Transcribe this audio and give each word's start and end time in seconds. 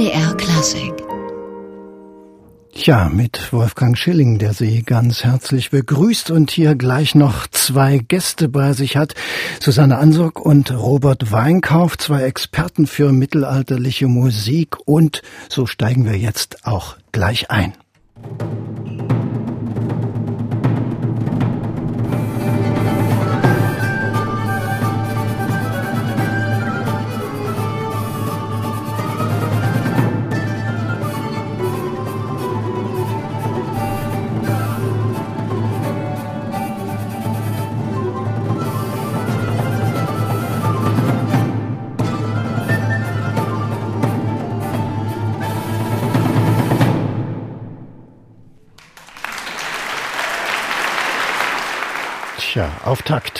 MDR 0.00 0.34
Klassik. 0.34 0.94
Ja, 2.72 3.10
mit 3.10 3.52
Wolfgang 3.52 3.98
Schilling, 3.98 4.38
der 4.38 4.54
Sie 4.54 4.82
ganz 4.82 5.24
herzlich 5.24 5.68
begrüßt 5.68 6.30
und 6.30 6.50
hier 6.50 6.74
gleich 6.74 7.14
noch 7.14 7.46
zwei 7.48 7.98
Gäste 7.98 8.48
bei 8.48 8.72
sich 8.72 8.96
hat. 8.96 9.14
Susanne 9.60 9.98
Ansorg 9.98 10.40
und 10.40 10.70
Robert 10.70 11.32
Weinkauf, 11.32 11.98
zwei 11.98 12.22
Experten 12.22 12.86
für 12.86 13.12
mittelalterliche 13.12 14.06
Musik 14.06 14.76
und 14.86 15.20
so 15.50 15.66
steigen 15.66 16.06
wir 16.06 16.16
jetzt 16.16 16.64
auch 16.66 16.96
gleich 17.12 17.50
ein. 17.50 17.74
Tja, 18.22 18.59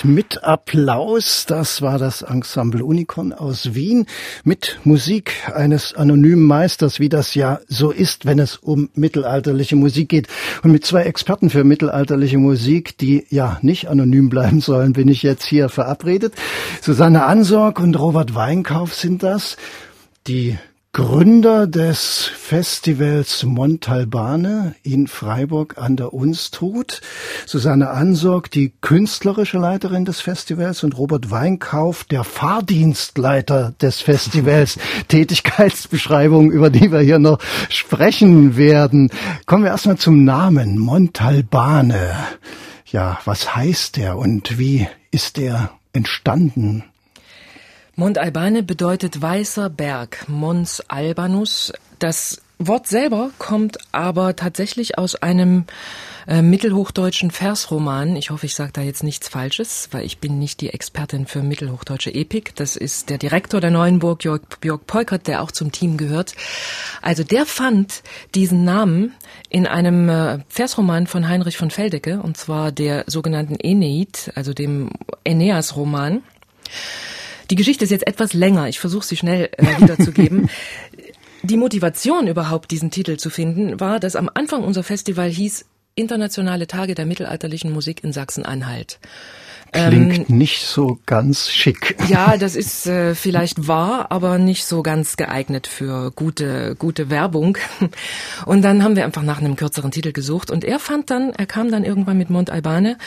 Mit 0.02 0.44
Applaus. 0.44 1.44
Das 1.46 1.82
war 1.82 1.98
das 1.98 2.22
Ensemble 2.22 2.84
Unicon 2.84 3.32
aus 3.32 3.74
Wien 3.74 4.06
mit 4.44 4.78
Musik 4.84 5.32
eines 5.54 5.94
anonymen 5.94 6.44
Meisters, 6.44 7.00
wie 7.00 7.10
das 7.10 7.34
ja 7.34 7.60
so 7.68 7.90
ist, 7.90 8.24
wenn 8.24 8.38
es 8.38 8.56
um 8.56 8.88
mittelalterliche 8.94 9.76
Musik 9.76 10.08
geht. 10.08 10.28
Und 10.62 10.72
mit 10.72 10.86
zwei 10.86 11.02
Experten 11.02 11.50
für 11.50 11.64
mittelalterliche 11.64 12.38
Musik, 12.38 12.96
die 12.96 13.26
ja 13.28 13.58
nicht 13.60 13.88
anonym 13.88 14.30
bleiben 14.30 14.60
sollen, 14.60 14.94
bin 14.94 15.08
ich 15.08 15.22
jetzt 15.22 15.44
hier 15.44 15.68
verabredet. 15.68 16.32
Susanne 16.80 17.24
Ansorg 17.24 17.78
und 17.78 17.98
Robert 17.98 18.34
Weinkauf 18.34 18.94
sind 18.94 19.22
das. 19.22 19.56
Die 20.26 20.58
Gründer 20.92 21.68
des 21.68 22.24
Festivals 22.24 23.44
Montalbane 23.44 24.74
in 24.82 25.06
Freiburg 25.06 25.78
an 25.78 25.94
der 25.94 26.12
Unstrut, 26.12 27.00
Susanne 27.46 27.90
Ansorg, 27.90 28.50
die 28.50 28.72
künstlerische 28.80 29.58
Leiterin 29.58 30.04
des 30.04 30.20
Festivals 30.20 30.82
und 30.82 30.98
Robert 30.98 31.30
Weinkauf, 31.30 32.02
der 32.02 32.24
Fahrdienstleiter 32.24 33.72
des 33.80 34.00
Festivals. 34.00 34.80
Tätigkeitsbeschreibung, 35.08 36.50
über 36.50 36.70
die 36.70 36.90
wir 36.90 37.00
hier 37.00 37.20
noch 37.20 37.38
sprechen 37.68 38.56
werden. 38.56 39.10
Kommen 39.46 39.62
wir 39.62 39.70
erstmal 39.70 39.98
zum 39.98 40.24
Namen 40.24 40.76
Montalbane. 40.76 42.16
Ja, 42.86 43.20
was 43.24 43.54
heißt 43.54 43.96
der 43.96 44.18
und 44.18 44.58
wie 44.58 44.88
ist 45.12 45.36
der 45.36 45.70
entstanden? 45.92 46.89
Mont 48.00 48.16
Albane 48.16 48.62
bedeutet 48.62 49.20
weißer 49.20 49.68
Berg, 49.68 50.24
Mons 50.26 50.82
Albanus. 50.88 51.70
Das 51.98 52.40
Wort 52.58 52.86
selber 52.86 53.30
kommt 53.36 53.76
aber 53.92 54.34
tatsächlich 54.36 54.96
aus 54.96 55.16
einem 55.16 55.66
äh, 56.26 56.40
mittelhochdeutschen 56.40 57.30
Versroman. 57.30 58.16
Ich 58.16 58.30
hoffe, 58.30 58.46
ich 58.46 58.54
sage 58.54 58.72
da 58.72 58.80
jetzt 58.80 59.02
nichts 59.02 59.28
Falsches, 59.28 59.90
weil 59.90 60.06
ich 60.06 60.16
bin 60.16 60.38
nicht 60.38 60.62
die 60.62 60.70
Expertin 60.70 61.26
für 61.26 61.42
mittelhochdeutsche 61.42 62.14
Epik. 62.14 62.56
Das 62.56 62.74
ist 62.74 63.10
der 63.10 63.18
Direktor 63.18 63.60
der 63.60 63.70
Neuenburg, 63.70 64.24
Jörg, 64.24 64.40
Jörg 64.64 64.80
Peukert, 64.86 65.26
der 65.26 65.42
auch 65.42 65.50
zum 65.50 65.70
Team 65.70 65.98
gehört. 65.98 66.34
Also 67.02 67.22
der 67.22 67.44
fand 67.44 68.02
diesen 68.34 68.64
Namen 68.64 69.12
in 69.50 69.66
einem 69.66 70.08
äh, 70.08 70.38
Versroman 70.48 71.06
von 71.06 71.28
Heinrich 71.28 71.58
von 71.58 71.70
Feldecke, 71.70 72.22
und 72.22 72.38
zwar 72.38 72.72
der 72.72 73.04
sogenannten 73.08 73.56
Eneid, 73.56 74.32
also 74.36 74.54
dem 74.54 74.88
Aeneas-Roman. 75.26 76.22
Die 77.50 77.56
Geschichte 77.56 77.84
ist 77.84 77.90
jetzt 77.90 78.06
etwas 78.06 78.32
länger. 78.32 78.68
Ich 78.68 78.78
versuche 78.78 79.04
sie 79.04 79.16
schnell 79.16 79.50
äh, 79.56 79.80
wiederzugeben. 79.80 80.48
Die 81.42 81.56
Motivation 81.56 82.26
überhaupt, 82.26 82.70
diesen 82.70 82.90
Titel 82.90 83.16
zu 83.16 83.30
finden, 83.30 83.80
war, 83.80 83.98
dass 83.98 84.14
am 84.14 84.30
Anfang 84.32 84.62
unser 84.62 84.82
Festival 84.82 85.30
hieß 85.30 85.64
Internationale 85.94 86.66
Tage 86.66 86.94
der 86.94 87.06
mittelalterlichen 87.06 87.72
Musik 87.72 88.04
in 88.04 88.12
Sachsen-Anhalt. 88.12 89.00
Klingt 89.72 90.30
ähm, 90.30 90.38
nicht 90.38 90.66
so 90.66 90.98
ganz 91.06 91.48
schick. 91.48 91.96
Ja, 92.08 92.36
das 92.36 92.56
ist 92.56 92.86
äh, 92.86 93.14
vielleicht 93.14 93.68
wahr, 93.68 94.10
aber 94.10 94.38
nicht 94.38 94.64
so 94.64 94.82
ganz 94.82 95.16
geeignet 95.16 95.68
für 95.68 96.10
gute, 96.10 96.74
gute 96.76 97.08
Werbung. 97.08 97.56
Und 98.46 98.62
dann 98.62 98.82
haben 98.82 98.96
wir 98.96 99.04
einfach 99.04 99.22
nach 99.22 99.38
einem 99.38 99.56
kürzeren 99.56 99.90
Titel 99.90 100.12
gesucht 100.12 100.50
und 100.50 100.64
er 100.64 100.78
fand 100.78 101.10
dann, 101.10 101.30
er 101.30 101.46
kam 101.46 101.70
dann 101.70 101.84
irgendwann 101.84 102.18
mit 102.18 102.30
Mont 102.30 102.50
Albane 102.50 102.98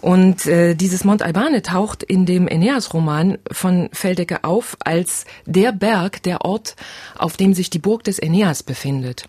und 0.00 0.46
äh, 0.46 0.74
dieses 0.74 1.04
Mont 1.04 1.22
Albane 1.22 1.62
taucht 1.62 2.02
in 2.02 2.26
dem 2.26 2.48
Aeneas-Roman 2.48 3.38
von 3.50 3.88
Feldecke 3.92 4.44
auf 4.44 4.76
als 4.80 5.24
der 5.46 5.72
Berg, 5.72 6.22
der 6.22 6.44
Ort, 6.44 6.76
auf 7.16 7.36
dem 7.36 7.54
sich 7.54 7.70
die 7.70 7.78
Burg 7.78 8.04
des 8.04 8.20
Aeneas 8.20 8.62
befindet. 8.62 9.26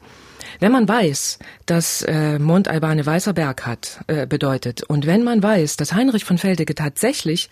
Wenn 0.60 0.72
man 0.72 0.88
weiß, 0.88 1.40
dass 1.66 2.02
äh, 2.04 2.40
Mont 2.40 2.68
Albane 2.68 3.06
Weißer 3.06 3.34
Berg 3.34 3.66
hat, 3.66 4.00
äh, 4.08 4.26
bedeutet, 4.26 4.84
und 4.84 5.06
wenn 5.06 5.24
man 5.24 5.42
weiß, 5.42 5.78
dass 5.78 5.94
Heinrich 5.94 6.26
von 6.26 6.38
Feldecke 6.38 6.76
tatsächlich 6.76 7.50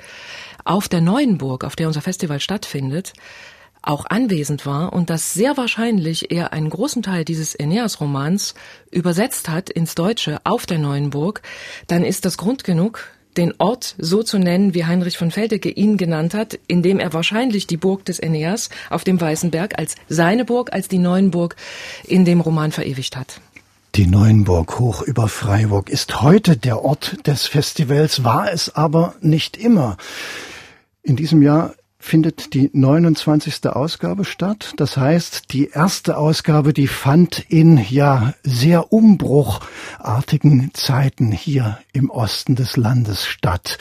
auf 0.63 0.87
der 0.87 1.01
neuen 1.01 1.37
Burg, 1.37 1.63
auf 1.63 1.75
der 1.75 1.87
unser 1.87 2.01
Festival 2.01 2.39
stattfindet, 2.39 3.13
auch 3.83 4.05
anwesend 4.05 4.65
war 4.65 4.93
und 4.93 5.09
dass 5.09 5.33
sehr 5.33 5.57
wahrscheinlich 5.57 6.31
er 6.31 6.53
einen 6.53 6.69
großen 6.69 7.03
Teil 7.03 7.25
dieses 7.25 7.59
Aeneas-Romans 7.59 8.55
übersetzt 8.91 9.49
hat 9.49 9.69
ins 9.69 9.93
Deutsche 9.93 10.39
auf 10.45 10.65
der 10.65 10.79
neuen 10.79 11.09
Burg, 11.09 11.41
dann 11.87 12.05
ist 12.05 12.23
das 12.25 12.37
Grund 12.37 12.63
genug, 12.63 13.09
den 13.37 13.53
Ort 13.57 13.95
so 13.97 14.23
zu 14.23 14.37
nennen, 14.39 14.73
wie 14.73 14.85
Heinrich 14.85 15.17
von 15.17 15.31
Feldecke 15.31 15.69
ihn 15.69 15.97
genannt 15.97 16.33
hat, 16.33 16.59
indem 16.67 16.99
er 16.99 17.13
wahrscheinlich 17.13 17.67
die 17.67 17.77
Burg 17.77 18.05
des 18.05 18.19
Aeneas 18.21 18.69
auf 18.89 19.03
dem 19.03 19.19
Weißen 19.19 19.51
Berg 19.51 19.77
als 19.77 19.95
seine 20.09 20.45
Burg, 20.45 20.73
als 20.73 20.87
die 20.87 20.97
Neuenburg 20.97 21.55
in 22.03 22.25
dem 22.25 22.41
Roman 22.41 22.71
verewigt 22.71 23.17
hat. 23.17 23.41
Die 23.95 24.07
Neuenburg 24.07 24.79
hoch 24.79 25.03
über 25.03 25.27
Freiburg 25.27 25.89
ist 25.89 26.21
heute 26.23 26.57
der 26.57 26.83
Ort 26.83 27.27
des 27.27 27.45
Festivals, 27.45 28.23
war 28.23 28.51
es 28.51 28.73
aber 28.75 29.13
nicht 29.21 29.55
immer. 29.55 29.97
In 31.03 31.15
diesem 31.15 31.43
Jahr 31.43 31.75
findet 32.03 32.53
die 32.53 32.69
29. 32.73 33.65
Ausgabe 33.67 34.25
statt. 34.25 34.73
Das 34.75 34.97
heißt, 34.97 35.53
die 35.53 35.69
erste 35.69 36.17
Ausgabe, 36.17 36.73
die 36.73 36.87
fand 36.87 37.39
in 37.49 37.77
ja 37.77 38.33
sehr 38.43 38.91
umbruchartigen 38.91 40.71
Zeiten 40.73 41.31
hier 41.31 41.79
im 41.93 42.09
Osten 42.09 42.55
des 42.55 42.75
Landes 42.75 43.25
statt. 43.25 43.77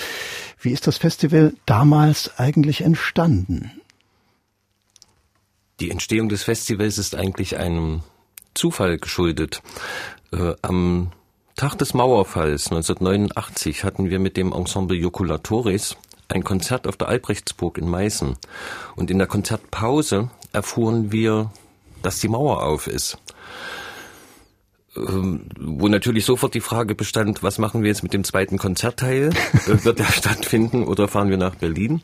Wie 0.60 0.70
ist 0.70 0.86
das 0.86 0.98
Festival 0.98 1.54
damals 1.66 2.38
eigentlich 2.38 2.82
entstanden? 2.82 3.72
Die 5.80 5.90
Entstehung 5.90 6.28
des 6.28 6.44
Festivals 6.44 6.98
ist 6.98 7.16
eigentlich 7.16 7.56
einem 7.56 8.02
Zufall 8.54 8.98
geschuldet. 8.98 9.62
Äh, 10.32 10.54
am 10.62 11.10
Tag 11.56 11.76
des 11.76 11.92
Mauerfalls 11.92 12.70
1989 12.70 13.82
hatten 13.82 14.10
wir 14.10 14.20
mit 14.20 14.36
dem 14.36 14.52
Ensemble 14.52 14.96
Joculatoris 14.96 15.96
ein 16.28 16.44
Konzert 16.44 16.86
auf 16.86 16.96
der 16.96 17.08
Albrechtsburg 17.08 17.78
in 17.78 17.88
Meißen. 17.88 18.36
Und 18.96 19.10
in 19.10 19.18
der 19.18 19.26
Konzertpause 19.26 20.30
erfuhren 20.52 21.12
wir, 21.12 21.50
dass 22.02 22.20
die 22.20 22.28
Mauer 22.28 22.62
auf 22.62 22.86
ist. 22.86 23.18
Ähm, 24.94 25.46
wo 25.58 25.88
natürlich 25.88 26.26
sofort 26.26 26.52
die 26.52 26.60
Frage 26.60 26.94
bestand, 26.94 27.42
was 27.42 27.58
machen 27.58 27.82
wir 27.82 27.88
jetzt 27.88 28.02
mit 28.02 28.12
dem 28.12 28.24
zweiten 28.24 28.58
Konzertteil? 28.58 29.30
Wird 29.66 29.98
der 29.98 30.04
stattfinden 30.04 30.84
oder 30.84 31.08
fahren 31.08 31.30
wir 31.30 31.38
nach 31.38 31.54
Berlin? 31.54 32.02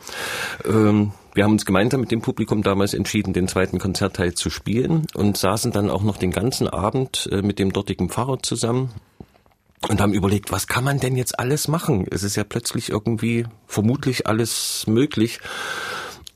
Ähm, 0.65 1.13
wir 1.35 1.45
haben 1.45 1.53
uns 1.53 1.67
gemeinsam 1.67 2.01
mit 2.01 2.11
dem 2.11 2.23
Publikum 2.23 2.63
damals 2.63 2.95
entschieden, 2.95 3.35
den 3.35 3.47
zweiten 3.47 3.79
Konzertteil 3.79 4.33
zu 4.33 4.49
spielen 4.49 5.07
und 5.15 5.37
saßen 5.37 5.71
dann 5.71 5.91
auch 5.91 6.03
noch 6.03 6.17
den 6.17 6.31
ganzen 6.31 6.67
Abend 6.67 7.29
äh, 7.31 7.43
mit 7.43 7.59
dem 7.59 7.73
dortigen 7.73 8.09
Pfarrer 8.09 8.43
zusammen 8.43 8.91
und 9.87 10.01
haben 10.01 10.13
überlegt, 10.13 10.51
was 10.51 10.67
kann 10.67 10.85
man 10.85 10.99
denn 10.99 11.17
jetzt 11.17 11.39
alles 11.39 11.69
machen? 11.69 12.07
Es 12.11 12.23
ist 12.23 12.37
ja 12.37 12.45
plötzlich 12.45 12.91
irgendwie 12.91 13.47
vermutlich 13.67 14.27
alles 14.27 14.85
möglich. 14.87 15.41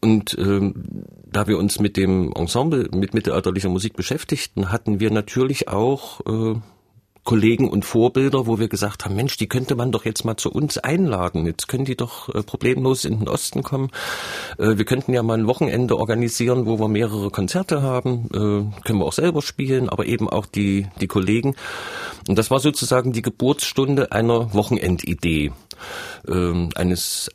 Und 0.00 0.37
ähm, 0.39 1.05
da 1.27 1.47
wir 1.47 1.59
uns 1.59 1.79
mit 1.79 1.97
dem 1.97 2.33
Ensemble, 2.33 2.89
mit 2.93 3.15
mittelalterlicher 3.15 3.69
Musik 3.69 3.94
beschäftigten, 3.94 4.71
hatten 4.71 5.00
wir 5.00 5.11
natürlich 5.11 5.69
auch 5.69 6.21
äh, 6.27 6.61
Kollegen 7.25 7.71
und 7.71 7.85
Vorbilder, 7.85 8.47
wo 8.47 8.59
wir 8.59 8.69
gesagt 8.69 9.05
haben, 9.05 9.15
Mensch, 9.15 9.37
die 9.37 9.47
könnte 9.47 9.77
man 9.77 9.93
doch 9.93 10.05
jetzt 10.05 10.25
mal 10.25 10.37
zu 10.37 10.51
uns 10.51 10.79
einladen. 10.79 11.47
Jetzt 11.47 11.69
können 11.69 11.85
die 11.85 11.97
doch 11.97 12.29
äh, 12.35 12.43
problemlos 12.43 13.05
in 13.05 13.21
den 13.21 13.29
Osten 13.29 13.63
kommen. 13.63 13.91
Äh, 14.59 14.77
wir 14.77 14.85
könnten 14.85 15.13
ja 15.13 15.23
mal 15.23 15.39
ein 15.39 15.47
Wochenende 15.47 15.99
organisieren, 15.99 16.67
wo 16.67 16.81
wir 16.81 16.89
mehrere 16.89 17.31
Konzerte 17.31 17.83
haben. 17.83 18.27
Äh, 18.33 18.83
können 18.85 18.99
wir 18.99 19.07
auch 19.07 19.13
selber 19.13 19.41
spielen, 19.41 19.89
aber 19.89 20.07
eben 20.07 20.29
auch 20.29 20.47
die, 20.47 20.89
die 21.01 21.07
Kollegen. 21.07 21.55
Und 22.29 22.39
das 22.39 22.51
war 22.51 22.59
sozusagen 22.59 23.13
die 23.13 23.23
Geburtsstunde 23.23 24.11
einer 24.11 24.53
Wochenendidee, 24.53 25.53
ähm, 26.27 26.71
eines 26.75 27.31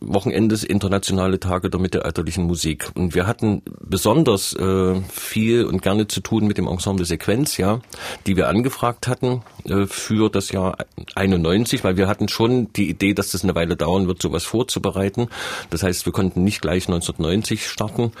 Wochenendes 0.00 0.62
internationale 0.62 1.40
Tage 1.40 1.68
der 1.68 1.80
mittelalterlichen 1.80 2.44
Musik. 2.44 2.90
Und 2.94 3.14
wir 3.14 3.26
hatten 3.26 3.62
besonders 3.80 4.54
äh, 4.54 5.00
viel 5.10 5.64
und 5.64 5.82
gerne 5.82 6.06
zu 6.06 6.20
tun 6.20 6.46
mit 6.46 6.56
dem 6.58 6.68
Ensemble 6.68 7.04
Sequentia, 7.04 7.80
die 8.26 8.36
wir 8.36 8.48
angefragt 8.48 9.08
hatten 9.08 9.42
äh, 9.64 9.86
für 9.86 10.30
das 10.30 10.52
Jahr 10.52 10.76
91, 11.16 11.82
weil 11.82 11.96
wir 11.96 12.06
hatten 12.06 12.28
schon 12.28 12.72
die 12.74 12.88
Idee, 12.88 13.12
dass 13.12 13.32
das 13.32 13.42
eine 13.42 13.54
Weile 13.54 13.76
dauern 13.76 14.06
wird, 14.06 14.22
sowas 14.22 14.44
vorzubereiten. 14.44 15.28
Das 15.70 15.82
heißt, 15.82 16.06
wir 16.06 16.12
konnten 16.12 16.44
nicht 16.44 16.62
gleich 16.62 16.86
1990 16.86 17.68
starten. 17.68 18.12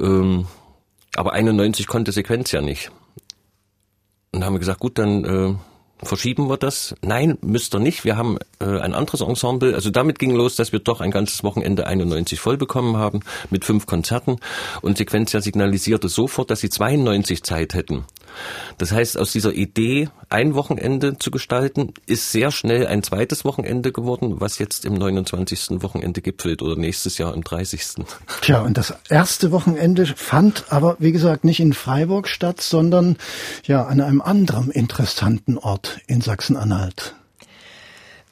Ähm, 0.00 0.46
aber 1.14 1.32
91 1.32 1.86
konnte 1.86 2.12
Sequentia 2.12 2.60
nicht. 2.60 2.90
Und 4.32 4.44
haben 4.44 4.54
wir 4.54 4.60
gesagt, 4.60 4.80
gut, 4.80 4.98
dann 4.98 5.24
äh, 5.24 5.54
verschieben 6.02 6.48
wir 6.48 6.56
das? 6.56 6.94
Nein, 7.02 7.38
müsst 7.40 7.74
ihr 7.74 7.78
nicht. 7.78 8.04
Wir 8.04 8.16
haben 8.16 8.38
äh, 8.60 8.78
ein 8.78 8.94
anderes 8.94 9.20
Ensemble. 9.20 9.74
Also 9.74 9.90
damit 9.90 10.18
ging 10.18 10.34
los, 10.34 10.56
dass 10.56 10.72
wir 10.72 10.80
doch 10.80 11.00
ein 11.00 11.10
ganzes 11.10 11.44
Wochenende 11.44 11.86
91 11.86 12.40
voll 12.40 12.56
bekommen 12.56 12.96
haben 12.96 13.20
mit 13.50 13.64
fünf 13.64 13.86
Konzerten 13.86 14.36
und 14.82 14.98
Sequentia 14.98 15.40
signalisierte 15.40 16.08
sofort, 16.08 16.50
dass 16.50 16.60
sie 16.60 16.70
92 16.70 17.42
Zeit 17.42 17.74
hätten. 17.74 18.04
Das 18.78 18.92
heißt, 18.92 19.18
aus 19.18 19.32
dieser 19.32 19.52
Idee, 19.52 20.08
ein 20.28 20.54
Wochenende 20.54 21.18
zu 21.18 21.30
gestalten, 21.30 21.94
ist 22.06 22.32
sehr 22.32 22.50
schnell 22.50 22.86
ein 22.86 23.02
zweites 23.02 23.44
Wochenende 23.44 23.92
geworden, 23.92 24.40
was 24.40 24.58
jetzt 24.58 24.84
im 24.84 24.94
29. 24.94 25.82
Wochenende 25.82 26.20
gipfelt 26.20 26.62
oder 26.62 26.76
nächstes 26.76 27.18
Jahr 27.18 27.34
im 27.34 27.44
30. 27.44 28.04
Tja, 28.42 28.60
und 28.60 28.76
das 28.76 28.94
erste 29.08 29.52
Wochenende 29.52 30.06
fand 30.06 30.64
aber, 30.70 30.96
wie 30.98 31.12
gesagt, 31.12 31.44
nicht 31.44 31.60
in 31.60 31.72
Freiburg 31.72 32.28
statt, 32.28 32.60
sondern 32.60 33.16
ja 33.64 33.84
an 33.84 34.00
einem 34.00 34.20
anderen 34.20 34.70
interessanten 34.70 35.58
Ort 35.58 36.00
in 36.06 36.20
Sachsen-Anhalt. 36.20 37.14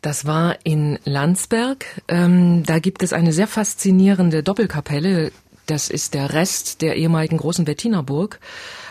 Das 0.04 0.26
war 0.26 0.58
in 0.64 0.98
Landsberg. 1.04 1.86
Ähm, 2.08 2.62
da 2.66 2.78
gibt 2.78 3.02
es 3.02 3.14
eine 3.14 3.32
sehr 3.32 3.46
faszinierende 3.46 4.42
Doppelkapelle. 4.42 5.32
Das 5.64 5.88
ist 5.88 6.12
der 6.12 6.34
Rest 6.34 6.82
der 6.82 6.96
ehemaligen 6.96 7.38
großen 7.38 7.64
Bettinerburg. 7.64 8.38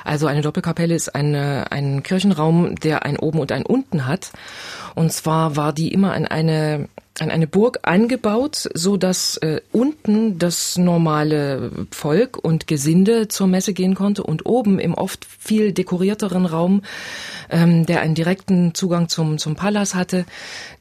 Also 0.04 0.28
eine 0.28 0.42
Doppelkapelle 0.42 0.96
ist 0.96 1.16
eine, 1.16 1.72
ein 1.72 2.04
Kirchenraum, 2.04 2.76
der 2.76 3.06
ein 3.06 3.18
Oben 3.18 3.40
und 3.40 3.52
ein 3.52 3.66
Unten 3.66 4.08
hat. 4.08 4.32
Und 4.96 5.12
zwar 5.12 5.56
war 5.56 5.74
die 5.74 5.94
immer 5.94 6.14
an 6.14 6.26
eine 6.26 6.90
an 7.20 7.30
eine 7.30 7.46
Burg 7.46 7.80
eingebaut, 7.84 8.70
so 8.74 8.98
dass 8.98 9.38
äh, 9.38 9.62
unten 9.72 10.40
das 10.40 10.78
normale 10.78 11.72
Volk 11.92 12.38
und 12.38 12.66
Gesinde 12.66 13.28
zur 13.28 13.48
Messe 13.48 13.74
gehen 13.74 13.94
konnte 13.94 14.24
und 14.24 14.46
oben 14.48 14.80
im 14.80 14.96
oft 14.96 15.26
viel 15.26 15.74
dekorierteren 15.74 16.46
Raum, 16.46 16.82
ähm, 17.52 17.86
der 17.86 18.02
einen 18.02 18.16
direkten 18.16 18.74
Zugang 18.74 19.10
zum 19.10 19.38
zum 19.38 19.56
Palas 19.56 19.94
hatte, 19.94 20.26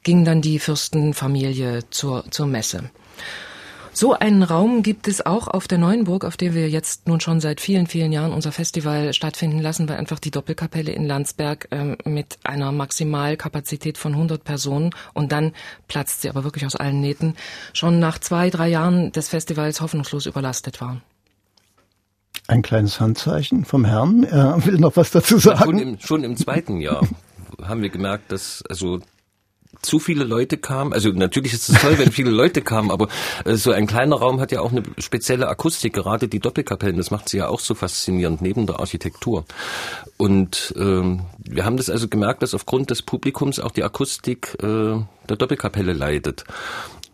ging 0.01 0.25
dann 0.25 0.41
die 0.41 0.57
Fürstenfamilie 0.57 1.81
zur 1.91 2.23
zur 2.31 2.47
Messe. 2.47 2.89
So 3.95 4.13
einen 4.13 4.41
Raum 4.41 4.81
gibt 4.81 5.07
es 5.07 5.23
auch 5.23 5.47
auf 5.47 5.67
der 5.67 5.77
Neuenburg, 5.77 6.25
auf 6.25 6.35
der 6.35 6.55
wir 6.55 6.67
jetzt 6.67 7.07
nun 7.07 7.19
schon 7.19 7.39
seit 7.39 7.61
vielen, 7.61 7.85
vielen 7.85 8.11
Jahren 8.11 8.33
unser 8.33 8.51
Festival 8.51 9.13
stattfinden 9.13 9.59
lassen, 9.59 9.87
weil 9.87 9.97
einfach 9.97 10.17
die 10.17 10.31
Doppelkapelle 10.31 10.91
in 10.91 11.05
Landsberg 11.05 11.67
ähm, 11.69 11.97
mit 12.03 12.39
einer 12.43 12.71
Maximalkapazität 12.71 13.99
von 13.99 14.13
100 14.13 14.43
Personen 14.43 14.89
und 15.13 15.31
dann 15.31 15.51
platzt 15.87 16.23
sie 16.23 16.29
aber 16.29 16.43
wirklich 16.43 16.65
aus 16.65 16.75
allen 16.75 17.01
Nähten, 17.01 17.35
schon 17.73 17.99
nach 17.99 18.17
zwei, 18.17 18.49
drei 18.49 18.67
Jahren 18.67 19.11
des 19.11 19.29
Festivals 19.29 19.79
hoffnungslos 19.79 20.25
überlastet 20.25 20.81
war. 20.81 21.01
Ein 22.47 22.63
kleines 22.63 22.99
Handzeichen 22.99 23.63
vom 23.63 23.85
Herrn. 23.85 24.23
Er 24.23 24.65
will 24.65 24.79
noch 24.79 24.97
was 24.97 25.11
dazu 25.11 25.37
sagen. 25.37 25.63
Schon 25.63 25.79
im, 25.79 25.99
schon 25.99 26.23
im 26.23 26.35
zweiten 26.35 26.81
Jahr 26.81 27.07
haben 27.61 27.83
wir 27.83 27.89
gemerkt, 27.89 28.31
dass 28.31 28.63
also 28.67 28.99
zu 29.81 29.99
viele 29.99 30.23
Leute 30.23 30.57
kamen. 30.57 30.93
Also 30.93 31.09
natürlich 31.09 31.53
ist 31.53 31.69
es 31.69 31.81
toll, 31.81 31.97
wenn 31.97 32.11
viele 32.11 32.31
Leute 32.31 32.61
kamen, 32.61 32.91
aber 32.91 33.07
äh, 33.45 33.55
so 33.55 33.71
ein 33.71 33.87
kleiner 33.87 34.15
Raum 34.15 34.39
hat 34.39 34.51
ja 34.51 34.61
auch 34.61 34.71
eine 34.71 34.83
spezielle 34.97 35.47
Akustik, 35.47 35.93
gerade 35.93 36.27
die 36.27 36.39
Doppelkapellen, 36.39 36.97
das 36.97 37.11
macht 37.11 37.29
sie 37.29 37.37
ja 37.37 37.47
auch 37.47 37.59
so 37.59 37.75
faszinierend 37.75 38.41
neben 38.41 38.65
der 38.67 38.79
Architektur. 38.79 39.45
Und 40.17 40.73
ähm, 40.77 41.21
wir 41.37 41.65
haben 41.65 41.77
das 41.77 41.89
also 41.89 42.07
gemerkt, 42.07 42.43
dass 42.43 42.53
aufgrund 42.53 42.91
des 42.91 43.01
Publikums 43.01 43.59
auch 43.59 43.71
die 43.71 43.83
Akustik 43.83 44.55
äh, 44.61 44.65
der 45.29 45.37
Doppelkapelle 45.37 45.93
leidet. 45.93 46.45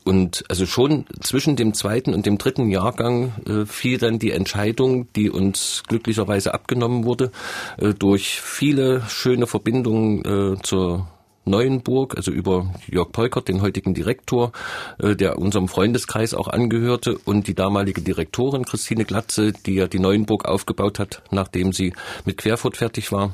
Und 0.06 0.44
also 0.50 0.66
schon 0.66 1.06
zwischen 1.20 1.56
dem 1.56 1.74
zweiten 1.74 2.14
und 2.14 2.26
dem 2.26 2.38
dritten 2.38 2.70
Jahrgang 2.70 3.34
äh, 3.46 3.66
fiel 3.66 3.98
dann 3.98 4.18
die 4.18 4.32
Entscheidung, 4.32 5.12
die 5.14 5.30
uns 5.30 5.84
glücklicherweise 5.88 6.54
abgenommen 6.54 7.04
wurde, 7.06 7.32
äh, 7.78 7.94
durch 7.94 8.42
viele 8.42 9.04
schöne 9.08 9.46
Verbindungen 9.46 10.56
äh, 10.56 10.62
zur 10.64 11.08
Neuenburg, 11.50 12.16
also 12.16 12.31
über 12.31 12.74
Jörg 12.88 13.12
Polkert, 13.12 13.48
den 13.48 13.62
heutigen 13.62 13.94
Direktor, 13.94 14.51
äh, 15.00 15.16
der 15.16 15.38
unserem 15.38 15.68
Freundeskreis 15.68 16.34
auch 16.34 16.48
angehörte, 16.48 17.18
und 17.18 17.48
die 17.48 17.56
damalige 17.56 18.01
Direktorin 18.01 18.66
Christine 18.66 19.06
Glatze, 19.06 19.54
die 19.54 19.75
ja 19.75 19.88
die 19.88 20.00
Neuenburg 20.00 20.46
aufgebaut 20.46 21.00
hat, 21.00 21.22
nachdem 21.31 21.74
sie 21.74 21.94
mit 22.25 22.38
Querfurt 22.38 22.78
fertig 22.78 23.12
war. 23.12 23.34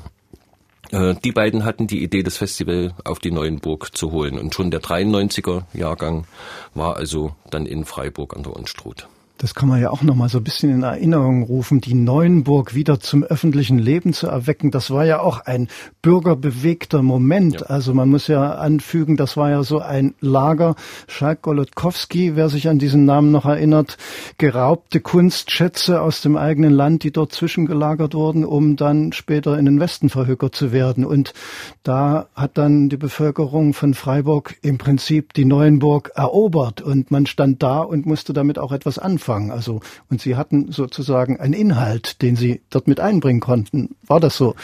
Äh, 0.90 1.14
die 1.24 1.32
beiden 1.32 1.64
hatten 1.64 1.86
die 1.86 2.02
Idee, 2.02 2.22
das 2.22 2.36
Festival 2.36 2.94
auf 3.04 3.18
die 3.18 3.30
Neuenburg 3.30 3.96
zu 3.96 4.12
holen. 4.12 4.38
Und 4.38 4.54
schon 4.54 4.70
der 4.70 4.80
93er 4.80 5.64
Jahrgang 5.72 6.26
war 6.74 6.96
also 6.96 7.34
dann 7.50 7.66
in 7.66 7.84
Freiburg 7.84 8.36
an 8.36 8.42
der 8.42 8.54
Unstrut. 8.54 9.08
Das 9.38 9.54
kann 9.54 9.68
man 9.68 9.82
ja 9.82 9.90
auch 9.90 10.02
noch 10.02 10.14
mal 10.14 10.30
so 10.30 10.38
ein 10.38 10.44
bisschen 10.44 10.70
in 10.70 10.82
Erinnerung 10.82 11.42
rufen, 11.42 11.82
die 11.82 11.92
Neuenburg 11.92 12.74
wieder 12.74 13.00
zum 13.00 13.22
öffentlichen 13.22 13.78
Leben 13.78 14.14
zu 14.14 14.28
erwecken. 14.28 14.70
Das 14.70 14.90
war 14.90 15.04
ja 15.04 15.20
auch 15.20 15.40
ein 15.40 15.68
bürgerbewegter 16.00 17.02
Moment. 17.02 17.60
Ja. 17.60 17.66
Also 17.66 17.92
man 17.92 18.08
muss 18.08 18.28
ja 18.28 18.54
anfügen, 18.54 19.18
das 19.18 19.36
war 19.36 19.50
ja 19.50 19.62
so 19.62 19.80
ein 19.80 20.14
Lager. 20.20 20.74
Schalk 21.06 21.42
Golodkowski, 21.42 22.34
wer 22.34 22.48
sich 22.48 22.68
an 22.68 22.78
diesen 22.78 23.04
Namen 23.04 23.30
noch 23.30 23.44
erinnert, 23.44 23.98
geraubte 24.38 25.00
Kunstschätze 25.00 26.00
aus 26.00 26.22
dem 26.22 26.38
eigenen 26.38 26.72
Land, 26.72 27.02
die 27.02 27.10
dort 27.10 27.32
zwischengelagert 27.32 28.14
wurden, 28.14 28.42
um 28.42 28.76
dann 28.76 29.12
später 29.12 29.58
in 29.58 29.66
den 29.66 29.80
Westen 29.80 30.08
verhökert 30.08 30.54
zu 30.54 30.72
werden. 30.72 31.04
Und 31.04 31.34
da 31.82 32.28
hat 32.34 32.56
dann 32.56 32.88
die 32.88 32.96
Bevölkerung 32.96 33.74
von 33.74 33.92
Freiburg 33.92 34.56
im 34.62 34.78
Prinzip 34.78 35.34
die 35.34 35.44
Neuenburg 35.44 36.12
erobert 36.14 36.80
und 36.80 37.10
man 37.10 37.26
stand 37.26 37.62
da 37.62 37.80
und 37.80 38.06
musste 38.06 38.32
damit 38.32 38.58
auch 38.58 38.72
etwas 38.72 38.98
anfangen 38.98 39.25
anfangen. 39.26 39.50
Also, 39.50 39.80
und 40.10 40.20
Sie 40.20 40.36
hatten 40.36 40.72
sozusagen 40.72 41.40
einen 41.40 41.54
Inhalt, 41.54 42.22
den 42.22 42.36
Sie 42.36 42.60
dort 42.70 42.88
mit 42.88 43.00
einbringen 43.00 43.40
konnten. 43.40 43.96
War 44.06 44.20
das 44.20 44.36
so? 44.36 44.54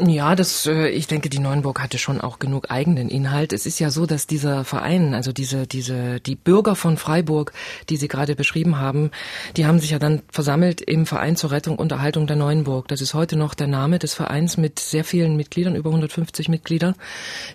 Ja, 0.00 0.34
das, 0.34 0.64
äh, 0.64 0.88
ich 0.88 1.06
denke, 1.06 1.28
die 1.28 1.38
Neuenburg 1.38 1.78
hatte 1.82 1.98
schon 1.98 2.22
auch 2.22 2.38
genug 2.38 2.70
eigenen 2.70 3.10
Inhalt. 3.10 3.52
Es 3.52 3.66
ist 3.66 3.78
ja 3.78 3.90
so, 3.90 4.06
dass 4.06 4.26
dieser 4.26 4.64
Verein, 4.64 5.12
also 5.12 5.32
diese, 5.32 5.66
diese, 5.66 6.18
die 6.18 6.34
Bürger 6.34 6.76
von 6.76 6.96
Freiburg, 6.96 7.52
die 7.90 7.98
Sie 7.98 8.08
gerade 8.08 8.34
beschrieben 8.34 8.78
haben, 8.78 9.10
die 9.58 9.66
haben 9.66 9.80
sich 9.80 9.90
ja 9.90 9.98
dann 9.98 10.22
versammelt 10.30 10.80
im 10.80 11.04
Verein 11.04 11.36
zur 11.36 11.50
Rettung 11.50 11.76
und 11.76 11.92
Erhaltung 11.92 12.26
der 12.26 12.36
Neuenburg. 12.36 12.88
Das 12.88 13.02
ist 13.02 13.12
heute 13.12 13.36
noch 13.36 13.52
der 13.52 13.66
Name 13.66 13.98
des 13.98 14.14
Vereins 14.14 14.56
mit 14.56 14.78
sehr 14.78 15.04
vielen 15.04 15.36
Mitgliedern, 15.36 15.76
über 15.76 15.90
150 15.90 16.48
Mitglieder, 16.48 16.94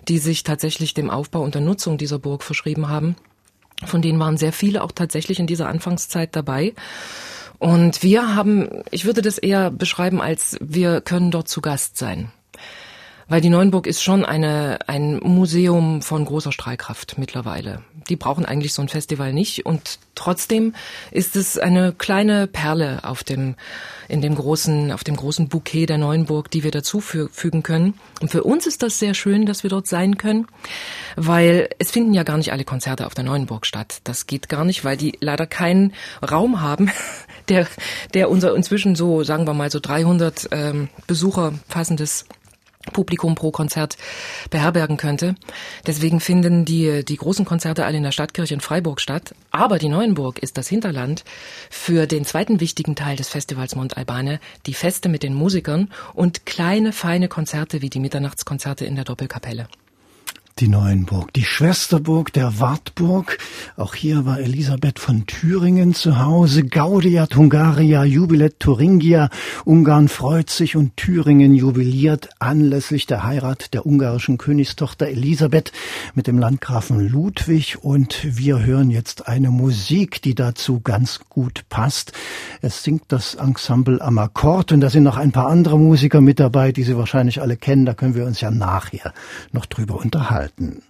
die 0.06 0.18
sich 0.18 0.44
tatsächlich 0.44 0.94
dem 0.94 1.10
Aufbau 1.10 1.42
und 1.42 1.56
der 1.56 1.62
Nutzung 1.62 1.98
dieser 1.98 2.20
Burg 2.20 2.44
verschrieben 2.44 2.88
haben. 2.88 3.16
Von 3.84 4.02
denen 4.02 4.18
waren 4.18 4.36
sehr 4.36 4.52
viele 4.52 4.82
auch 4.82 4.92
tatsächlich 4.92 5.38
in 5.38 5.46
dieser 5.46 5.68
Anfangszeit 5.68 6.34
dabei. 6.34 6.74
Und 7.58 8.02
wir 8.02 8.34
haben, 8.34 8.68
ich 8.90 9.04
würde 9.04 9.22
das 9.22 9.38
eher 9.38 9.70
beschreiben 9.70 10.20
als 10.20 10.56
wir 10.60 11.00
können 11.00 11.30
dort 11.30 11.48
zu 11.48 11.60
Gast 11.60 11.96
sein. 11.96 12.30
Weil 13.28 13.42
die 13.42 13.50
Neuenburg 13.50 13.86
ist 13.86 14.02
schon 14.02 14.24
eine, 14.24 14.78
ein 14.86 15.18
Museum 15.18 16.00
von 16.00 16.24
großer 16.24 16.50
Strahlkraft 16.50 17.18
mittlerweile. 17.18 17.82
Die 18.08 18.16
brauchen 18.16 18.46
eigentlich 18.46 18.72
so 18.72 18.80
ein 18.80 18.88
Festival 18.88 19.34
nicht. 19.34 19.66
Und 19.66 19.98
trotzdem 20.14 20.74
ist 21.10 21.36
es 21.36 21.58
eine 21.58 21.92
kleine 21.92 22.46
Perle 22.46 23.00
auf 23.02 23.24
dem, 23.24 23.54
in 24.08 24.22
dem 24.22 24.34
großen, 24.34 24.92
auf 24.92 25.04
dem 25.04 25.16
großen 25.16 25.48
Bouquet 25.48 25.84
der 25.84 25.98
Neuenburg, 25.98 26.50
die 26.50 26.64
wir 26.64 26.70
dazu 26.70 27.00
fügen 27.00 27.62
können. 27.62 27.94
Und 28.22 28.30
für 28.30 28.44
uns 28.44 28.66
ist 28.66 28.82
das 28.82 28.98
sehr 28.98 29.12
schön, 29.12 29.44
dass 29.44 29.62
wir 29.62 29.68
dort 29.68 29.86
sein 29.86 30.16
können, 30.16 30.46
weil 31.16 31.68
es 31.78 31.90
finden 31.90 32.14
ja 32.14 32.22
gar 32.22 32.38
nicht 32.38 32.52
alle 32.52 32.64
Konzerte 32.64 33.04
auf 33.04 33.14
der 33.14 33.24
Neuenburg 33.24 33.66
statt. 33.66 34.00
Das 34.04 34.26
geht 34.26 34.48
gar 34.48 34.64
nicht, 34.64 34.84
weil 34.84 34.96
die 34.96 35.18
leider 35.20 35.46
keinen 35.46 35.92
Raum 36.28 36.62
haben, 36.62 36.90
der, 37.50 37.66
der 38.14 38.30
unser 38.30 38.54
inzwischen 38.54 38.96
so, 38.96 39.22
sagen 39.22 39.46
wir 39.46 39.52
mal, 39.52 39.70
so 39.70 39.80
300 39.80 40.48
ähm, 40.52 40.88
Besucher 41.06 41.52
fassendes 41.68 42.24
Publikum 42.92 43.34
pro 43.34 43.50
Konzert 43.50 43.96
beherbergen 44.50 44.96
könnte. 44.96 45.34
Deswegen 45.86 46.20
finden 46.20 46.64
die, 46.64 47.04
die 47.04 47.16
großen 47.16 47.44
Konzerte 47.44 47.84
alle 47.84 47.96
in 47.96 48.02
der 48.02 48.12
Stadtkirche 48.12 48.54
in 48.54 48.60
Freiburg 48.60 49.00
statt. 49.00 49.34
Aber 49.50 49.78
die 49.78 49.88
Neuenburg 49.88 50.38
ist 50.38 50.56
das 50.58 50.68
Hinterland 50.68 51.24
für 51.70 52.06
den 52.06 52.24
zweiten 52.24 52.60
wichtigen 52.60 52.96
Teil 52.96 53.16
des 53.16 53.28
Festivals 53.28 53.76
Mont 53.76 53.96
Albane, 53.96 54.40
die 54.66 54.74
Feste 54.74 55.08
mit 55.08 55.22
den 55.22 55.34
Musikern 55.34 55.90
und 56.14 56.46
kleine, 56.46 56.92
feine 56.92 57.28
Konzerte 57.28 57.82
wie 57.82 57.90
die 57.90 58.00
Mitternachtskonzerte 58.00 58.84
in 58.84 58.94
der 58.94 59.04
Doppelkapelle. 59.04 59.68
Die 60.60 60.68
Neuenburg, 60.68 61.32
die 61.34 61.44
Schwesterburg 61.44 62.32
der 62.32 62.58
Wartburg. 62.58 63.38
Auch 63.76 63.94
hier 63.94 64.26
war 64.26 64.40
Elisabeth 64.40 64.98
von 64.98 65.24
Thüringen 65.26 65.94
zu 65.94 66.18
Hause. 66.18 66.64
Gaudiat 66.64 67.36
Hungaria 67.36 68.02
Jubilet 68.04 68.58
Thuringia. 68.58 69.30
Ungarn 69.64 70.08
freut 70.08 70.50
sich 70.50 70.74
und 70.74 70.96
Thüringen 70.96 71.54
jubiliert 71.54 72.30
anlässlich 72.40 73.06
der 73.06 73.22
Heirat 73.22 73.72
der 73.72 73.86
ungarischen 73.86 74.36
Königstochter 74.36 75.06
Elisabeth 75.06 75.70
mit 76.14 76.26
dem 76.26 76.38
Landgrafen 76.38 77.08
Ludwig. 77.08 77.84
Und 77.84 78.18
wir 78.24 78.64
hören 78.64 78.90
jetzt 78.90 79.28
eine 79.28 79.50
Musik, 79.50 80.22
die 80.22 80.34
dazu 80.34 80.80
ganz 80.80 81.20
gut 81.28 81.66
passt. 81.68 82.12
Es 82.62 82.82
singt 82.82 83.04
das 83.08 83.34
Ensemble 83.34 84.00
am 84.00 84.18
Akkord 84.18 84.72
und 84.72 84.80
da 84.80 84.90
sind 84.90 85.04
noch 85.04 85.18
ein 85.18 85.30
paar 85.30 85.46
andere 85.46 85.78
Musiker 85.78 86.20
mit 86.20 86.40
dabei, 86.40 86.72
die 86.72 86.82
Sie 86.82 86.96
wahrscheinlich 86.96 87.40
alle 87.40 87.56
kennen. 87.56 87.86
Da 87.86 87.94
können 87.94 88.16
wir 88.16 88.26
uns 88.26 88.40
ja 88.40 88.50
nachher 88.50 89.14
noch 89.52 89.66
drüber 89.66 90.00
unterhalten 90.00 90.47
halten. 90.48 90.82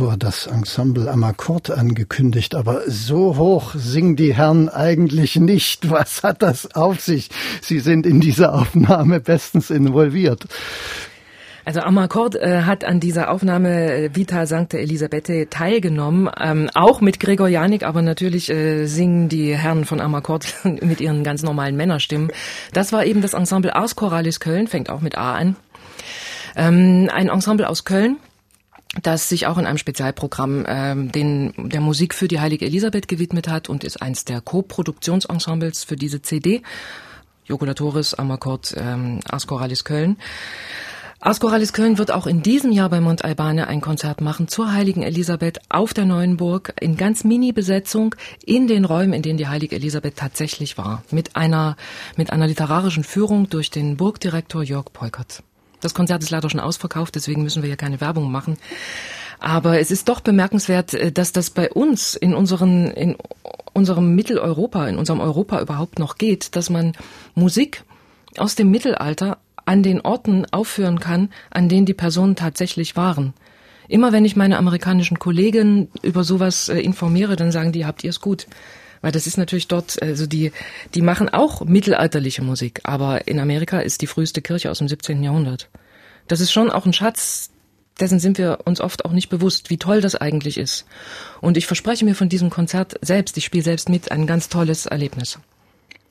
Moderator 0.00 0.16
das 0.16 0.46
Ensemble 0.46 1.10
am 1.10 1.24
angekündigt, 1.24 2.54
aber 2.54 2.82
so 2.86 3.36
hoch 3.36 3.74
singen 3.74 4.16
die 4.16 4.34
Herren 4.34 4.70
eigentlich 4.70 5.36
nicht. 5.36 5.90
Was 5.90 6.22
hat 6.22 6.42
das 6.42 6.74
auf 6.74 7.00
sich? 7.00 7.28
Sie 7.60 7.80
sind 7.80 8.06
in 8.06 8.20
dieser 8.20 8.54
Aufnahme 8.54 9.20
bestens 9.20 9.68
involviert. 9.70 10.44
Also 11.66 11.80
Amarcord 11.80 12.36
äh, 12.36 12.62
hat 12.62 12.84
an 12.84 13.00
dieser 13.00 13.30
Aufnahme 13.30 13.92
äh, 13.92 14.10
Vita 14.14 14.46
Sancta 14.46 14.78
Elisabette 14.78 15.48
teilgenommen, 15.50 16.30
ähm, 16.40 16.70
auch 16.74 17.02
mit 17.02 17.20
Gregor 17.20 17.48
Janik, 17.48 17.82
aber 17.82 18.00
natürlich 18.00 18.50
äh, 18.50 18.86
singen 18.86 19.28
die 19.28 19.54
Herren 19.54 19.84
von 19.84 20.00
Amarcord 20.00 20.46
mit 20.64 21.02
ihren 21.02 21.22
ganz 21.22 21.42
normalen 21.42 21.76
Männerstimmen. 21.76 22.32
Das 22.72 22.92
war 22.92 23.04
eben 23.04 23.20
das 23.20 23.34
Ensemble 23.34 23.76
Ars 23.76 23.96
Choralis 23.96 24.40
Köln, 24.40 24.66
fängt 24.66 24.88
auch 24.88 25.02
mit 25.02 25.18
A 25.18 25.34
an. 25.34 25.56
Ähm, 26.56 27.08
ein 27.12 27.28
Ensemble 27.28 27.68
aus 27.68 27.84
Köln, 27.84 28.16
das 29.02 29.28
sich 29.28 29.46
auch 29.46 29.58
in 29.58 29.66
einem 29.66 29.78
Spezialprogramm 29.78 30.64
ähm, 30.66 31.12
den, 31.12 31.52
der 31.56 31.80
Musik 31.80 32.14
für 32.14 32.28
die 32.28 32.40
Heilige 32.40 32.66
Elisabeth 32.66 33.06
gewidmet 33.06 33.48
hat 33.48 33.68
und 33.68 33.84
ist 33.84 34.02
eins 34.02 34.24
der 34.24 34.40
Co-Produktionsensembles 34.40 35.84
für 35.84 35.96
diese 35.96 36.22
CD. 36.22 36.62
Jokulatoris, 37.44 38.14
Amarcord, 38.14 38.74
ähm, 38.76 39.20
Ars 39.28 39.46
Choralis 39.46 39.84
Köln. 39.84 40.16
Askoralis 41.22 41.74
Köln 41.74 41.98
wird 41.98 42.12
auch 42.12 42.26
in 42.26 42.40
diesem 42.40 42.72
Jahr 42.72 42.88
bei 42.88 42.98
Mont 43.02 43.26
Albane 43.26 43.66
ein 43.66 43.82
Konzert 43.82 44.22
machen 44.22 44.48
zur 44.48 44.72
Heiligen 44.72 45.02
Elisabeth 45.02 45.60
auf 45.68 45.92
der 45.92 46.06
Neuen 46.06 46.38
Burg 46.38 46.72
in 46.80 46.96
ganz 46.96 47.24
Mini-Besetzung 47.24 48.14
in 48.46 48.68
den 48.68 48.86
Räumen, 48.86 49.12
in 49.12 49.20
denen 49.20 49.36
die 49.36 49.46
Heilige 49.46 49.76
Elisabeth 49.76 50.16
tatsächlich 50.16 50.78
war. 50.78 51.02
Mit 51.10 51.36
einer, 51.36 51.76
mit 52.16 52.32
einer 52.32 52.46
literarischen 52.46 53.04
Führung 53.04 53.50
durch 53.50 53.70
den 53.70 53.98
Burgdirektor 53.98 54.62
Jörg 54.62 54.94
Peukert. 54.94 55.42
Das 55.80 55.94
Konzert 55.94 56.22
ist 56.22 56.30
leider 56.30 56.50
schon 56.50 56.60
ausverkauft, 56.60 57.14
deswegen 57.14 57.42
müssen 57.42 57.62
wir 57.62 57.68
hier 57.68 57.76
keine 57.76 58.00
Werbung 58.00 58.30
machen. 58.30 58.56
Aber 59.38 59.80
es 59.80 59.90
ist 59.90 60.08
doch 60.08 60.20
bemerkenswert, 60.20 60.94
äh, 60.94 61.10
dass 61.10 61.32
das 61.32 61.50
bei 61.50 61.70
uns 61.70 62.14
in 62.14 62.34
unseren, 62.34 62.88
in 62.88 63.16
unserem 63.72 64.14
Mitteleuropa, 64.14 64.86
in 64.86 64.98
unserem 64.98 65.20
Europa 65.20 65.60
überhaupt 65.60 65.98
noch 65.98 66.16
geht, 66.18 66.56
dass 66.56 66.70
man 66.70 66.92
Musik 67.34 67.84
aus 68.36 68.54
dem 68.54 68.70
Mittelalter 68.70 69.38
an 69.64 69.82
den 69.82 70.00
Orten 70.00 70.46
aufführen 70.50 71.00
kann, 71.00 71.30
an 71.50 71.68
denen 71.68 71.86
die 71.86 71.94
Personen 71.94 72.36
tatsächlich 72.36 72.96
waren. 72.96 73.34
Immer 73.88 74.12
wenn 74.12 74.24
ich 74.24 74.36
meine 74.36 74.58
amerikanischen 74.58 75.18
Kollegen 75.18 75.88
über 76.02 76.22
sowas 76.22 76.68
äh, 76.68 76.78
informiere, 76.78 77.36
dann 77.36 77.50
sagen 77.50 77.72
die, 77.72 77.86
habt 77.86 78.04
ihr 78.04 78.10
es 78.10 78.20
gut. 78.20 78.46
Weil 79.02 79.12
das 79.12 79.26
ist 79.26 79.38
natürlich 79.38 79.68
dort, 79.68 80.02
also 80.02 80.26
die, 80.26 80.52
die 80.94 81.02
machen 81.02 81.28
auch 81.28 81.64
mittelalterliche 81.64 82.42
Musik, 82.42 82.80
aber 82.84 83.26
in 83.28 83.40
Amerika 83.40 83.80
ist 83.80 84.02
die 84.02 84.06
früheste 84.06 84.42
Kirche 84.42 84.70
aus 84.70 84.78
dem 84.78 84.88
17. 84.88 85.22
Jahrhundert. 85.22 85.68
Das 86.28 86.40
ist 86.40 86.52
schon 86.52 86.70
auch 86.70 86.86
ein 86.86 86.92
Schatz, 86.92 87.50
dessen 87.98 88.18
sind 88.18 88.38
wir 88.38 88.60
uns 88.64 88.80
oft 88.80 89.04
auch 89.04 89.12
nicht 89.12 89.28
bewusst, 89.28 89.70
wie 89.70 89.78
toll 89.78 90.00
das 90.00 90.16
eigentlich 90.16 90.58
ist. 90.58 90.84
Und 91.40 91.56
ich 91.56 91.66
verspreche 91.66 92.04
mir 92.04 92.14
von 92.14 92.28
diesem 92.28 92.50
Konzert 92.50 92.94
selbst, 93.02 93.36
ich 93.36 93.44
spiele 93.44 93.64
selbst 93.64 93.88
mit, 93.88 94.10
ein 94.12 94.26
ganz 94.26 94.48
tolles 94.48 94.86
Erlebnis. 94.86 95.38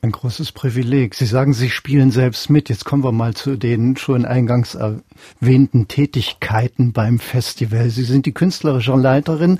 Ein 0.01 0.11
großes 0.13 0.53
Privileg. 0.53 1.13
Sie 1.13 1.25
sagen, 1.25 1.51
Sie 1.51 1.69
spielen 1.69 2.11
selbst 2.11 2.49
mit. 2.49 2.69
Jetzt 2.69 2.85
kommen 2.85 3.03
wir 3.03 3.11
mal 3.11 3.33
zu 3.33 3.57
den 3.57 3.97
schon 3.97 4.23
eingangs 4.23 4.75
erwähnten 4.75 5.89
Tätigkeiten 5.89 6.93
beim 6.93 7.19
Festival. 7.19 7.89
Sie 7.89 8.05
sind 8.05 8.25
die 8.25 8.31
künstlerische 8.31 8.95
Leiterin, 8.95 9.59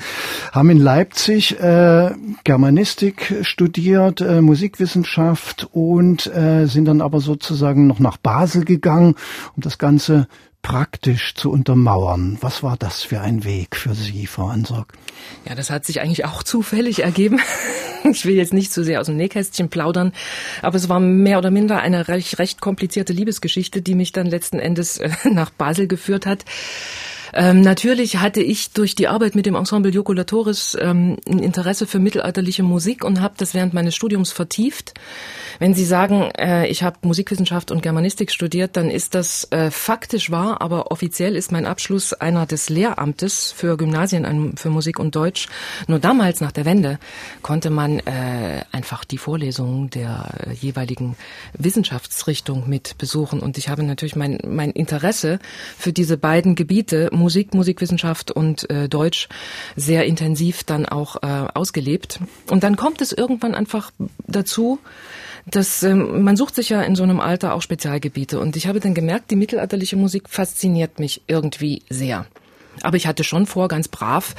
haben 0.53 0.69
in 0.69 0.79
Leipzig 0.79 1.60
äh, 1.60 2.12
Germanistik 2.46 3.36
studiert, 3.41 4.22
äh, 4.22 4.39
Musikwissenschaft 4.39 5.67
und 5.74 6.27
äh, 6.27 6.67
sind 6.67 6.86
dann 6.86 7.01
aber 7.01 7.19
sozusagen 7.19 7.88
noch 7.88 8.00
nach 8.00 8.15
Basel 8.15 8.63
gegangen, 8.63 9.15
um 9.58 9.62
das 9.62 9.77
Ganze 9.77 10.29
praktisch 10.61 11.35
zu 11.35 11.51
untermauern. 11.51 12.37
Was 12.41 12.63
war 12.63 12.77
das 12.77 13.01
für 13.03 13.21
ein 13.21 13.43
Weg 13.43 13.75
für 13.75 13.93
Sie, 13.93 14.27
Frau 14.27 14.47
Ansorg? 14.47 14.93
Ja, 15.47 15.55
das 15.55 15.69
hat 15.69 15.85
sich 15.85 16.01
eigentlich 16.01 16.25
auch 16.25 16.43
zufällig 16.43 17.03
ergeben. 17.03 17.39
Ich 18.09 18.25
will 18.25 18.35
jetzt 18.35 18.53
nicht 18.53 18.71
zu 18.71 18.81
sehr 18.81 19.01
aus 19.01 19.07
dem 19.07 19.17
Nähkästchen 19.17 19.67
plaudern, 19.67 20.13
aber 20.61 20.77
es 20.77 20.87
war 20.87 21.01
mehr 21.01 21.37
oder 21.37 21.51
minder 21.51 21.81
eine 21.81 22.07
recht, 22.07 22.39
recht 22.39 22.61
komplizierte 22.61 23.11
Liebesgeschichte, 23.11 23.81
die 23.81 23.93
mich 23.93 24.13
dann 24.13 24.25
letzten 24.25 24.57
Endes 24.57 24.99
äh, 24.99 25.09
nach 25.29 25.49
Basel 25.49 25.85
geführt 25.85 26.25
hat. 26.25 26.45
Ähm, 27.33 27.62
natürlich 27.62 28.17
hatte 28.17 28.41
ich 28.41 28.71
durch 28.71 28.95
die 28.95 29.07
Arbeit 29.07 29.36
mit 29.36 29.45
dem 29.45 29.55
Ensemble 29.55 29.91
Jokulatoris 29.91 30.77
ähm, 30.79 31.17
ein 31.27 31.39
Interesse 31.39 31.88
für 31.88 32.00
mittelalterliche 32.00 32.63
Musik 32.63 33.03
und 33.03 33.21
habe 33.21 33.36
das 33.38 33.53
während 33.53 33.74
meines 33.74 33.95
Studiums 33.95 34.31
vertieft. 34.31 34.93
Wenn 35.59 35.74
Sie 35.74 35.86
sagen, 35.86 36.31
äh, 36.38 36.67
ich 36.67 36.83
habe 36.83 36.98
Musikwissenschaft 37.01 37.71
und 37.71 37.81
Germanistik 37.81 38.31
studiert, 38.31 38.77
dann 38.77 38.89
ist 38.89 39.13
das 39.13 39.48
äh, 39.51 39.71
faktisch 39.71 40.31
wahr, 40.31 40.62
aber 40.62 40.91
offiziell 40.91 41.36
ist 41.36 41.51
mein 41.51 41.65
Abschluss 41.65 42.13
einer 42.13 42.45
des 42.45 42.69
Lehramtes 42.69 43.51
für 43.51 43.77
Gymnasien 43.77 44.53
für 44.55 44.69
Musik 44.69 45.00
und 45.00 45.15
Deutsch. 45.15 45.48
Nur 45.88 46.00
damals 46.00 46.41
nach 46.41 46.51
der 46.51 46.65
Wende 46.65 47.00
konnte 47.41 47.69
man 47.69 48.00
äh, 48.00 48.62
einfach 48.71 49.03
die 49.03 49.17
Vorlesungen 49.17 49.89
der 49.89 50.29
jeweiligen 50.59 51.15
Wissenschaftsrichtung 51.57 52.69
mit 52.69 52.98
besuchen 52.98 53.39
und 53.39 53.57
ich 53.57 53.69
habe 53.69 53.83
natürlich 53.83 54.15
mein, 54.15 54.39
mein 54.48 54.71
Interesse 54.71 55.39
für 55.77 55.91
diese 55.91 56.17
beiden 56.17 56.55
Gebiete 56.55 57.09
Musik, 57.19 57.53
Musikwissenschaft 57.53 58.31
und 58.31 58.69
äh, 58.69 58.89
Deutsch 58.89 59.29
sehr 59.75 60.05
intensiv 60.05 60.63
dann 60.63 60.85
auch 60.85 61.17
äh, 61.21 61.47
ausgelebt. 61.53 62.19
Und 62.49 62.63
dann 62.63 62.75
kommt 62.75 63.01
es 63.01 63.11
irgendwann 63.11 63.53
einfach 63.53 63.91
dazu, 64.27 64.79
dass 65.45 65.83
ähm, 65.83 66.23
man 66.23 66.35
sucht 66.35 66.55
sich 66.55 66.69
ja 66.69 66.81
in 66.81 66.95
so 66.95 67.03
einem 67.03 67.19
Alter 67.19 67.53
auch 67.53 67.61
Spezialgebiete. 67.61 68.39
Und 68.39 68.55
ich 68.55 68.67
habe 68.67 68.79
dann 68.79 68.93
gemerkt, 68.93 69.31
die 69.31 69.35
mittelalterliche 69.35 69.95
Musik 69.95 70.29
fasziniert 70.29 70.99
mich 70.99 71.21
irgendwie 71.27 71.83
sehr. 71.89 72.25
Aber 72.81 72.97
ich 72.97 73.07
hatte 73.07 73.23
schon 73.23 73.45
vor, 73.45 73.67
ganz 73.67 73.88
brav 73.88 74.35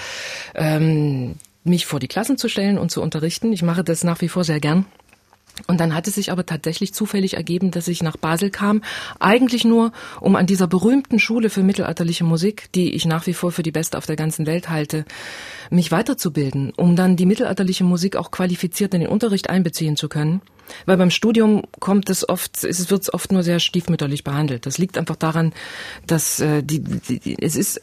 ähm, 0.55 1.37
mich 1.65 1.87
vor 1.87 2.01
die 2.01 2.09
Klassen 2.09 2.39
zu 2.39 2.49
stellen 2.49 2.79
und 2.79 2.91
zu 2.91 3.03
unterrichten. 3.03 3.53
Ich 3.53 3.63
mache 3.63 3.85
das 3.85 4.05
nach 4.05 4.21
wie 4.21 4.29
vor 4.29 4.45
sehr 4.45 4.61
gern. 4.61 4.87
Und 5.67 5.81
dann 5.81 5.95
hat 5.95 6.07
es 6.07 6.15
sich 6.15 6.33
aber 6.33 6.47
tatsächlich 6.47 6.95
zufällig 6.95 7.35
ergeben, 7.35 7.71
dass 7.71 7.89
ich 7.89 8.03
nach 8.03 8.17
Basel 8.17 8.51
kam, 8.51 8.83
eigentlich 9.19 9.65
nur, 9.65 9.93
um 10.21 10.37
an 10.37 10.47
dieser 10.47 10.67
berühmten 10.67 11.19
Schule 11.19 11.51
für 11.51 11.63
mittelalterliche 11.63 12.25
Musik, 12.25 12.71
die 12.75 12.95
ich 12.95 13.07
nach 13.07 13.27
wie 13.27 13.35
vor 13.35 13.53
für 13.53 13.63
die 13.63 13.73
beste 13.73 13.99
auf 13.99 14.07
der 14.07 14.17
ganzen 14.17 14.47
Welt 14.47 14.69
halte, 14.71 15.05
mich 15.71 15.93
weiterzubilden, 15.93 16.73
um 16.77 16.97
dann 16.97 17.17
die 17.17 17.27
mittelalterliche 17.27 17.85
Musik 17.85 18.17
auch 18.17 18.31
qualifiziert 18.31 18.95
in 18.95 19.01
den 19.01 19.11
Unterricht 19.11 19.51
einbeziehen 19.51 19.97
zu 19.97 20.09
können. 20.09 20.43
Weil 20.87 20.97
beim 20.97 21.11
Studium 21.11 21.63
kommt 21.81 22.11
es 22.11 22.29
oft, 22.29 22.63
es 22.65 22.91
wird 22.91 23.13
oft 23.13 23.33
nur 23.33 23.43
sehr 23.43 23.61
stiefmütterlich 23.61 24.25
behandelt. 24.25 24.67
Das 24.67 24.79
liegt 24.79 24.99
einfach 24.99 25.17
daran, 25.17 25.53
dass 26.07 26.41
äh, 26.41 26.63
die, 26.63 26.81
die, 26.81 27.37
es 27.41 27.57
ist 27.57 27.81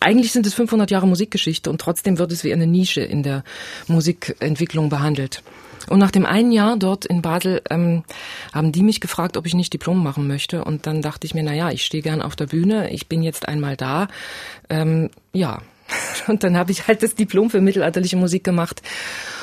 eigentlich 0.00 0.32
sind 0.32 0.46
es 0.46 0.54
500 0.54 0.90
Jahre 0.90 1.06
Musikgeschichte 1.06 1.70
und 1.70 1.80
trotzdem 1.80 2.18
wird 2.18 2.32
es 2.32 2.42
wie 2.42 2.52
eine 2.52 2.66
Nische 2.66 3.02
in 3.02 3.22
der 3.22 3.44
Musikentwicklung 3.86 4.88
behandelt. 4.88 5.42
Und 5.90 5.98
nach 5.98 6.10
dem 6.10 6.24
einen 6.24 6.52
Jahr 6.52 6.76
dort 6.76 7.04
in 7.04 7.20
Basel 7.20 7.60
ähm, 7.68 8.04
haben 8.52 8.72
die 8.72 8.82
mich 8.82 9.00
gefragt, 9.00 9.36
ob 9.36 9.46
ich 9.46 9.54
nicht 9.54 9.72
Diplom 9.72 10.02
machen 10.02 10.26
möchte. 10.26 10.64
Und 10.64 10.86
dann 10.86 11.02
dachte 11.02 11.26
ich 11.26 11.34
mir, 11.34 11.42
na 11.42 11.52
ja, 11.52 11.70
ich 11.70 11.84
stehe 11.84 12.02
gern 12.02 12.22
auf 12.22 12.36
der 12.36 12.46
Bühne, 12.46 12.90
ich 12.90 13.08
bin 13.08 13.22
jetzt 13.22 13.48
einmal 13.48 13.76
da. 13.76 14.08
Ähm, 14.68 15.10
ja, 15.32 15.60
Und 16.28 16.44
dann 16.44 16.56
habe 16.56 16.72
ich 16.72 16.86
halt 16.86 17.02
das 17.02 17.14
Diplom 17.14 17.50
für 17.50 17.60
mittelalterliche 17.60 18.16
Musik 18.16 18.44
gemacht 18.44 18.82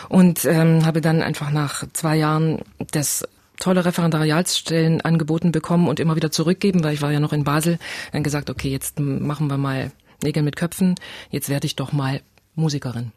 und 0.09 0.45
ähm, 0.45 0.85
habe 0.85 1.01
dann 1.01 1.21
einfach 1.21 1.51
nach 1.51 1.85
zwei 1.93 2.15
Jahren 2.15 2.59
das 2.91 3.27
tolle 3.59 3.85
Referendariatsstellen 3.85 5.01
angeboten 5.01 5.51
bekommen 5.51 5.87
und 5.87 5.99
immer 5.99 6.15
wieder 6.15 6.31
zurückgeben, 6.31 6.83
weil 6.83 6.93
ich 6.93 7.01
war 7.01 7.11
ja 7.11 7.19
noch 7.19 7.33
in 7.33 7.43
Basel. 7.43 7.79
Dann 8.11 8.23
gesagt, 8.23 8.49
okay, 8.49 8.69
jetzt 8.69 8.99
machen 8.99 9.47
wir 9.49 9.57
mal 9.57 9.91
Nägel 10.23 10.43
mit 10.43 10.55
Köpfen. 10.55 10.95
Jetzt 11.31 11.49
werde 11.49 11.65
ich 11.65 11.75
doch 11.75 11.91
mal 11.91 12.21
Musikerin. 12.55 13.11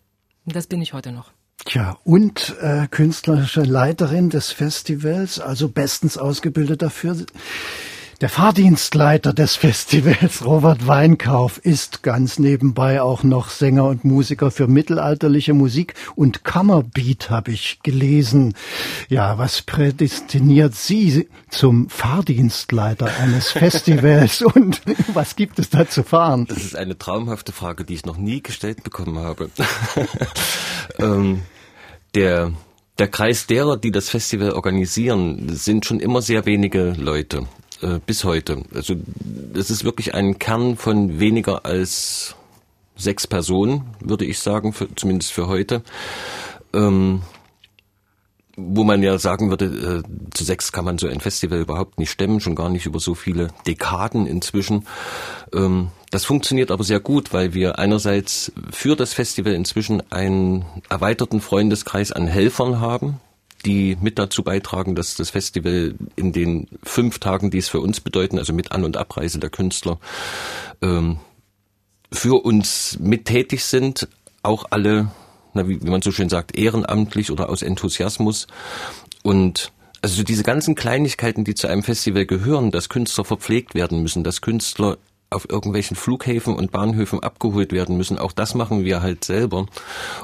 Und 0.46 0.56
das 0.56 0.66
bin 0.66 0.80
ich 0.80 0.92
heute 0.92 1.12
noch. 1.12 1.32
Tja, 1.64 1.98
und 2.04 2.56
äh, 2.60 2.86
künstlerische 2.90 3.62
Leiterin 3.62 4.30
des 4.30 4.50
Festivals, 4.50 5.40
also 5.40 5.68
bestens 5.68 6.16
ausgebildet 6.16 6.82
dafür. 6.82 7.16
Der 8.20 8.28
Fahrdienstleiter 8.28 9.32
des 9.32 9.56
Festivals, 9.56 10.44
Robert 10.44 10.86
Weinkauf, 10.86 11.56
ist 11.56 12.02
ganz 12.02 12.38
nebenbei 12.38 13.00
auch 13.00 13.22
noch 13.22 13.48
Sänger 13.48 13.86
und 13.86 14.04
Musiker 14.04 14.50
für 14.50 14.66
mittelalterliche 14.66 15.54
Musik 15.54 15.94
und 16.16 16.44
Kammerbeat, 16.44 17.30
habe 17.30 17.52
ich 17.52 17.78
gelesen. 17.82 18.54
Ja, 19.08 19.38
was 19.38 19.62
prädestiniert 19.62 20.74
Sie 20.74 21.28
zum 21.48 21.88
Fahrdienstleiter 21.88 23.10
eines 23.20 23.50
Festivals 23.52 24.42
und 24.42 24.82
was 25.14 25.34
gibt 25.34 25.58
es 25.58 25.70
da 25.70 25.88
zu 25.88 26.02
fahren? 26.02 26.44
Das 26.46 26.58
ist 26.58 26.76
eine 26.76 26.98
traumhafte 26.98 27.52
Frage, 27.52 27.84
die 27.84 27.94
ich 27.94 28.04
noch 28.04 28.18
nie 28.18 28.42
gestellt 28.42 28.82
bekommen 28.82 29.18
habe. 29.18 29.48
ähm, 30.98 31.40
der 32.14 32.52
der 32.98 33.08
Kreis 33.08 33.46
derer, 33.46 33.78
die 33.78 33.92
das 33.92 34.10
Festival 34.10 34.50
organisieren, 34.50 35.56
sind 35.56 35.86
schon 35.86 36.00
immer 36.00 36.20
sehr 36.20 36.44
wenige 36.44 36.92
Leute 36.98 37.46
äh, 37.82 37.98
bis 38.04 38.24
heute. 38.24 38.62
Also 38.74 38.94
es 39.54 39.70
ist 39.70 39.84
wirklich 39.84 40.14
ein 40.14 40.38
Kern 40.38 40.76
von 40.76 41.20
weniger 41.20 41.64
als 41.64 42.34
sechs 42.96 43.26
Personen, 43.26 43.94
würde 44.00 44.24
ich 44.24 44.38
sagen, 44.38 44.72
für, 44.72 44.94
zumindest 44.94 45.32
für 45.32 45.48
heute. 45.48 45.82
Ähm, 46.72 47.22
wo 48.56 48.84
man 48.84 49.02
ja 49.02 49.18
sagen 49.18 49.50
würde, 49.50 50.02
äh, 50.04 50.30
zu 50.34 50.44
sechs 50.44 50.72
kann 50.72 50.84
man 50.84 50.98
so 50.98 51.08
ein 51.08 51.20
Festival 51.20 51.60
überhaupt 51.60 51.98
nicht 51.98 52.10
stemmen, 52.10 52.40
schon 52.40 52.54
gar 52.54 52.68
nicht 52.68 52.86
über 52.86 53.00
so 53.00 53.14
viele 53.14 53.48
Dekaden 53.66 54.26
inzwischen. 54.26 54.86
Ähm, 55.54 55.88
das 56.10 56.24
funktioniert 56.24 56.70
aber 56.70 56.84
sehr 56.84 57.00
gut, 57.00 57.32
weil 57.32 57.54
wir 57.54 57.78
einerseits 57.78 58.52
für 58.70 58.96
das 58.96 59.14
Festival 59.14 59.54
inzwischen 59.54 60.02
einen 60.10 60.64
erweiterten 60.88 61.40
Freundeskreis 61.40 62.12
an 62.12 62.26
Helfern 62.26 62.80
haben, 62.80 63.20
die 63.66 63.96
mit 64.00 64.18
dazu 64.18 64.42
beitragen, 64.42 64.94
dass 64.94 65.14
das 65.14 65.30
Festival 65.30 65.94
in 66.16 66.32
den 66.32 66.68
fünf 66.82 67.18
Tagen, 67.18 67.50
die 67.50 67.58
es 67.58 67.68
für 67.68 67.80
uns 67.80 68.00
bedeuten, 68.00 68.38
also 68.38 68.52
mit 68.52 68.72
An- 68.72 68.84
und 68.84 68.96
Abreise 68.96 69.38
der 69.38 69.50
Künstler, 69.50 69.98
ähm, 70.82 71.18
für 72.12 72.44
uns 72.44 72.98
mittätig 72.98 73.64
sind, 73.64 74.08
auch 74.42 74.66
alle, 74.70 75.10
na, 75.54 75.68
wie, 75.68 75.80
wie 75.82 75.90
man 75.90 76.02
so 76.02 76.12
schön 76.12 76.28
sagt, 76.28 76.56
ehrenamtlich 76.56 77.30
oder 77.30 77.48
aus 77.48 77.62
Enthusiasmus. 77.62 78.46
Und 79.22 79.72
also 80.02 80.22
diese 80.22 80.42
ganzen 80.42 80.74
Kleinigkeiten, 80.74 81.44
die 81.44 81.54
zu 81.54 81.66
einem 81.66 81.82
Festival 81.82 82.26
gehören, 82.26 82.70
dass 82.70 82.88
Künstler 82.88 83.24
verpflegt 83.24 83.74
werden 83.74 84.02
müssen, 84.02 84.24
dass 84.24 84.40
Künstler 84.40 84.98
auf 85.30 85.48
irgendwelchen 85.48 85.96
Flughäfen 85.96 86.54
und 86.54 86.72
Bahnhöfen 86.72 87.20
abgeholt 87.20 87.72
werden 87.72 87.96
müssen. 87.96 88.18
Auch 88.18 88.32
das 88.32 88.54
machen 88.54 88.84
wir 88.84 89.00
halt 89.00 89.24
selber. 89.24 89.66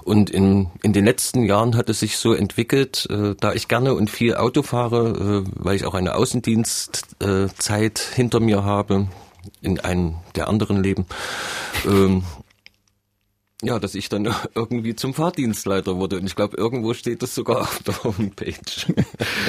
Und 0.03 0.31
in, 0.31 0.69
in 0.83 0.93
den 0.93 1.05
letzten 1.05 1.45
Jahren 1.45 1.77
hat 1.77 1.89
es 1.89 2.01
sich 2.01 2.19
so 2.19 2.35
entwickelt, 2.35 3.07
äh, 3.11 3.35
da 3.39 3.53
ich 3.53 3.69
gerne 3.69 3.95
und 3.95 4.11
viel 4.11 4.35
Auto 4.35 4.63
fahre, 4.63 5.45
äh, 5.47 5.51
weil 5.55 5.77
ich 5.77 5.87
auch 5.87 5.95
eine 5.95 6.17
Außendienstzeit 6.17 8.01
äh, 8.01 8.15
hinter 8.15 8.41
mir 8.41 8.65
habe, 8.65 9.07
in 9.63 9.79
einem 9.81 10.17
der 10.35 10.49
anderen 10.49 10.83
Leben, 10.83 11.07
ähm, 11.87 12.25
ja, 13.63 13.79
dass 13.79 13.95
ich 13.95 14.11
dann 14.11 14.29
irgendwie 14.55 14.95
zum 14.95 15.15
Fahrdienstleiter 15.15 15.97
wurde. 15.97 16.19
Und 16.19 16.27
ich 16.27 16.37
glaube, 16.37 16.57
irgendwo 16.57 16.93
steht 16.93 17.23
das 17.23 17.35
sogar 17.35 17.61
auf 17.63 17.83
der 17.83 18.05
Homepage. 18.05 18.55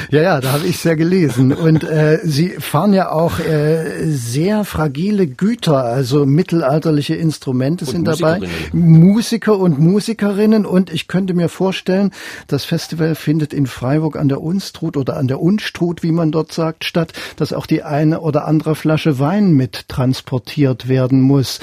Ja, 0.10 0.22
ja, 0.22 0.42
da 0.42 0.54
habe 0.54 0.66
ich 0.66 0.78
es 0.78 0.84
ja 0.84 0.94
gelesen. 0.94 1.52
Und 1.52 1.84
äh, 1.84 2.20
Sie 2.24 2.50
fahren 2.50 2.94
ja 2.94 3.12
auch 3.12 3.40
äh, 3.40 4.06
sehr 4.06 4.64
fragile 4.64 5.28
Güter, 5.28 5.84
also 5.84 6.26
mittelalterliche 6.26 7.16
Instrumente 7.16 7.84
und 7.84 7.92
sind 7.92 8.08
dabei. 8.08 8.40
Musiker 8.72 9.58
und 9.58 9.80
Musikerinnen. 9.80 10.66
Und 10.66 10.94
ich 10.94 11.08
könnte 11.08 11.34
mir 11.34 11.50
vorstellen, 11.50 12.12
das 12.48 12.64
Festival 12.64 13.16
findet 13.16 13.54
in 13.54 13.68
Freiburg 13.68 14.16
an 14.16 14.30
der 14.30 14.42
Unstrut 14.42 14.96
oder 14.96 15.18
an 15.18 15.28
der 15.28 15.42
Unstrut, 15.42 16.04
wie 16.04 16.12
man 16.12 16.32
dort 16.32 16.54
sagt, 16.54 16.86
statt, 16.86 17.12
dass 17.36 17.52
auch 17.52 17.66
die 17.66 17.84
eine 17.84 18.22
oder 18.22 18.46
andere 18.46 18.76
Flasche 18.76 19.20
Wein 19.20 19.52
mit 19.54 19.90
transportiert 19.90 20.88
werden 20.88 21.20
muss. 21.20 21.60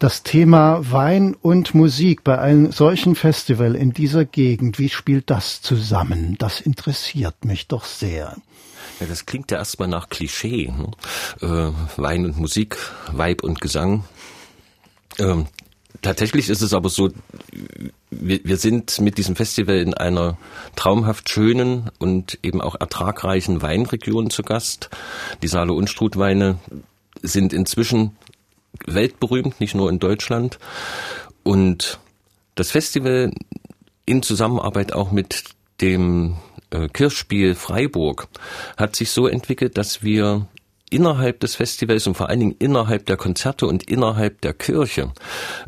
Das 0.00 0.22
Thema 0.22 0.80
Wein 0.90 1.34
und 1.40 1.74
Musik 1.74 1.85
Musik 1.86 2.24
bei 2.24 2.36
einem 2.36 2.72
solchen 2.72 3.14
Festival 3.14 3.76
in 3.76 3.92
dieser 3.92 4.24
Gegend, 4.24 4.80
wie 4.80 4.88
spielt 4.88 5.30
das 5.30 5.62
zusammen? 5.62 6.34
Das 6.40 6.60
interessiert 6.60 7.44
mich 7.44 7.68
doch 7.68 7.84
sehr. 7.84 8.36
Ja, 8.98 9.06
das 9.06 9.24
klingt 9.24 9.52
ja 9.52 9.58
erstmal 9.58 9.86
nach 9.86 10.08
Klischee. 10.08 10.72
Ne? 10.76 10.90
Äh, 11.42 11.72
Wein 11.96 12.24
und 12.24 12.38
Musik, 12.38 12.76
Weib 13.12 13.44
und 13.44 13.60
Gesang. 13.60 14.02
Ähm, 15.20 15.46
tatsächlich 16.02 16.48
ist 16.48 16.60
es 16.60 16.74
aber 16.74 16.88
so, 16.88 17.10
wir, 18.10 18.40
wir 18.42 18.56
sind 18.56 19.00
mit 19.00 19.16
diesem 19.16 19.36
Festival 19.36 19.76
in 19.76 19.94
einer 19.94 20.38
traumhaft 20.74 21.30
schönen 21.30 21.92
und 22.00 22.40
eben 22.42 22.60
auch 22.60 22.74
ertragreichen 22.74 23.62
Weinregion 23.62 24.30
zu 24.30 24.42
Gast. 24.42 24.90
Die 25.40 25.48
Saale- 25.48 25.72
und 25.72 25.88
Strutweine 25.88 26.58
sind 27.22 27.52
inzwischen 27.52 28.16
weltberühmt, 28.86 29.60
nicht 29.60 29.76
nur 29.76 29.88
in 29.88 30.00
Deutschland. 30.00 30.58
Und 31.46 32.00
das 32.56 32.72
Festival 32.72 33.30
in 34.04 34.20
Zusammenarbeit 34.20 34.92
auch 34.92 35.12
mit 35.12 35.44
dem 35.80 36.38
äh, 36.70 36.88
Kirchspiel 36.88 37.54
Freiburg 37.54 38.26
hat 38.76 38.96
sich 38.96 39.12
so 39.12 39.28
entwickelt, 39.28 39.78
dass 39.78 40.02
wir 40.02 40.48
innerhalb 40.90 41.40
des 41.40 41.56
Festivals 41.56 42.06
und 42.06 42.16
vor 42.16 42.28
allen 42.28 42.40
Dingen 42.40 42.56
innerhalb 42.58 43.06
der 43.06 43.16
Konzerte 43.16 43.66
und 43.66 43.82
innerhalb 43.90 44.40
der 44.40 44.52
Kirche 44.54 45.12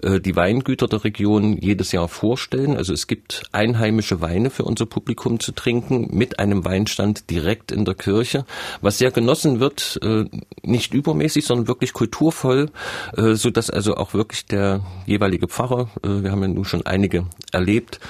äh, 0.03 0.21
die 0.21 0.37
Weingüter 0.37 0.87
der 0.87 1.03
Region 1.03 1.57
jedes 1.57 1.91
Jahr 1.91 2.09
vorstellen. 2.09 2.77
Also 2.77 2.93
es 2.93 3.09
gibt 3.09 3.43
einheimische 3.51 4.21
Weine 4.21 4.51
für 4.51 4.65
unser 4.65 4.87
Publikum 4.87 5.41
zu 5.41 5.53
trinken 5.53 6.09
mit 6.17 6.39
einem 6.39 6.65
Weinstand 6.65 7.31
direkt 7.31 7.73
in 7.73 7.85
der 7.85 7.95
Kirche, 7.95 8.45
was 8.81 8.99
sehr 8.99 9.11
genossen 9.11 9.59
wird, 9.59 9.99
äh, 10.03 10.25
nicht 10.63 10.95
übermäßig, 10.95 11.47
sondern 11.47 11.67
wirklich 11.67 11.93
kulturvoll, 11.93 12.71
äh, 13.17 13.35
so 13.35 13.51
dass 13.51 13.71
also 13.71 13.97
auch 13.97 14.15
wirklich 14.15 14.47
der 14.47 14.85
jeweilige 15.07 15.49
Pfarrer, 15.49 15.89
wir 16.03 16.31
haben 16.31 16.43
ja 16.43 16.49
nun 16.49 16.65
schon 16.65 16.85
einige 16.87 17.27
erlebt, 17.53 18.01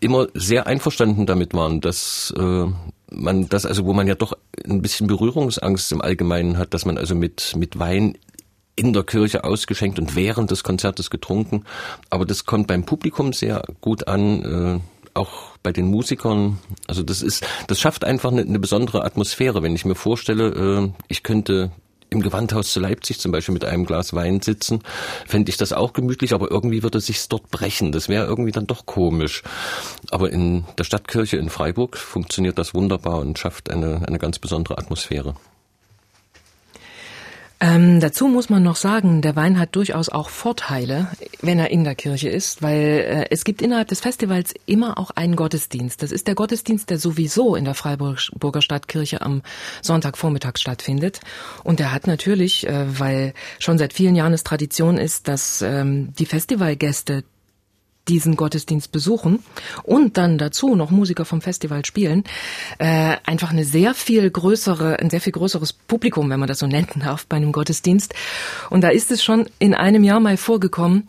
immer 0.00 0.26
sehr 0.34 0.66
einverstanden 0.66 1.26
damit 1.26 1.54
waren, 1.54 1.80
dass 1.80 2.32
man 3.10 3.48
das 3.48 3.66
also, 3.66 3.84
wo 3.84 3.92
man 3.92 4.06
ja 4.06 4.14
doch 4.14 4.34
ein 4.64 4.82
bisschen 4.82 5.06
Berührungsangst 5.06 5.92
im 5.92 6.00
Allgemeinen 6.00 6.58
hat, 6.58 6.74
dass 6.74 6.84
man 6.84 6.98
also 6.98 7.14
mit, 7.14 7.54
mit 7.56 7.78
Wein 7.78 8.16
in 8.76 8.92
der 8.92 9.02
Kirche 9.02 9.44
ausgeschenkt 9.44 9.98
und 9.98 10.14
während 10.14 10.50
des 10.50 10.62
Konzertes 10.62 11.10
getrunken. 11.10 11.64
Aber 12.10 12.24
das 12.24 12.46
kommt 12.46 12.68
beim 12.68 12.84
Publikum 12.84 13.32
sehr 13.32 13.62
gut 13.80 14.06
an, 14.06 14.44
äh, 14.44 14.80
auch 15.14 15.56
bei 15.62 15.72
den 15.72 15.86
Musikern. 15.86 16.58
Also 16.86 17.02
das 17.02 17.22
ist, 17.22 17.44
das 17.66 17.80
schafft 17.80 18.04
einfach 18.04 18.30
eine, 18.30 18.42
eine 18.42 18.60
besondere 18.60 19.04
Atmosphäre. 19.04 19.62
Wenn 19.62 19.74
ich 19.74 19.84
mir 19.84 19.96
vorstelle, 19.96 20.84
äh, 20.84 21.02
ich 21.08 21.24
könnte 21.24 21.72
im 22.10 22.22
Gewandhaus 22.22 22.72
zu 22.72 22.80
Leipzig 22.80 23.18
zum 23.20 23.32
Beispiel 23.32 23.52
mit 23.52 23.64
einem 23.64 23.84
Glas 23.84 24.14
Wein 24.14 24.40
sitzen, 24.40 24.82
fände 25.26 25.50
ich 25.50 25.56
das 25.56 25.72
auch 25.72 25.92
gemütlich, 25.92 26.32
aber 26.32 26.50
irgendwie 26.50 26.82
würde 26.82 26.98
es 26.98 27.06
sich 27.06 27.26
dort 27.28 27.50
brechen. 27.50 27.92
Das 27.92 28.08
wäre 28.08 28.26
irgendwie 28.26 28.52
dann 28.52 28.66
doch 28.66 28.86
komisch. 28.86 29.42
Aber 30.10 30.30
in 30.30 30.64
der 30.78 30.84
Stadtkirche 30.84 31.36
in 31.36 31.50
Freiburg 31.50 31.96
funktioniert 31.96 32.58
das 32.58 32.74
wunderbar 32.74 33.18
und 33.18 33.38
schafft 33.38 33.70
eine, 33.70 34.02
eine 34.06 34.18
ganz 34.18 34.38
besondere 34.38 34.78
Atmosphäre. 34.78 35.34
Ähm, 37.60 37.98
dazu 37.98 38.28
muss 38.28 38.50
man 38.50 38.62
noch 38.62 38.76
sagen, 38.76 39.20
der 39.20 39.34
Wein 39.34 39.58
hat 39.58 39.74
durchaus 39.74 40.08
auch 40.08 40.28
Vorteile, 40.28 41.08
wenn 41.42 41.58
er 41.58 41.70
in 41.70 41.82
der 41.82 41.96
Kirche 41.96 42.28
ist, 42.28 42.62
weil 42.62 42.76
äh, 42.76 43.26
es 43.30 43.42
gibt 43.42 43.62
innerhalb 43.62 43.88
des 43.88 44.00
Festivals 44.00 44.54
immer 44.66 44.96
auch 44.96 45.10
einen 45.10 45.34
Gottesdienst. 45.34 46.00
Das 46.02 46.12
ist 46.12 46.28
der 46.28 46.36
Gottesdienst, 46.36 46.88
der 46.88 46.98
sowieso 46.98 47.56
in 47.56 47.64
der 47.64 47.74
Freiburger 47.74 48.62
Stadtkirche 48.62 49.22
am 49.22 49.42
Sonntagvormittag 49.82 50.56
stattfindet. 50.56 51.20
Und 51.64 51.80
der 51.80 51.92
hat 51.92 52.06
natürlich, 52.06 52.64
äh, 52.68 52.98
weil 52.98 53.34
schon 53.58 53.76
seit 53.76 53.92
vielen 53.92 54.14
Jahren 54.14 54.32
es 54.32 54.44
Tradition 54.44 54.96
ist, 54.96 55.26
dass 55.26 55.60
ähm, 55.60 56.12
die 56.16 56.26
Festivalgäste 56.26 57.24
diesen 58.08 58.36
Gottesdienst 58.36 58.92
besuchen 58.92 59.40
und 59.82 60.16
dann 60.16 60.38
dazu 60.38 60.74
noch 60.74 60.90
Musiker 60.90 61.24
vom 61.24 61.40
Festival 61.40 61.84
spielen, 61.84 62.24
äh, 62.78 63.16
einfach 63.24 63.50
eine 63.50 63.64
sehr 63.64 63.94
viel 63.94 64.30
größere, 64.30 64.98
ein 64.98 65.10
sehr 65.10 65.20
viel 65.20 65.32
größeres 65.32 65.72
Publikum, 65.72 66.30
wenn 66.30 66.40
man 66.40 66.48
das 66.48 66.58
so 66.58 66.66
nennen 66.66 66.88
darf, 67.00 67.26
bei 67.26 67.36
einem 67.36 67.52
Gottesdienst. 67.52 68.14
Und 68.70 68.82
da 68.82 68.88
ist 68.88 69.10
es 69.10 69.22
schon 69.22 69.48
in 69.58 69.74
einem 69.74 70.04
Jahr 70.04 70.20
mal 70.20 70.36
vorgekommen, 70.36 71.06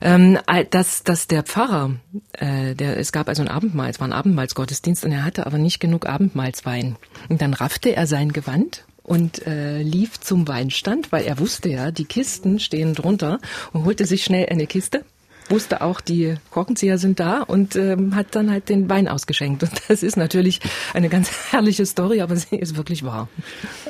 ähm, 0.00 0.38
dass, 0.70 1.02
dass 1.02 1.26
der 1.28 1.42
Pfarrer, 1.42 1.92
äh, 2.32 2.74
der, 2.74 2.98
es 2.98 3.12
gab 3.12 3.28
also 3.28 3.42
ein 3.42 3.48
Abendmahl, 3.48 3.90
es 3.90 4.00
war 4.00 4.08
ein 4.08 4.12
Abendmahlsgottesdienst 4.12 5.04
und 5.04 5.12
er 5.12 5.24
hatte 5.24 5.46
aber 5.46 5.58
nicht 5.58 5.80
genug 5.80 6.06
Abendmahlswein. 6.06 6.96
Und 7.28 7.40
dann 7.40 7.54
raffte 7.54 7.94
er 7.94 8.06
sein 8.06 8.32
Gewand 8.32 8.84
und 9.02 9.46
äh, 9.46 9.82
lief 9.82 10.20
zum 10.20 10.48
Weinstand, 10.48 11.12
weil 11.12 11.24
er 11.24 11.38
wusste 11.38 11.68
ja, 11.68 11.90
die 11.90 12.06
Kisten 12.06 12.58
stehen 12.58 12.94
drunter 12.94 13.38
und 13.72 13.84
holte 13.84 14.06
sich 14.06 14.24
schnell 14.24 14.48
eine 14.50 14.66
Kiste 14.66 15.04
wusste 15.48 15.82
auch, 15.82 16.00
die 16.00 16.34
Korkenzieher 16.50 16.98
sind 16.98 17.20
da 17.20 17.42
und 17.42 17.76
ähm, 17.76 18.14
hat 18.14 18.34
dann 18.34 18.50
halt 18.50 18.68
den 18.68 18.88
Wein 18.88 19.08
ausgeschenkt. 19.08 19.62
Und 19.62 19.72
das 19.88 20.02
ist 20.02 20.16
natürlich 20.16 20.60
eine 20.92 21.08
ganz 21.08 21.30
herrliche 21.50 21.86
Story, 21.86 22.20
aber 22.20 22.36
sie 22.36 22.56
ist 22.56 22.76
wirklich 22.76 23.04
wahr. 23.04 23.28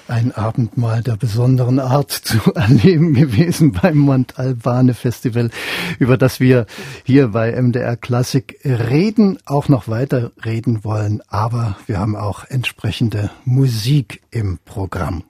Ein 0.09 0.33
Abendmahl 0.33 1.03
der 1.03 1.17
besonderen 1.17 1.79
Art 1.79 2.11
zu 2.11 2.39
erleben 2.55 3.15
gewesen 3.15 3.73
beim 3.73 3.99
Montalbane 3.99 4.95
Festival, 4.95 5.51
über 5.99 6.17
das 6.17 6.41
wir 6.41 6.67
hier 7.05 7.29
bei 7.29 7.53
MDR 7.61 7.97
Klassik 7.97 8.59
reden, 8.65 9.39
auch 9.47 9.69
noch 9.69 9.89
weiter 9.89 10.33
reden 10.45 10.85
wollen. 10.85 11.23
Aber 11.29 11.77
wir 11.87 11.99
haben 11.99 12.17
auch 12.17 12.45
entsprechende 12.45 13.31
Musik 13.45 14.23
im 14.31 14.59
Programm. 14.65 15.25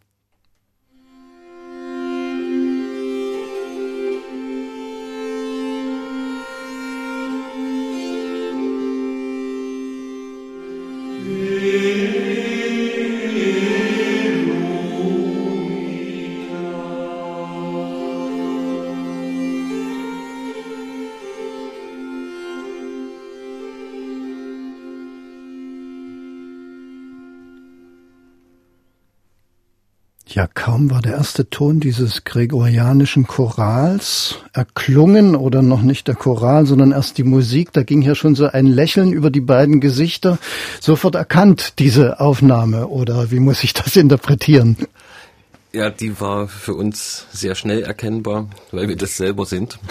Ja, 30.35 30.49
kaum 30.53 30.90
war 30.90 31.01
der 31.01 31.12
erste 31.12 31.49
Ton 31.49 31.79
dieses 31.79 32.25
gregorianischen 32.25 33.25
Chorals 33.29 34.40
erklungen 34.53 35.37
oder 35.37 35.62
noch 35.62 35.83
nicht 35.83 36.09
der 36.09 36.16
Choral, 36.16 36.66
sondern 36.66 36.90
erst 36.90 37.18
die 37.18 37.23
Musik, 37.23 37.73
da 37.73 37.85
ging 37.85 38.03
ja 38.03 38.16
schon 38.16 38.35
so 38.35 38.47
ein 38.47 38.66
Lächeln 38.66 39.12
über 39.12 39.31
die 39.31 39.40
beiden 39.40 39.79
Gesichter, 39.79 40.38
sofort 40.81 41.14
erkannt 41.14 41.75
diese 41.79 42.18
Aufnahme 42.18 42.88
oder 42.88 43.31
wie 43.31 43.38
muss 43.38 43.62
ich 43.62 43.75
das 43.75 43.94
interpretieren? 43.94 44.77
Ja, 45.73 45.90
die 45.90 46.20
war 46.20 46.49
für 46.49 46.75
uns 46.75 47.27
sehr 47.31 47.55
schnell 47.55 47.85
erkennbar, 47.85 48.49
weil 48.73 48.88
wir 48.88 48.97
das 48.97 49.16
selber 49.16 49.47
sind. 49.47 49.79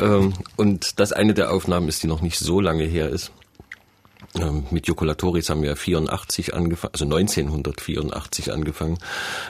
Ähm, 0.00 0.32
und 0.56 0.98
das 0.98 1.12
eine 1.12 1.34
der 1.34 1.52
Aufnahmen 1.52 1.88
ist, 1.88 2.02
die 2.02 2.06
noch 2.06 2.22
nicht 2.22 2.38
so 2.38 2.60
lange 2.60 2.84
her 2.84 3.10
ist. 3.10 3.32
Ähm, 4.38 4.64
mit 4.70 4.86
Jokulatoris 4.86 5.50
haben 5.50 5.62
wir 5.62 5.74
84 5.74 6.54
angefangen, 6.54 6.92
also 6.92 7.04
1984 7.04 8.52
angefangen. 8.52 8.98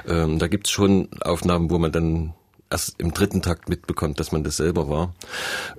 Ähm, 0.09 0.38
da 0.38 0.49
gibt's 0.49 0.71
schon 0.71 1.09
Aufnahmen, 1.21 1.71
wo 1.71 1.79
man 1.79 1.93
dann 1.93 2.35
erst 2.71 2.95
im 2.99 3.12
dritten 3.12 3.43
Takt 3.43 3.69
mitbekommt, 3.69 4.21
dass 4.21 4.33
man 4.33 4.45
das 4.45 4.57
selber 4.57 4.88
war. 4.88 5.14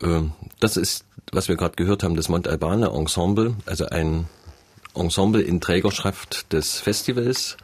Ähm, 0.02 0.34
das 0.60 0.78
ist, 0.78 1.06
was 1.32 1.48
wir 1.48 1.56
gerade 1.56 1.76
gehört 1.76 2.04
haben, 2.04 2.16
das 2.16 2.30
Montalbane 2.30 2.90
Ensemble, 2.90 3.56
also 3.66 3.88
ein 3.88 4.28
Ensemble 4.94 5.42
in 5.42 5.62
Trägerschaft 5.62 6.52
des 6.54 6.80
Festivals. 6.80 7.58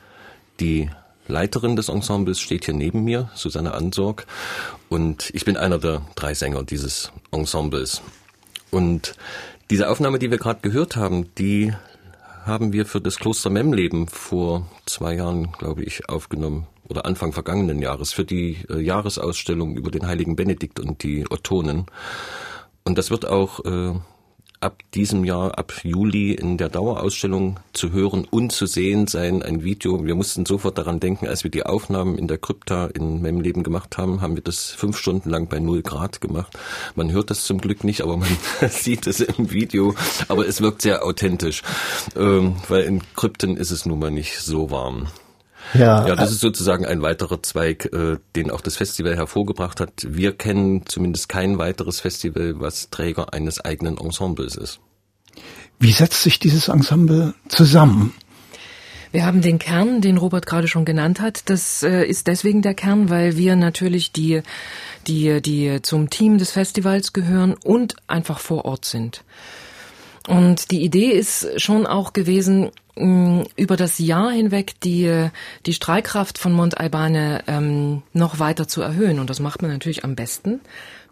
Die 0.60 0.90
Leiterin 1.28 1.76
des 1.76 1.90
Ensembles 1.90 2.40
steht 2.40 2.66
hier 2.66 2.74
neben 2.74 3.04
mir, 3.04 3.30
Susanne 3.36 3.74
Ansorg, 3.74 4.26
und 4.90 5.30
ich 5.34 5.44
bin 5.46 5.58
einer 5.58 5.78
der 5.78 6.02
drei 6.16 6.34
Sänger 6.34 6.64
dieses 6.64 7.12
Ensembles. 7.32 8.02
Und 8.72 9.16
diese 9.70 9.90
Aufnahme, 9.90 10.20
die 10.20 10.32
wir 10.32 10.38
gerade 10.38 10.62
gehört 10.62 10.96
haben, 10.96 11.34
die 11.36 11.74
haben 12.46 12.72
wir 12.72 12.86
für 12.86 13.02
das 13.02 13.18
Kloster 13.18 13.50
Memleben 13.50 14.08
vor 14.08 14.68
zwei 14.86 15.16
Jahren, 15.16 15.52
glaube 15.52 15.84
ich, 15.84 16.08
aufgenommen 16.08 16.68
oder 16.88 17.06
Anfang 17.06 17.34
vergangenen 17.34 17.82
Jahres 17.82 18.14
für 18.14 18.24
die 18.24 18.66
äh, 18.70 18.80
Jahresausstellung 18.80 19.76
über 19.76 19.92
den 19.92 20.08
heiligen 20.08 20.38
Benedikt 20.38 20.80
und 20.80 21.04
die 21.04 21.26
Ottonen. 21.30 21.88
Und 22.86 22.98
das 22.98 23.12
wird 23.12 23.26
auch 23.28 23.66
äh, 23.66 23.94
ab 24.60 24.82
diesem 24.94 25.24
Jahr, 25.24 25.58
ab 25.58 25.74
Juli 25.84 26.34
in 26.34 26.58
der 26.58 26.70
Dauerausstellung 26.70 27.60
zu 27.74 27.92
hören 27.92 28.26
und 28.30 28.52
zu 28.52 28.66
sehen 28.66 29.08
sein, 29.08 29.44
ein 29.44 29.64
Video. 29.64 30.04
Wir 30.06 30.16
mussten 30.16 30.46
sofort 30.46 30.78
daran 30.78 31.00
denken, 31.00 31.28
als 31.28 31.44
wir 31.44 31.52
die 31.52 31.66
Aufnahmen 31.66 32.18
in 32.18 32.28
der 32.28 32.38
Krypta 32.38 32.88
in 32.88 33.22
Memleben 33.22 33.64
gemacht 33.64 33.98
haben, 33.98 34.22
haben 34.22 34.36
wir 34.36 34.44
das 34.44 34.72
fünf 34.72 34.98
Stunden 34.98 35.30
lang 35.30 35.48
bei 35.48 35.60
null 35.60 35.82
Grad 35.82 36.22
gemacht. 36.22 36.58
Man 36.96 37.12
hört 37.12 37.30
das 37.30 37.44
zum 37.44 37.60
Glück 37.60 37.84
nicht, 37.84 38.02
aber 38.02 38.18
man 38.18 38.30
sieht 38.70 39.08
es 39.08 39.20
im 39.20 39.52
Video. 39.52 39.94
Aber 40.28 40.48
es 40.48 40.62
wirkt 40.62 40.82
sehr 40.82 41.06
authentisch, 41.06 41.62
ähm, 42.16 42.56
weil 42.68 42.84
in 42.84 43.02
Krypten 43.16 43.58
ist 43.58 43.72
es 43.72 43.86
nun 43.86 44.00
mal 44.00 44.12
nicht 44.12 44.40
so 44.40 44.72
warm. 44.72 45.08
Ja, 45.74 46.08
ja, 46.08 46.16
das 46.16 46.32
ist 46.32 46.40
sozusagen 46.40 46.86
ein 46.86 47.02
weiterer 47.02 47.42
Zweig, 47.44 47.86
äh, 47.94 48.18
den 48.36 48.52
auch 48.52 48.62
das 48.62 48.78
Festival 48.78 49.16
hervorgebracht 49.16 49.80
hat. 49.80 49.92
Wir 50.08 50.36
kennen 50.36 50.86
zumindest 50.86 51.30
kein 51.30 51.58
weiteres 51.58 52.00
Festival, 52.00 52.60
was 52.60 52.90
Träger 52.90 53.34
eines 53.34 53.60
eigenen 53.60 53.98
Ensembles 53.98 54.56
ist. 54.56 54.80
Wie 55.80 55.92
setzt 55.92 56.24
sich 56.24 56.40
dieses 56.40 56.70
Ensemble 56.70 57.34
zusammen? 57.50 58.14
Wir 59.12 59.26
haben 59.26 59.42
den 59.42 59.60
Kern, 59.60 60.02
den 60.02 60.18
Robert 60.18 60.46
gerade 60.46 60.68
schon 60.68 60.86
genannt 60.86 61.22
hat. 61.22 61.50
Das 61.50 61.84
äh, 61.84 62.04
ist 62.04 62.28
deswegen 62.28 62.62
der 62.62 62.74
Kern, 62.74 63.10
weil 63.10 63.38
wir 63.38 63.56
natürlich 63.56 64.12
die, 64.12 64.42
die, 65.08 65.42
die 65.42 65.82
zum 65.82 66.10
Team 66.10 66.38
des 66.38 66.52
Festivals 66.52 67.14
gehören 67.14 67.56
und 67.64 67.96
einfach 68.08 68.40
vor 68.40 68.66
Ort 68.66 68.86
sind. 68.86 69.24
Und 70.28 70.72
die 70.72 70.84
Idee 70.84 71.12
ist 71.12 71.62
schon 71.62 71.88
auch 71.88 72.12
gewesen, 72.12 72.72
über 73.56 73.78
das 73.78 74.00
Jahr 74.00 74.32
hinweg 74.32 74.80
die, 74.82 75.30
die 75.66 75.74
Streikkraft 75.74 76.38
von 76.38 76.54
Mont 76.54 76.80
Albane 76.80 77.44
ähm, 77.48 78.04
noch 78.14 78.40
weiter 78.40 78.68
zu 78.68 78.82
erhöhen. 78.82 79.20
Und 79.20 79.30
das 79.30 79.40
macht 79.40 79.62
man 79.62 79.72
natürlich 79.72 80.04
am 80.04 80.16
besten 80.16 80.62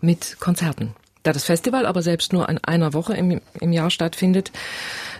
mit 0.01 0.37
Konzerten. 0.39 0.95
Da 1.23 1.33
das 1.33 1.45
Festival 1.45 1.87
aber 1.87 2.03
selbst 2.03 2.33
nur 2.33 2.49
an 2.49 2.59
einer 2.59 2.93
Woche 2.93 3.15
im, 3.15 3.41
im 3.59 3.71
Jahr 3.73 3.89
stattfindet, 3.89 4.51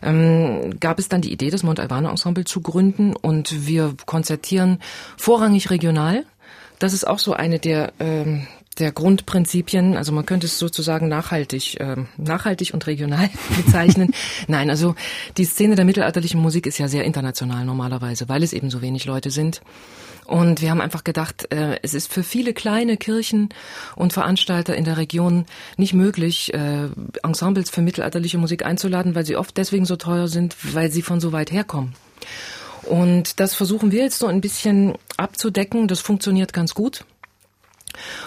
ähm, 0.04 0.80
gab 0.80 1.00
es 1.00 1.10
dann 1.10 1.22
die 1.22 1.32
Idee, 1.32 1.50
das 1.50 1.64
Mont 1.64 1.80
Albane 1.80 2.10
Ensemble 2.10 2.46
zu 2.46 2.62
gründen. 2.62 3.16
Und 3.16 3.66
wir 3.68 3.96
konzertieren 4.06 4.80
vorrangig 5.18 5.72
regional. 5.72 6.24
Das 6.78 6.94
ist 6.94 7.08
auch 7.08 7.20
so 7.20 7.34
eine 7.34 7.58
der, 7.58 7.94
ähm, 8.00 8.46
der 8.78 8.92
Grundprinzipien, 8.92 9.96
also 9.96 10.12
man 10.12 10.26
könnte 10.26 10.48
es 10.48 10.60
sozusagen 10.60 11.08
nachhaltig, 11.08 11.80
äh, 11.80 11.96
nachhaltig 12.18 12.74
und 12.74 12.86
regional 12.88 13.30
bezeichnen. 13.66 14.12
Nein, 14.48 14.70
also 14.70 14.96
die 15.38 15.46
Szene 15.46 15.76
der 15.76 15.86
mittelalterlichen 15.86 16.42
Musik 16.42 16.66
ist 16.66 16.78
ja 16.78 16.88
sehr 16.88 17.06
international 17.06 17.66
normalerweise, 17.66 18.28
weil 18.30 18.44
es 18.44 18.54
eben 18.54 18.70
so 18.70 18.82
wenig 18.82 19.06
Leute 19.06 19.32
sind. 19.32 19.62
Und 20.26 20.62
wir 20.62 20.72
haben 20.72 20.82
einfach 20.82 21.04
gedacht, 21.04 21.52
äh, 21.54 21.80
es 21.84 21.94
ist 21.94 22.12
für 22.12 22.24
viele 22.24 22.54
kleine 22.54 22.98
Kirchen 22.98 23.50
und 23.96 24.12
Veranstalter 24.12 24.76
in 24.76 24.84
der 24.84 24.98
Region 24.98 25.46
nicht 25.78 25.94
möglich, 25.94 26.54
äh, 26.54 26.90
Ensembles 27.22 27.70
für 27.70 27.82
mittelalterliche 27.82 28.40
Musik 28.40 28.66
einzuladen, 28.66 29.14
weil 29.14 29.26
sie 29.26 29.38
oft 29.38 29.56
deswegen 29.56 29.86
so 29.86 29.96
teuer 29.96 30.28
sind, 30.28 30.56
weil 30.74 30.92
sie 30.92 31.04
von 31.04 31.20
so 31.20 31.32
weit 31.32 31.52
herkommen. 31.52 31.94
Und 32.86 33.40
das 33.40 33.54
versuchen 33.56 33.92
wir 33.92 34.04
jetzt 34.04 34.20
so 34.20 34.28
ein 34.28 34.42
bisschen 34.42 34.94
abzudecken. 35.18 35.88
Das 35.88 36.02
funktioniert 36.02 36.54
ganz 36.54 36.74
gut. 36.74 37.06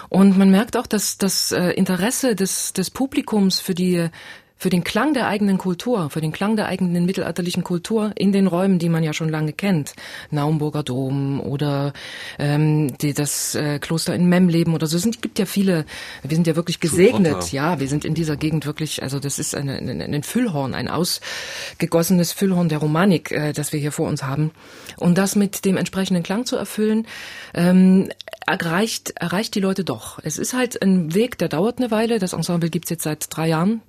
Und 0.09 0.37
man 0.37 0.49
merkt 0.51 0.77
auch, 0.77 0.87
dass 0.87 1.17
das 1.17 1.51
äh, 1.51 1.71
Interesse 1.71 2.35
des, 2.35 2.73
des 2.73 2.89
Publikums 2.89 3.59
für 3.59 3.73
die 3.73 4.09
für 4.59 4.69
den 4.69 4.83
Klang 4.83 5.13
der 5.13 5.27
eigenen 5.27 5.57
Kultur, 5.57 6.09
für 6.09 6.19
den 6.19 6.33
Klang 6.33 6.57
der 6.57 6.67
eigenen 6.67 7.05
mittelalterlichen 7.05 7.63
Kultur 7.63 8.11
in 8.15 8.33
den 8.33 8.45
Räumen, 8.45 8.77
die 8.77 8.89
man 8.89 9.03
ja 9.03 9.13
schon 9.13 9.29
lange 9.29 9.53
kennt, 9.53 9.93
Naumburger 10.31 10.83
Dom 10.83 11.39
oder 11.39 11.93
ähm, 12.37 12.95
die, 12.97 13.13
das 13.13 13.55
äh, 13.55 13.79
Kloster 13.79 14.13
in 14.13 14.27
Memleben 14.27 14.73
oder 14.73 14.85
so. 14.85 14.97
Es 14.97 15.21
gibt 15.21 15.39
ja 15.39 15.45
viele. 15.45 15.85
Wir 16.23 16.35
sind 16.35 16.45
ja 16.45 16.57
wirklich 16.57 16.81
gesegnet. 16.81 17.53
Ja, 17.53 17.79
wir 17.79 17.87
sind 17.87 18.03
in 18.03 18.13
dieser 18.13 18.35
Gegend 18.35 18.65
wirklich. 18.65 19.01
Also 19.01 19.19
das 19.19 19.39
ist 19.39 19.55
eine, 19.55 19.77
eine, 19.77 20.03
ein 20.03 20.23
Füllhorn, 20.23 20.73
ein 20.73 20.89
ausgegossenes 20.89 22.33
Füllhorn 22.33 22.67
der 22.67 22.79
Romanik, 22.79 23.31
äh, 23.31 23.53
das 23.53 23.71
wir 23.71 23.79
hier 23.79 23.93
vor 23.93 24.09
uns 24.09 24.23
haben. 24.23 24.51
Und 24.97 25.17
das 25.17 25.37
mit 25.37 25.63
dem 25.63 25.77
entsprechenden 25.77 26.21
Klang 26.21 26.45
zu 26.45 26.57
erfüllen, 26.57 27.07
ähm, 27.53 28.09
erreicht 28.45 29.11
erreicht 29.15 29.55
die 29.55 29.61
Leute 29.61 29.85
doch. 29.85 30.19
Es 30.21 30.37
ist 30.37 30.53
halt 30.53 30.81
ein 30.81 31.13
Weg, 31.13 31.37
der 31.37 31.47
dauert 31.47 31.77
eine 31.77 31.91
Weile. 31.91 32.19
Das 32.19 32.33
Ensemble 32.33 32.69
gibt's 32.69 32.89
jetzt 32.89 33.03
seit 33.03 33.27
drei 33.29 33.47
Jahren 33.47 33.81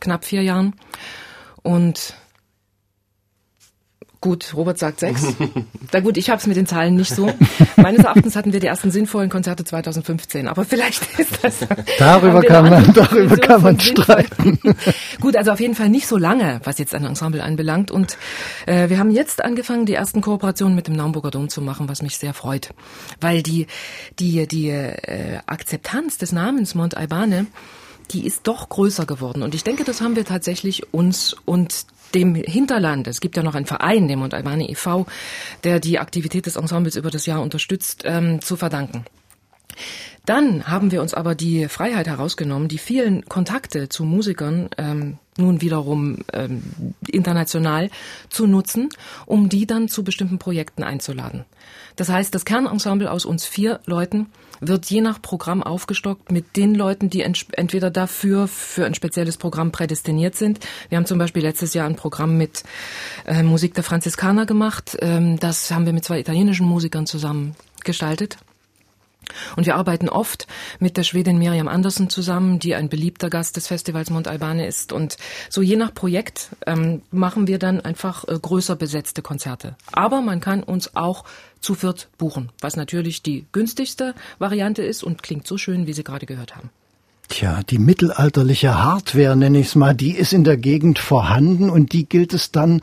knapp 0.00 0.24
vier 0.24 0.42
Jahren. 0.42 0.74
Und 1.62 2.16
Gut, 4.22 4.54
Robert 4.54 4.78
sagt 4.78 5.00
sechs. 5.00 5.34
Na 5.92 5.98
gut, 5.98 6.16
ich 6.16 6.30
habe 6.30 6.38
es 6.38 6.46
mit 6.46 6.56
den 6.56 6.64
Zahlen 6.64 6.94
nicht 6.94 7.12
so. 7.12 7.28
Meines 7.76 8.04
Erachtens 8.04 8.36
hatten 8.36 8.52
wir 8.52 8.60
die 8.60 8.68
ersten 8.68 8.92
sinnvollen 8.92 9.28
Konzerte 9.28 9.64
2015, 9.64 10.46
aber 10.46 10.64
vielleicht 10.64 11.02
ist 11.18 11.42
das. 11.42 11.66
Darüber 11.98 12.40
kann 12.40 12.70
man, 12.70 12.92
darüber 12.94 13.36
kann 13.36 13.62
man 13.62 13.80
streiten. 13.80 14.60
gut, 15.20 15.36
also 15.36 15.50
auf 15.50 15.58
jeden 15.58 15.74
Fall 15.74 15.88
nicht 15.88 16.06
so 16.06 16.18
lange, 16.18 16.60
was 16.62 16.78
jetzt 16.78 16.94
ein 16.94 17.04
Ensemble 17.04 17.42
anbelangt. 17.42 17.90
Und 17.90 18.16
äh, 18.66 18.88
wir 18.88 19.00
haben 19.00 19.10
jetzt 19.10 19.44
angefangen, 19.44 19.86
die 19.86 19.94
ersten 19.94 20.20
Kooperationen 20.20 20.76
mit 20.76 20.86
dem 20.86 20.94
Naumburger 20.94 21.32
Dom 21.32 21.48
zu 21.48 21.60
machen, 21.60 21.88
was 21.88 22.00
mich 22.00 22.16
sehr 22.16 22.32
freut, 22.32 22.72
weil 23.20 23.42
die 23.42 23.66
die 24.20 24.46
die 24.46 24.68
äh, 24.68 25.40
Akzeptanz 25.46 26.18
des 26.18 26.30
Namens 26.30 26.76
Mont 26.76 26.96
Albane 26.96 27.46
die 28.12 28.26
ist 28.26 28.46
doch 28.46 28.68
größer 28.68 29.06
geworden. 29.06 29.42
Und 29.42 29.54
ich 29.54 29.64
denke, 29.64 29.84
das 29.84 30.00
haben 30.00 30.16
wir 30.16 30.24
tatsächlich 30.24 30.92
uns 30.92 31.34
und 31.44 31.86
dem 32.14 32.34
Hinterland, 32.34 33.06
es 33.06 33.20
gibt 33.20 33.36
ja 33.36 33.42
noch 33.42 33.54
einen 33.54 33.66
Verein, 33.66 34.06
dem 34.06 34.20
und 34.20 34.34
Albani 34.34 34.70
e.V., 34.70 35.06
der 35.64 35.80
die 35.80 35.98
Aktivität 35.98 36.44
des 36.44 36.56
Ensembles 36.56 36.96
über 36.96 37.10
das 37.10 37.24
Jahr 37.24 37.40
unterstützt, 37.40 38.02
ähm, 38.04 38.42
zu 38.42 38.56
verdanken. 38.56 39.04
Dann 40.24 40.68
haben 40.68 40.92
wir 40.92 41.02
uns 41.02 41.14
aber 41.14 41.34
die 41.34 41.68
Freiheit 41.68 42.06
herausgenommen, 42.06 42.68
die 42.68 42.78
vielen 42.78 43.24
Kontakte 43.24 43.88
zu 43.88 44.04
Musikern 44.04 44.68
ähm, 44.78 45.18
nun 45.36 45.60
wiederum 45.60 46.18
ähm, 46.32 46.62
international 47.08 47.90
zu 48.28 48.46
nutzen, 48.46 48.88
um 49.26 49.48
die 49.48 49.66
dann 49.66 49.88
zu 49.88 50.04
bestimmten 50.04 50.38
Projekten 50.38 50.84
einzuladen. 50.84 51.44
Das 51.96 52.08
heißt, 52.08 52.34
das 52.34 52.44
Kernensemble 52.44 53.10
aus 53.10 53.24
uns 53.24 53.44
vier 53.44 53.80
Leuten 53.84 54.26
wird 54.60 54.86
je 54.86 55.00
nach 55.00 55.20
Programm 55.20 55.62
aufgestockt 55.62 56.30
mit 56.30 56.56
den 56.56 56.74
Leuten, 56.76 57.10
die 57.10 57.22
entweder 57.22 57.90
dafür 57.90 58.46
für 58.46 58.86
ein 58.86 58.94
spezielles 58.94 59.36
Programm 59.36 59.72
prädestiniert 59.72 60.36
sind. 60.36 60.60
Wir 60.88 60.98
haben 60.98 61.06
zum 61.06 61.18
Beispiel 61.18 61.42
letztes 61.42 61.74
Jahr 61.74 61.86
ein 61.86 61.96
Programm 61.96 62.36
mit 62.36 62.62
äh, 63.26 63.42
Musik 63.42 63.74
der 63.74 63.82
Franziskaner 63.82 64.46
gemacht. 64.46 64.96
Ähm, 65.00 65.38
das 65.40 65.72
haben 65.72 65.84
wir 65.86 65.92
mit 65.92 66.04
zwei 66.04 66.20
italienischen 66.20 66.66
Musikern 66.66 67.06
zusammen 67.06 67.56
gestaltet. 67.82 68.36
Und 69.56 69.66
wir 69.66 69.76
arbeiten 69.76 70.08
oft 70.08 70.46
mit 70.78 70.96
der 70.96 71.02
Schwedin 71.02 71.38
Miriam 71.38 71.68
Andersen 71.68 72.10
zusammen, 72.10 72.58
die 72.58 72.74
ein 72.74 72.88
beliebter 72.88 73.30
Gast 73.30 73.56
des 73.56 73.66
Festivals 73.66 74.10
Mont 74.10 74.28
Albane 74.28 74.66
ist. 74.66 74.92
Und 74.92 75.16
so 75.48 75.62
je 75.62 75.76
nach 75.76 75.94
Projekt 75.94 76.50
ähm, 76.66 77.02
machen 77.10 77.46
wir 77.46 77.58
dann 77.58 77.80
einfach 77.80 78.26
äh, 78.28 78.38
größer 78.38 78.76
besetzte 78.76 79.22
Konzerte. 79.22 79.76
Aber 79.92 80.20
man 80.20 80.40
kann 80.40 80.62
uns 80.62 80.96
auch 80.96 81.24
zu 81.60 81.74
viert 81.74 82.08
buchen, 82.18 82.50
was 82.60 82.76
natürlich 82.76 83.22
die 83.22 83.46
günstigste 83.52 84.14
Variante 84.38 84.82
ist 84.82 85.02
und 85.02 85.22
klingt 85.22 85.46
so 85.46 85.58
schön, 85.58 85.86
wie 85.86 85.92
Sie 85.92 86.04
gerade 86.04 86.26
gehört 86.26 86.56
haben. 86.56 86.70
Tja, 87.32 87.62
die 87.62 87.78
mittelalterliche 87.78 88.84
Hardware, 88.84 89.34
nenne 89.36 89.60
ich 89.60 89.68
es 89.68 89.74
mal, 89.74 89.94
die 89.94 90.10
ist 90.10 90.34
in 90.34 90.44
der 90.44 90.58
Gegend 90.58 90.98
vorhanden 90.98 91.70
und 91.70 91.94
die 91.94 92.06
gilt 92.06 92.34
es 92.34 92.52
dann 92.52 92.82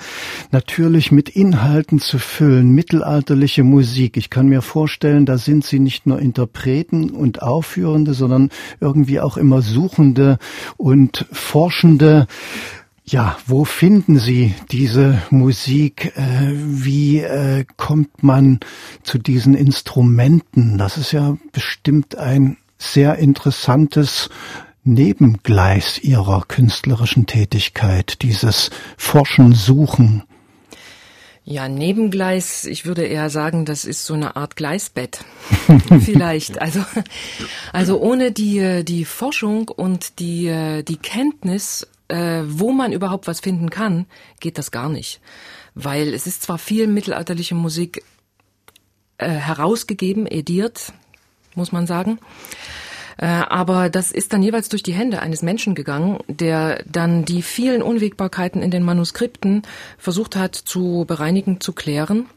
natürlich 0.49 1.11
mit 1.11 1.29
Inhalten 1.29 1.99
zu 1.99 2.17
füllen. 2.17 2.71
Mittelalterliche 2.71 3.63
Musik. 3.63 4.17
Ich 4.17 4.31
kann 4.31 4.47
mir 4.47 4.63
vorstellen, 4.63 5.27
da 5.27 5.37
sind 5.37 5.65
Sie 5.65 5.77
nicht 5.77 6.07
nur 6.07 6.17
Interpreten 6.17 7.11
und 7.11 7.43
Aufführende, 7.43 8.15
sondern 8.15 8.49
irgendwie 8.79 9.19
auch 9.19 9.37
immer 9.37 9.61
Suchende 9.61 10.39
und 10.77 11.27
Forschende. 11.31 12.25
Ja, 13.05 13.37
wo 13.45 13.65
finden 13.65 14.17
Sie 14.17 14.55
diese 14.71 15.21
Musik? 15.29 16.13
Äh, 16.15 16.53
wie 16.55 17.19
äh, 17.19 17.65
kommt 17.77 18.23
man 18.23 18.61
zu 19.03 19.19
diesen 19.19 19.53
Instrumenten? 19.53 20.79
Das 20.79 20.97
ist 20.97 21.11
ja 21.11 21.37
bestimmt 21.51 22.17
ein 22.17 22.57
sehr 22.79 23.17
interessantes 23.17 24.29
Nebengleis 24.83 25.99
ihrer 25.99 26.43
künstlerischen 26.47 27.27
Tätigkeit, 27.27 28.21
dieses 28.23 28.71
Forschen, 28.97 29.53
Suchen. 29.53 30.23
Ja, 31.43 31.67
Nebengleis, 31.67 32.65
ich 32.65 32.85
würde 32.85 33.05
eher 33.05 33.29
sagen, 33.29 33.65
das 33.65 33.83
ist 33.83 34.05
so 34.05 34.13
eine 34.13 34.35
Art 34.35 34.55
Gleisbett. 34.55 35.25
Vielleicht. 35.99 36.61
Also, 36.61 36.85
also 37.73 37.99
ohne 37.99 38.31
die, 38.31 38.85
die 38.85 39.03
Forschung 39.05 39.67
und 39.67 40.19
die, 40.19 40.83
die 40.87 40.97
Kenntnis, 40.97 41.87
äh, 42.07 42.43
wo 42.45 42.71
man 42.71 42.91
überhaupt 42.91 43.27
was 43.27 43.39
finden 43.39 43.69
kann, 43.69 44.05
geht 44.39 44.57
das 44.57 44.71
gar 44.71 44.89
nicht. 44.89 45.21
Weil 45.75 46.13
es 46.13 46.27
ist 46.27 46.43
zwar 46.43 46.57
viel 46.57 46.87
mittelalterliche 46.87 47.55
Musik 47.55 48.03
äh, 49.17 49.29
herausgegeben, 49.29 50.27
ediert, 50.27 50.93
muss 51.59 51.71
man 51.71 51.85
sagen. 51.85 52.17
Äh, 53.17 53.25
aber 53.25 53.89
das 53.89 54.11
ist 54.11 54.31
dann 54.31 54.41
jeweils 54.41 54.69
durch 54.69 54.81
die 54.81 54.93
Hände 54.93 55.21
eines 55.21 55.41
Menschen 55.41 55.75
gegangen, 55.75 56.19
der 56.27 56.83
dann 56.89 57.25
die 57.25 57.41
vielen 57.41 57.81
Unwägbarkeiten 57.81 58.61
in 58.61 58.71
den 58.71 58.83
Manuskripten 58.83 59.63
versucht 59.97 60.37
hat 60.37 60.55
zu 60.55 61.03
bereinigen, 61.05 61.59
zu 61.59 61.73
klären 61.73 62.27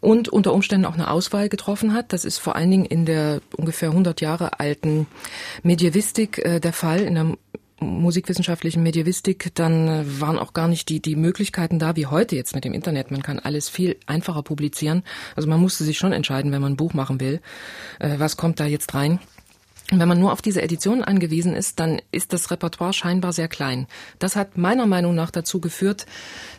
und 0.00 0.28
unter 0.28 0.52
Umständen 0.52 0.84
auch 0.84 0.94
eine 0.94 1.10
Auswahl 1.10 1.48
getroffen 1.48 1.94
hat. 1.94 2.12
Das 2.12 2.24
ist 2.24 2.38
vor 2.38 2.56
allen 2.56 2.70
Dingen 2.70 2.84
in 2.84 3.06
der 3.06 3.40
ungefähr 3.56 3.90
100 3.90 4.20
Jahre 4.20 4.58
alten 4.58 5.06
Medievistik 5.62 6.44
äh, 6.44 6.58
der 6.58 6.72
Fall, 6.72 7.02
in 7.02 7.14
der 7.14 7.36
musikwissenschaftlichen 7.80 8.82
Medievistik, 8.82 9.50
dann 9.54 9.88
äh, 9.88 10.20
waren 10.20 10.38
auch 10.38 10.52
gar 10.52 10.68
nicht 10.68 10.88
die, 10.88 11.00
die 11.00 11.16
Möglichkeiten 11.16 11.78
da 11.78 11.96
wie 11.96 12.06
heute 12.06 12.36
jetzt 12.36 12.54
mit 12.54 12.64
dem 12.64 12.72
Internet. 12.72 13.10
Man 13.10 13.22
kann 13.22 13.38
alles 13.38 13.68
viel 13.68 13.96
einfacher 14.06 14.42
publizieren. 14.42 15.02
Also 15.34 15.48
man 15.48 15.60
musste 15.60 15.84
sich 15.84 15.98
schon 15.98 16.12
entscheiden, 16.12 16.52
wenn 16.52 16.62
man 16.62 16.72
ein 16.72 16.76
Buch 16.76 16.94
machen 16.94 17.20
will, 17.20 17.40
äh, 17.98 18.18
was 18.18 18.36
kommt 18.36 18.60
da 18.60 18.66
jetzt 18.66 18.94
rein. 18.94 19.20
Und 19.92 20.00
wenn 20.00 20.08
man 20.08 20.18
nur 20.18 20.32
auf 20.32 20.42
diese 20.42 20.62
Edition 20.62 21.04
angewiesen 21.04 21.54
ist, 21.54 21.78
dann 21.78 22.02
ist 22.10 22.32
das 22.32 22.50
Repertoire 22.50 22.92
scheinbar 22.92 23.32
sehr 23.32 23.46
klein. 23.46 23.86
Das 24.18 24.34
hat 24.34 24.58
meiner 24.58 24.86
Meinung 24.86 25.14
nach 25.14 25.30
dazu 25.30 25.60
geführt, 25.60 26.06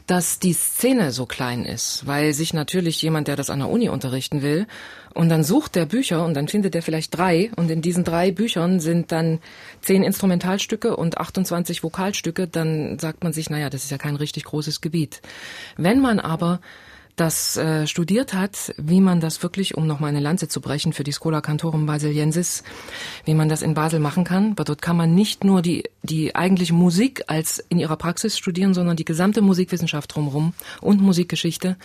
dass 0.06 0.40
die 0.40 0.54
Szene 0.54 1.12
so 1.12 1.26
klein 1.26 1.66
ist, 1.66 2.08
weil 2.08 2.34
sich 2.34 2.54
natürlich 2.54 3.02
jemand, 3.02 3.28
der 3.28 3.36
das 3.36 3.50
an 3.50 3.60
der 3.60 3.70
Uni 3.70 3.90
unterrichten 3.90 4.42
will, 4.42 4.66
und 5.14 5.30
dann 5.30 5.44
sucht 5.44 5.76
der 5.76 5.88
Bücher 5.88 6.24
und 6.24 6.36
dann 6.36 6.48
findet 6.48 6.76
er 6.76 6.84
vielleicht 6.84 7.18
drei 7.18 7.50
und 7.56 7.72
in 7.72 7.82
diesen 7.82 8.04
drei 8.04 8.32
Büchern 8.32 8.80
sind 8.80 9.12
dann 9.12 9.40
zehn 9.82 10.04
Instrumentalstücke 10.04 10.96
und 10.96 11.18
28 11.18 11.82
Vokalstücke, 11.82 12.48
dann 12.48 13.00
sagt 13.00 13.24
man 13.24 13.34
sich, 13.34 13.50
naja, 13.50 13.72
das 13.72 13.84
ist 13.84 13.90
ja 13.90 13.98
kein 13.98 14.16
richtig 14.16 14.44
großes 14.44 14.80
Gebiet. 14.80 15.22
Wenn 15.76 16.02
man 16.02 16.20
aber 16.20 16.62
das 17.18 17.58
äh, 17.58 17.88
studiert 17.88 18.34
hat, 18.34 18.74
wie 18.78 19.02
man 19.02 19.20
das 19.20 19.42
wirklich, 19.42 19.76
um 19.76 19.88
noch 19.88 20.00
mal 20.00 20.08
eine 20.08 20.20
Lanze 20.20 20.48
zu 20.48 20.62
brechen 20.62 20.94
für 20.94 21.04
die 21.04 21.12
Schola 21.12 21.42
Cantorum 21.42 21.88
Basiliensis, 21.88 22.64
wie 23.26 23.34
man 23.34 23.50
das 23.50 23.64
in 23.64 23.74
Basel 23.74 24.00
machen 24.00 24.24
kann. 24.24 24.52
Aber 24.52 24.64
dort 24.64 24.84
kann 24.84 24.96
man 24.96 25.16
nicht 25.16 25.44
nur 25.44 25.64
die, 25.64 25.84
die 26.04 26.36
eigentliche 26.36 26.74
Musik 26.74 27.24
als 27.28 27.58
in 27.58 27.80
ihrer 27.80 27.98
Praxis 27.98 28.38
studieren, 28.38 28.76
sondern 28.76 28.96
die 28.96 29.04
gesamte 29.04 29.42
Musikwissenschaft 29.42 30.16
drumherum 30.16 30.54
und 30.80 31.02
Musikgeschichte. 31.02 31.76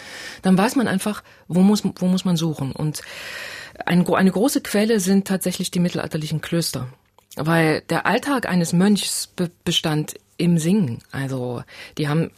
Dann 0.43 0.57
weiß 0.57 0.77
man 0.77 0.87
einfach, 0.87 1.23
wo 1.49 1.61
muss, 1.61 1.83
wo 1.97 2.07
muss 2.07 2.27
man 2.27 2.37
suchen. 2.37 2.73
Und 2.73 3.01
ein, 3.87 4.07
eine 4.07 4.31
große 4.31 4.61
Quelle 4.61 5.01
sind 5.01 5.27
tatsächlich 5.27 5.71
die 5.71 5.81
mittelalterlichen 5.81 6.43
Klöster. 6.43 6.89
Weil 7.37 7.81
der 7.89 8.05
Alltag 8.05 8.47
eines 8.47 8.75
Mönchs 8.75 9.29
be 9.35 9.51
bestand 9.65 10.17
im 10.37 10.59
Singen. 10.59 10.99
Also 11.11 11.63
die 11.97 12.09
haben 12.09 12.31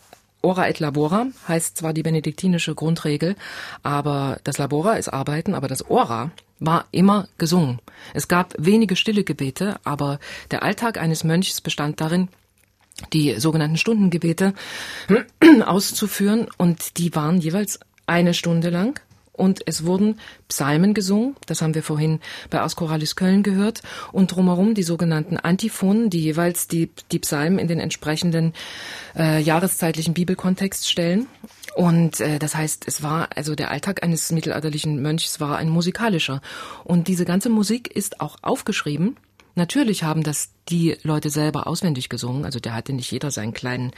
Ora 0.44 0.68
et 0.68 0.78
labora 0.78 1.26
heißt 1.48 1.78
zwar 1.78 1.94
die 1.94 2.02
benediktinische 2.02 2.74
Grundregel, 2.74 3.34
aber 3.82 4.38
das 4.44 4.58
Labora 4.58 4.94
ist 4.94 5.08
Arbeiten, 5.08 5.54
aber 5.54 5.68
das 5.68 5.88
Ora 5.88 6.32
war 6.60 6.84
immer 6.90 7.28
gesungen. 7.38 7.80
Es 8.12 8.28
gab 8.28 8.54
wenige 8.58 8.94
stille 8.94 9.24
Gebete, 9.24 9.76
aber 9.84 10.18
der 10.50 10.62
Alltag 10.62 10.98
eines 10.98 11.24
Mönchs 11.24 11.62
bestand 11.62 12.02
darin, 12.02 12.28
die 13.14 13.40
sogenannten 13.40 13.78
Stundengebete 13.78 14.52
auszuführen 15.64 16.46
und 16.58 16.98
die 16.98 17.14
waren 17.14 17.38
jeweils 17.38 17.80
eine 18.06 18.34
Stunde 18.34 18.68
lang 18.68 19.00
und 19.34 19.62
es 19.66 19.84
wurden 19.84 20.20
Psalmen 20.48 20.94
gesungen, 20.94 21.36
das 21.46 21.60
haben 21.60 21.74
wir 21.74 21.82
vorhin 21.82 22.20
bei 22.50 22.60
Askoralis 22.60 23.16
Köln 23.16 23.42
gehört, 23.42 23.82
und 24.12 24.34
drumherum 24.34 24.74
die 24.74 24.82
sogenannten 24.82 25.36
Antiphonen, 25.36 26.08
die 26.08 26.20
jeweils 26.20 26.68
die, 26.68 26.90
die 27.12 27.18
Psalmen 27.18 27.58
in 27.58 27.68
den 27.68 27.80
entsprechenden 27.80 28.54
äh, 29.16 29.40
jahreszeitlichen 29.40 30.14
Bibelkontext 30.14 30.88
stellen. 30.88 31.26
Und 31.74 32.20
äh, 32.20 32.38
das 32.38 32.54
heißt, 32.54 32.84
es 32.86 33.02
war, 33.02 33.28
also 33.34 33.56
der 33.56 33.70
Alltag 33.70 34.04
eines 34.04 34.30
mittelalterlichen 34.30 35.02
Mönchs 35.02 35.40
war 35.40 35.58
ein 35.58 35.68
musikalischer. 35.68 36.40
Und 36.84 37.08
diese 37.08 37.24
ganze 37.24 37.48
Musik 37.48 37.88
ist 37.94 38.20
auch 38.20 38.36
aufgeschrieben 38.42 39.16
Natürlich 39.54 40.02
haben 40.02 40.22
das 40.22 40.50
die 40.68 40.96
Leute 41.02 41.30
selber 41.30 41.66
auswendig 41.66 42.08
gesungen. 42.08 42.44
Also 42.44 42.58
der 42.58 42.74
hatte 42.74 42.92
nicht 42.92 43.10
jeder 43.10 43.30
seinen 43.30 43.52
kleinen 43.52 43.92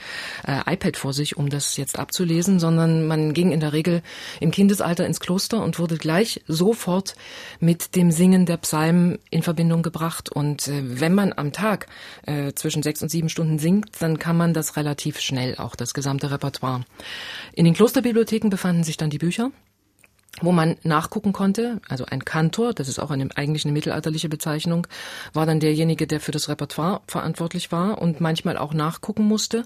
äh, 0.45 0.73
iPad 0.73 0.97
vor 0.97 1.13
sich, 1.13 1.37
um 1.37 1.49
das 1.49 1.77
jetzt 1.77 1.97
abzulesen, 1.97 2.59
sondern 2.59 3.07
man 3.07 3.33
ging 3.33 3.51
in 3.51 3.59
der 3.59 3.73
Regel 3.73 4.01
im 4.39 4.51
Kindesalter 4.51 5.05
ins 5.05 5.19
Kloster 5.19 5.63
und 5.63 5.79
wurde 5.79 5.97
gleich 5.97 6.41
sofort 6.47 7.15
mit 7.59 7.95
dem 7.95 8.11
Singen 8.11 8.45
der 8.45 8.57
Psalmen 8.57 9.19
in 9.29 9.43
Verbindung 9.43 9.81
gebracht. 9.81 10.29
Und 10.29 10.67
äh, 10.67 10.99
wenn 10.99 11.15
man 11.15 11.33
am 11.33 11.53
Tag 11.53 11.87
äh, 12.25 12.53
zwischen 12.53 12.83
sechs 12.83 13.01
und 13.01 13.09
sieben 13.09 13.29
Stunden 13.29 13.59
singt, 13.59 13.89
dann 13.99 14.19
kann 14.19 14.37
man 14.37 14.53
das 14.53 14.75
relativ 14.75 15.19
schnell, 15.19 15.55
auch 15.55 15.75
das 15.75 15.93
gesamte 15.93 16.31
Repertoire. 16.31 16.83
In 17.53 17.65
den 17.65 17.73
Klosterbibliotheken 17.73 18.49
befanden 18.49 18.83
sich 18.83 18.97
dann 18.97 19.09
die 19.09 19.17
Bücher 19.17 19.51
wo 20.41 20.51
man 20.51 20.77
nachgucken 20.83 21.33
konnte, 21.33 21.81
also 21.87 22.05
ein 22.05 22.23
Kantor, 22.25 22.73
das 22.73 22.87
ist 22.87 22.99
auch 22.99 23.11
eine, 23.11 23.29
eigentlich 23.35 23.65
eine 23.65 23.73
mittelalterliche 23.73 24.29
Bezeichnung, 24.29 24.87
war 25.33 25.45
dann 25.45 25.59
derjenige, 25.59 26.07
der 26.07 26.19
für 26.19 26.31
das 26.31 26.49
Repertoire 26.49 27.01
verantwortlich 27.07 27.71
war 27.71 28.01
und 28.01 28.21
manchmal 28.21 28.57
auch 28.57 28.73
nachgucken 28.73 29.23
musste. 29.23 29.63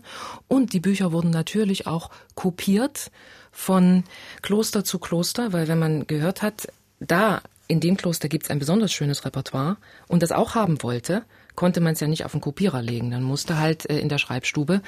Und 0.48 0.74
die 0.74 0.80
Bücher 0.80 1.12
wurden 1.12 1.30
natürlich 1.30 1.88
auch 1.88 2.10
kopiert 2.36 3.12
von 3.52 4.04
Kloster 4.42 4.84
zu 4.84 5.00
Kloster, 5.00 5.54
weil 5.54 5.68
wenn 5.68 5.80
man 5.80 6.08
gehört 6.08 6.42
hat, 6.42 6.68
da 7.00 7.42
in 7.68 7.80
dem 7.80 7.98
Kloster 7.98 8.28
gibt's 8.28 8.50
ein 8.50 8.60
besonders 8.60 8.92
schönes 8.92 9.26
Repertoire 9.26 9.78
und 10.08 10.24
das 10.24 10.32
auch 10.32 10.56
haben 10.56 10.84
wollte, 10.84 11.24
konnte 11.56 11.82
man 11.82 11.94
es 11.94 12.00
ja 12.00 12.08
nicht 12.08 12.26
auf 12.26 12.32
den 12.32 12.42
Kopierer 12.42 12.82
legen. 12.82 13.12
Dann 13.12 13.24
musste 13.24 13.60
halt 13.60 13.90
äh, 13.90 14.00
in 14.00 14.10
der 14.10 14.18
Schreibstube 14.18 14.82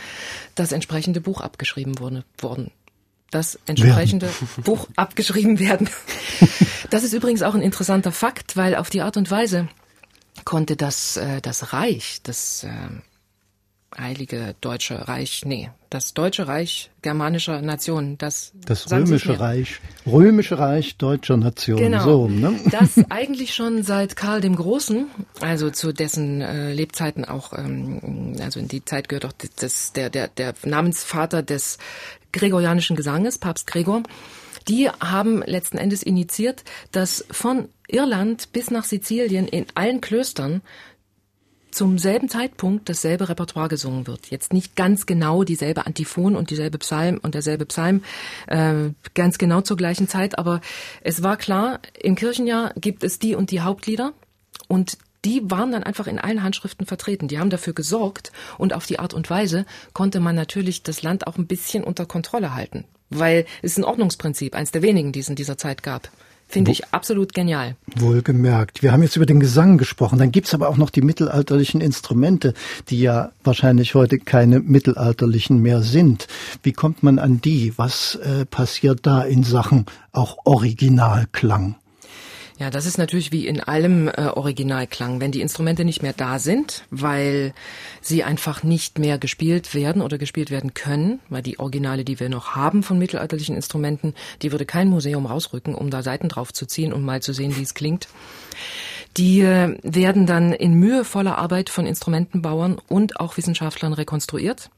das 0.56 0.72
entsprechende 0.72 1.22
Buch 1.22 1.42
abgeschrieben 1.42 2.00
worden, 2.00 2.24
worden 2.38 2.72
das 3.34 3.60
entsprechende 3.66 4.28
werden. 4.28 4.48
Buch 4.64 4.88
abgeschrieben 4.96 5.60
werden. 5.60 5.90
Das 6.90 7.04
ist 7.04 7.14
übrigens 7.14 7.42
auch 7.42 7.56
ein 7.56 7.64
interessanter 7.64 8.12
Fakt, 8.12 8.56
weil 8.56 8.76
auf 8.76 8.92
die 8.92 9.02
Art 9.02 9.18
und 9.18 9.32
Weise 9.32 9.68
konnte 10.46 10.76
das, 10.76 11.18
äh, 11.18 11.42
das 11.42 11.74
Reich, 11.74 12.20
das 12.22 12.66
äh, 12.66 12.70
Heilige 13.98 14.56
Deutsche 14.60 15.08
Reich, 15.08 15.44
nee, 15.46 15.70
das 15.90 16.14
Deutsche 16.14 16.48
Reich 16.48 16.90
germanischer 17.02 17.62
Nationen, 17.62 18.18
das 18.18 18.52
das 18.66 18.92
römische 18.92 19.40
Reich, 19.40 19.80
römische 20.08 20.58
Reich 20.58 20.98
deutscher 20.98 21.38
Nationen, 21.38 21.92
genau, 21.92 22.04
so, 22.04 22.28
ne? 22.28 22.60
das 22.72 23.00
eigentlich 23.10 23.54
schon 23.54 23.84
seit 23.84 24.16
Karl 24.16 24.42
dem 24.42 24.56
Großen, 24.56 25.08
also 25.42 25.70
zu 25.70 25.94
dessen 25.94 26.42
äh, 26.42 26.74
Lebzeiten 26.74 27.26
auch, 27.26 27.54
ähm, 27.54 28.36
also 28.42 28.60
in 28.60 28.68
die 28.68 28.84
Zeit 28.84 29.10
gehört 29.10 29.26
auch 29.26 29.34
das, 29.58 29.94
der 29.94 30.10
der 30.10 30.28
der 30.28 30.56
Namensvater 30.66 31.44
des 31.44 31.78
gregorianischen 32.34 32.96
Gesanges, 32.96 33.38
Papst 33.38 33.68
Gregor. 33.68 34.04
Die 34.68 34.90
haben 34.90 35.42
letzten 35.46 35.78
Endes 35.78 36.04
initiiert, 36.04 36.64
dass 36.92 37.26
von 37.32 37.70
Irland 37.88 38.52
bis 38.52 38.72
nach 38.72 38.84
Sizilien 38.84 39.48
in 39.48 39.66
allen 39.76 40.02
Klöstern 40.02 40.62
zum 41.74 41.98
selben 41.98 42.30
Zeitpunkt 42.30 42.88
dasselbe 42.88 43.30
Repertoire 43.30 43.68
gesungen 43.68 44.08
wird. 44.08 44.30
Jetzt 44.30 44.54
nicht 44.54 44.76
ganz 44.76 45.06
genau 45.06 45.44
dieselbe 45.44 45.86
Antiphon 45.86 46.36
und 46.36 46.50
dieselbe 46.50 46.78
Psalm 46.78 47.20
und 47.22 47.34
derselbe 47.34 47.66
Psalm 47.66 48.04
äh, 48.48 48.92
ganz 49.16 49.38
genau 49.38 49.62
zur 49.62 49.78
gleichen 49.78 50.08
Zeit, 50.08 50.38
aber 50.38 50.62
es 51.02 51.24
war 51.24 51.36
klar, 51.38 51.80
im 52.00 52.16
Kirchenjahr 52.16 52.74
gibt 52.76 53.04
es 53.04 53.20
die 53.20 53.36
und 53.36 53.52
die 53.52 53.62
Hauptlieder 53.62 54.14
und 54.68 54.98
die 55.26 55.42
waren 55.50 55.72
dann 55.72 55.84
einfach 55.84 56.08
in 56.08 56.20
allen 56.20 56.44
Handschriften 56.44 56.86
vertreten. 56.86 57.28
Die 57.28 57.40
haben 57.40 57.50
dafür 57.50 57.74
gesorgt 57.74 58.32
und 58.58 58.74
auf 58.74 58.86
die 58.86 59.00
Art 59.00 59.14
und 59.14 59.30
Weise 59.30 59.66
konnte 59.94 60.20
man 60.20 60.36
natürlich 60.36 60.84
das 60.84 61.04
Land 61.04 61.28
auch 61.28 61.38
ein 61.38 61.48
bisschen 61.48 61.84
unter 61.84 62.06
Kontrolle 62.06 62.54
halten, 62.54 62.86
weil 63.10 63.46
es 63.62 63.74
ist 63.74 63.78
ein 63.78 63.86
Ordnungsprinzip, 63.86 64.56
eins 64.56 64.72
der 64.72 64.82
wenigen, 64.82 65.12
die 65.12 65.20
es 65.20 65.30
in 65.30 65.36
dieser 65.36 65.58
Zeit 65.58 65.84
gab. 65.84 66.10
Finde 66.54 66.72
ich 66.72 66.94
absolut 66.94 67.34
genial. 67.34 67.76
Wohlgemerkt. 67.96 68.84
Wir 68.84 68.92
haben 68.92 69.02
jetzt 69.02 69.16
über 69.16 69.26
den 69.26 69.40
Gesang 69.40 69.80
gesprochen. 69.80 70.20
Dann 70.20 70.32
gibt's 70.32 70.54
aber 70.54 70.70
auch 70.70 70.78
noch 70.78 70.92
die 70.92 71.02
mittelalterlichen 71.02 71.82
Instrumente, 71.82 72.54
die 72.90 73.00
ja 73.00 73.32
wahrscheinlich 73.44 73.96
heute 73.96 74.20
keine 74.20 74.60
mittelalterlichen 74.60 75.60
mehr 75.64 75.82
sind. 75.82 76.28
Wie 76.62 76.74
kommt 76.74 77.02
man 77.02 77.18
an 77.18 77.42
die? 77.42 77.74
Was 77.78 78.16
äh, 78.16 78.46
passiert 78.46 79.00
da 79.08 79.24
in 79.24 79.44
Sachen 79.44 79.88
auch 80.12 80.38
Originalklang? 80.44 81.76
Ja, 82.60 82.70
das 82.70 82.86
ist 82.86 82.98
natürlich 82.98 83.32
wie 83.32 83.48
in 83.48 83.60
allem 83.60 84.08
äh, 84.08 84.28
Originalklang. 84.28 85.20
Wenn 85.20 85.32
die 85.32 85.42
Instrumente 85.42 85.86
nicht 85.86 86.04
mehr 86.04 86.14
da 86.14 86.38
sind, 86.38 86.84
weil 86.92 87.54
sie 88.02 88.24
einfach 88.24 88.64
nicht 88.64 89.00
mehr 89.00 89.18
gespielt 89.18 89.74
werden 89.74 90.02
oder 90.02 90.18
gespielt 90.18 90.52
werden 90.52 90.74
können, 90.74 91.20
weil 91.30 91.42
die 91.42 91.60
Originale, 91.60 92.06
die 92.06 92.20
wir 92.20 92.30
noch 92.30 92.56
haben 92.56 92.84
von 92.84 93.00
mittelalterlichen 93.00 93.56
Instrumenten, 93.56 94.14
die 94.42 94.52
würde 94.52 94.66
kein 94.66 94.88
Museum 94.88 95.26
rausrücken, 95.26 95.74
um 95.74 95.90
da 95.90 96.04
Seiten 96.04 96.30
drauf 96.30 96.54
zu 96.54 96.68
ziehen 96.68 96.94
und 96.94 97.04
mal 97.04 97.22
zu 97.22 97.34
sehen, 97.34 97.58
wie 97.58 97.64
es 97.64 97.74
klingt. 97.74 98.08
Die 99.18 99.42
äh, 99.42 99.78
werden 99.84 100.26
dann 100.26 100.54
in 100.54 100.74
mühevoller 100.74 101.38
Arbeit 101.38 101.70
von 101.70 101.86
Instrumentenbauern 101.86 102.80
und 102.88 103.20
auch 103.20 103.38
Wissenschaftlern 103.38 103.94
rekonstruiert. 103.94 104.70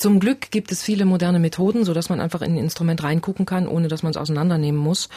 Zum 0.00 0.18
Glück 0.18 0.50
gibt 0.50 0.72
es 0.72 0.82
viele 0.82 1.04
moderne 1.04 1.38
Methoden, 1.38 1.84
so 1.84 1.92
dass 1.92 2.08
man 2.08 2.20
einfach 2.20 2.40
in 2.40 2.54
ein 2.54 2.58
Instrument 2.58 3.02
reingucken 3.02 3.44
kann, 3.44 3.68
ohne 3.68 3.88
dass 3.88 4.02
man 4.02 4.12
es 4.12 4.16
auseinandernehmen 4.16 4.80
muss. 4.80 5.10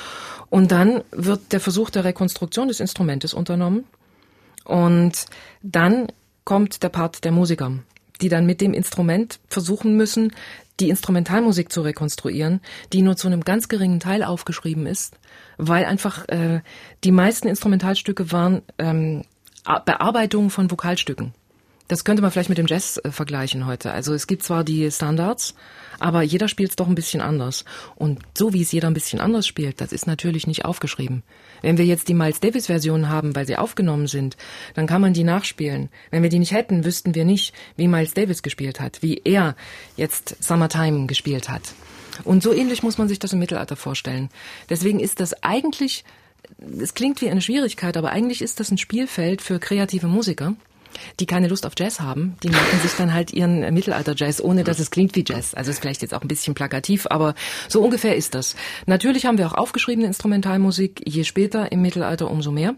Und 0.50 0.74
dann 0.74 1.06
wird 1.12 1.54
der 1.54 1.62
Versuch 1.62 1.90
der 1.90 2.04
Rekonstruktion 2.04 2.68
des 2.68 2.82
Instrumentes 2.82 3.34
unternommen. 3.34 3.86
Und 4.66 5.26
dann 5.62 6.08
kommt 6.44 6.84
der 6.84 6.90
Part 6.90 7.24
der 7.24 7.32
Musiker, 7.32 7.72
die 8.20 8.28
dann 8.28 8.46
mit 8.46 8.60
dem 8.60 8.74
Instrument 8.74 9.40
versuchen 9.48 9.96
müssen, 9.96 10.34
die 10.82 10.90
Instrumentalmusik 10.90 11.72
zu 11.72 11.80
rekonstruieren, 11.80 12.60
die 12.92 13.04
nur 13.04 13.16
zu 13.16 13.28
einem 13.28 13.46
ganz 13.46 13.70
geringen 13.70 14.02
Teil 14.02 14.22
aufgeschrieben 14.22 14.86
ist, 14.86 15.18
weil 15.58 15.86
einfach 15.86 16.28
äh, 16.28 16.60
die 17.06 17.12
meisten 17.14 17.48
Instrumentalstücke 17.48 18.34
waren 18.34 18.64
ähm, 18.78 19.24
Bearbeitungen 19.64 20.50
von 20.50 20.70
Vokalstücken. 20.70 21.34
Das 21.94 22.06
könnte 22.06 22.24
man 22.24 22.32
vielleicht 22.32 22.50
mit 22.50 22.58
dem 22.58 22.66
Jazz 22.66 23.00
äh, 23.04 23.12
vergleichen 23.12 23.68
heute. 23.68 23.92
Also 23.92 24.16
es 24.16 24.26
gibt 24.26 24.42
zwar 24.42 24.64
die 24.64 24.90
Standards, 24.90 25.54
aber 26.00 26.24
jeder 26.24 26.48
spielt 26.48 26.72
es 26.72 26.76
doch 26.76 26.88
ein 26.88 26.96
bisschen 26.96 27.22
anders. 27.22 27.66
Und 27.94 28.18
so 28.36 28.52
wie 28.52 28.64
es 28.64 28.72
jeder 28.72 28.88
ein 28.88 28.96
bisschen 28.96 29.22
anders 29.22 29.46
spielt, 29.46 29.80
das 29.80 29.92
ist 29.92 30.08
natürlich 30.08 30.48
nicht 30.48 30.66
aufgeschrieben. 30.66 31.22
Wenn 31.62 31.78
wir 31.78 31.86
jetzt 31.86 32.08
die 32.08 32.16
Miles 32.16 32.40
Davis 32.40 32.66
Version 32.66 33.10
haben, 33.10 33.36
weil 33.36 33.46
sie 33.46 33.58
aufgenommen 33.58 34.08
sind, 34.08 34.38
dann 34.74 34.88
kann 34.88 35.02
man 35.02 35.14
die 35.14 35.24
nachspielen. 35.24 35.90
Wenn 36.10 36.24
wir 36.24 36.32
die 36.32 36.40
nicht 36.40 36.52
hätten, 36.52 36.84
wüssten 36.84 37.14
wir 37.14 37.26
nicht, 37.26 37.54
wie 37.78 37.88
Miles 37.88 38.16
Davis 38.16 38.42
gespielt 38.42 38.80
hat, 38.80 39.04
wie 39.04 39.22
er 39.24 39.56
jetzt 39.96 40.44
Summertime 40.44 41.06
gespielt 41.06 41.48
hat. 41.48 41.76
Und 42.24 42.42
so 42.42 42.54
ähnlich 42.54 42.82
muss 42.82 42.98
man 42.98 43.08
sich 43.08 43.20
das 43.20 43.34
im 43.34 43.40
Mittelalter 43.40 43.76
vorstellen. 43.76 44.30
Deswegen 44.68 45.00
ist 45.00 45.20
das 45.20 45.44
eigentlich, 45.44 46.06
es 46.82 46.96
klingt 46.96 47.22
wie 47.22 47.30
eine 47.30 47.42
Schwierigkeit, 47.42 47.98
aber 47.98 48.10
eigentlich 48.10 48.42
ist 48.42 48.60
das 48.60 48.72
ein 48.72 48.80
Spielfeld 48.80 49.44
für 49.44 49.60
kreative 49.60 50.08
Musiker 50.08 50.56
die 51.20 51.26
keine 51.26 51.48
Lust 51.48 51.66
auf 51.66 51.74
Jazz 51.78 52.00
haben, 52.00 52.36
die 52.44 52.50
machen 52.50 52.80
sich 52.82 52.94
dann 52.94 53.14
halt 53.14 53.34
ihren 53.34 53.74
Mittelalter-Jazz, 53.74 54.42
ohne 54.42 54.64
dass 54.64 54.80
es 54.80 54.92
klingt 54.92 55.16
wie 55.16 55.24
Jazz. 55.28 55.54
Also 55.54 55.72
ist 55.72 55.80
vielleicht 55.80 56.02
jetzt 56.02 56.14
auch 56.14 56.22
ein 56.22 56.28
bisschen 56.28 56.54
plakativ, 56.54 57.08
aber 57.10 57.36
so 57.68 57.82
ungefähr 57.82 58.16
ist 58.16 58.36
das. 58.36 58.56
Natürlich 58.86 59.26
haben 59.26 59.38
wir 59.38 59.48
auch 59.48 59.56
aufgeschriebene 59.56 60.08
Instrumentalmusik, 60.08 61.02
je 61.06 61.24
später 61.24 61.72
im 61.72 61.82
Mittelalter 61.82 62.30
umso 62.30 62.52
mehr. 62.52 62.76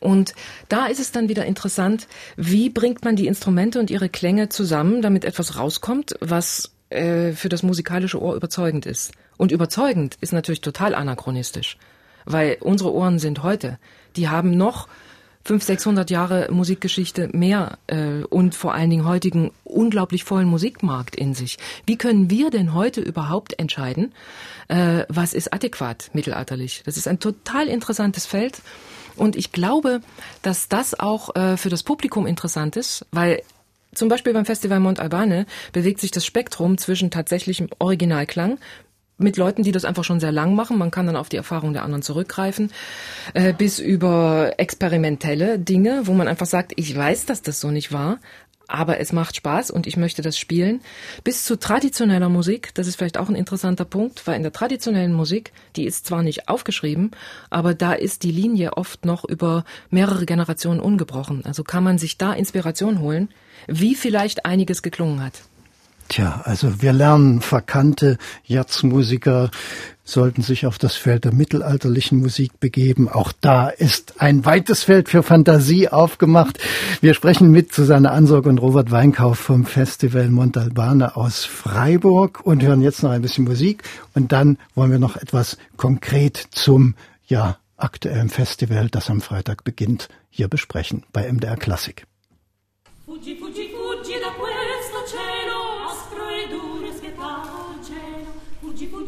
Und 0.00 0.34
da 0.68 0.86
ist 0.86 1.00
es 1.00 1.10
dann 1.10 1.28
wieder 1.28 1.44
interessant, 1.44 2.06
wie 2.36 2.70
bringt 2.70 3.04
man 3.04 3.16
die 3.16 3.26
Instrumente 3.26 3.80
und 3.80 3.90
ihre 3.90 4.08
Klänge 4.08 4.48
zusammen, 4.48 5.02
damit 5.02 5.24
etwas 5.24 5.56
rauskommt, 5.56 6.14
was 6.20 6.72
äh, 6.90 7.32
für 7.32 7.48
das 7.48 7.62
musikalische 7.62 8.20
Ohr 8.20 8.34
überzeugend 8.34 8.86
ist. 8.86 9.12
Und 9.36 9.52
überzeugend 9.52 10.16
ist 10.20 10.32
natürlich 10.32 10.60
total 10.60 10.94
anachronistisch, 10.94 11.78
weil 12.24 12.58
unsere 12.60 12.92
Ohren 12.92 13.18
sind 13.18 13.42
heute, 13.42 13.78
die 14.16 14.28
haben 14.28 14.56
noch 14.56 14.88
500, 15.44 15.78
600 15.78 16.10
Jahre 16.10 16.48
Musikgeschichte 16.50 17.30
mehr 17.32 17.78
äh, 17.86 18.22
und 18.28 18.54
vor 18.54 18.74
allen 18.74 18.90
Dingen 18.90 19.06
heutigen 19.06 19.50
unglaublich 19.64 20.24
vollen 20.24 20.48
Musikmarkt 20.48 21.16
in 21.16 21.34
sich. 21.34 21.58
Wie 21.86 21.96
können 21.96 22.30
wir 22.30 22.50
denn 22.50 22.74
heute 22.74 23.00
überhaupt 23.00 23.58
entscheiden, 23.58 24.12
äh, 24.68 25.04
was 25.08 25.34
ist 25.34 25.52
adäquat 25.52 26.10
mittelalterlich? 26.12 26.82
Das 26.84 26.96
ist 26.96 27.08
ein 27.08 27.20
total 27.20 27.68
interessantes 27.68 28.26
Feld. 28.26 28.60
Und 29.16 29.36
ich 29.36 29.52
glaube, 29.52 30.00
dass 30.42 30.68
das 30.68 30.98
auch 30.98 31.34
äh, 31.34 31.56
für 31.56 31.70
das 31.70 31.82
Publikum 31.82 32.26
interessant 32.26 32.76
ist, 32.76 33.04
weil 33.10 33.42
zum 33.94 34.08
Beispiel 34.08 34.32
beim 34.32 34.44
Festival 34.44 34.80
Mont 34.80 35.00
Albane 35.00 35.46
bewegt 35.72 36.00
sich 36.00 36.10
das 36.10 36.24
Spektrum 36.24 36.78
zwischen 36.78 37.10
tatsächlichem 37.10 37.68
Originalklang 37.78 38.58
mit 39.18 39.36
Leuten, 39.36 39.62
die 39.62 39.72
das 39.72 39.84
einfach 39.84 40.04
schon 40.04 40.20
sehr 40.20 40.32
lang 40.32 40.54
machen. 40.54 40.78
Man 40.78 40.90
kann 40.90 41.06
dann 41.06 41.16
auf 41.16 41.28
die 41.28 41.36
Erfahrung 41.36 41.72
der 41.72 41.82
anderen 41.82 42.02
zurückgreifen, 42.02 42.70
äh, 43.34 43.52
bis 43.52 43.78
über 43.78 44.54
experimentelle 44.56 45.58
Dinge, 45.58 46.02
wo 46.04 46.14
man 46.14 46.28
einfach 46.28 46.46
sagt, 46.46 46.72
ich 46.76 46.96
weiß, 46.96 47.26
dass 47.26 47.42
das 47.42 47.60
so 47.60 47.70
nicht 47.70 47.92
war, 47.92 48.18
aber 48.68 49.00
es 49.00 49.12
macht 49.12 49.34
Spaß 49.34 49.70
und 49.70 49.86
ich 49.86 49.96
möchte 49.96 50.22
das 50.22 50.38
spielen. 50.38 50.80
Bis 51.24 51.44
zu 51.44 51.58
traditioneller 51.58 52.28
Musik, 52.28 52.74
das 52.74 52.86
ist 52.86 52.96
vielleicht 52.96 53.18
auch 53.18 53.28
ein 53.28 53.34
interessanter 53.34 53.86
Punkt, 53.86 54.26
weil 54.26 54.36
in 54.36 54.42
der 54.42 54.52
traditionellen 54.52 55.14
Musik, 55.14 55.52
die 55.74 55.84
ist 55.84 56.06
zwar 56.06 56.22
nicht 56.22 56.48
aufgeschrieben, 56.48 57.10
aber 57.50 57.74
da 57.74 57.94
ist 57.94 58.22
die 58.22 58.30
Linie 58.30 58.76
oft 58.76 59.04
noch 59.04 59.24
über 59.24 59.64
mehrere 59.90 60.26
Generationen 60.26 60.80
ungebrochen. 60.80 61.44
Also 61.44 61.64
kann 61.64 61.82
man 61.82 61.98
sich 61.98 62.18
da 62.18 62.34
Inspiration 62.34 63.00
holen, 63.00 63.30
wie 63.66 63.94
vielleicht 63.94 64.44
einiges 64.44 64.82
geklungen 64.82 65.24
hat. 65.24 65.42
Tja, 66.08 66.40
also 66.44 66.80
wir 66.80 66.94
lernen, 66.94 67.42
verkannte 67.42 68.16
Jazzmusiker 68.44 69.50
sollten 70.04 70.40
sich 70.40 70.64
auf 70.64 70.78
das 70.78 70.96
Feld 70.96 71.24
der 71.24 71.34
mittelalterlichen 71.34 72.18
Musik 72.18 72.58
begeben. 72.60 73.10
Auch 73.10 73.30
da 73.42 73.68
ist 73.68 74.22
ein 74.22 74.46
weites 74.46 74.84
Feld 74.84 75.10
für 75.10 75.22
Fantasie 75.22 75.90
aufgemacht. 75.90 76.58
Wir 77.02 77.12
sprechen 77.12 77.50
mit 77.50 77.74
Susanne 77.74 78.10
Ansorg 78.10 78.46
und 78.46 78.56
Robert 78.56 78.90
Weinkauf 78.90 79.38
vom 79.38 79.66
Festival 79.66 80.30
Montalbane 80.30 81.14
aus 81.14 81.44
Freiburg 81.44 82.40
und 82.42 82.62
hören 82.62 82.80
jetzt 82.80 83.02
noch 83.02 83.10
ein 83.10 83.20
bisschen 83.20 83.44
Musik 83.44 83.82
und 84.14 84.32
dann 84.32 84.56
wollen 84.74 84.90
wir 84.90 84.98
noch 84.98 85.16
etwas 85.16 85.58
konkret 85.76 86.42
zum, 86.52 86.94
ja, 87.26 87.58
aktuellen 87.76 88.30
Festival, 88.30 88.88
das 88.88 89.10
am 89.10 89.20
Freitag 89.20 89.62
beginnt, 89.62 90.08
hier 90.30 90.48
besprechen 90.48 91.04
bei 91.12 91.30
MDR 91.30 91.56
Klassik. 91.56 92.07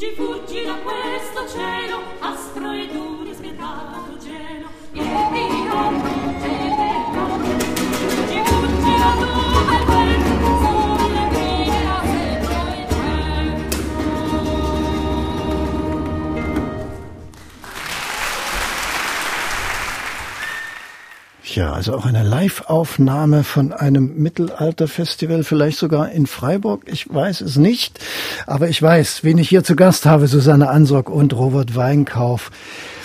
You. 0.00 0.10
wódź 0.16 0.39
Ja, 21.54 21.72
also 21.72 21.96
auch 21.96 22.06
eine 22.06 22.22
Live-Aufnahme 22.22 23.42
von 23.42 23.72
einem 23.72 24.22
Mittelalter-Festival, 24.22 25.42
vielleicht 25.42 25.78
sogar 25.78 26.12
in 26.12 26.26
Freiburg. 26.26 26.82
Ich 26.86 27.12
weiß 27.12 27.40
es 27.40 27.56
nicht, 27.56 27.98
aber 28.46 28.68
ich 28.68 28.80
weiß, 28.80 29.24
wen 29.24 29.36
ich 29.36 29.48
hier 29.48 29.64
zu 29.64 29.74
Gast 29.74 30.06
habe, 30.06 30.28
Susanne 30.28 30.68
Ansorg 30.68 31.10
und 31.10 31.32
Robert 31.32 31.74
Weinkauf 31.74 32.52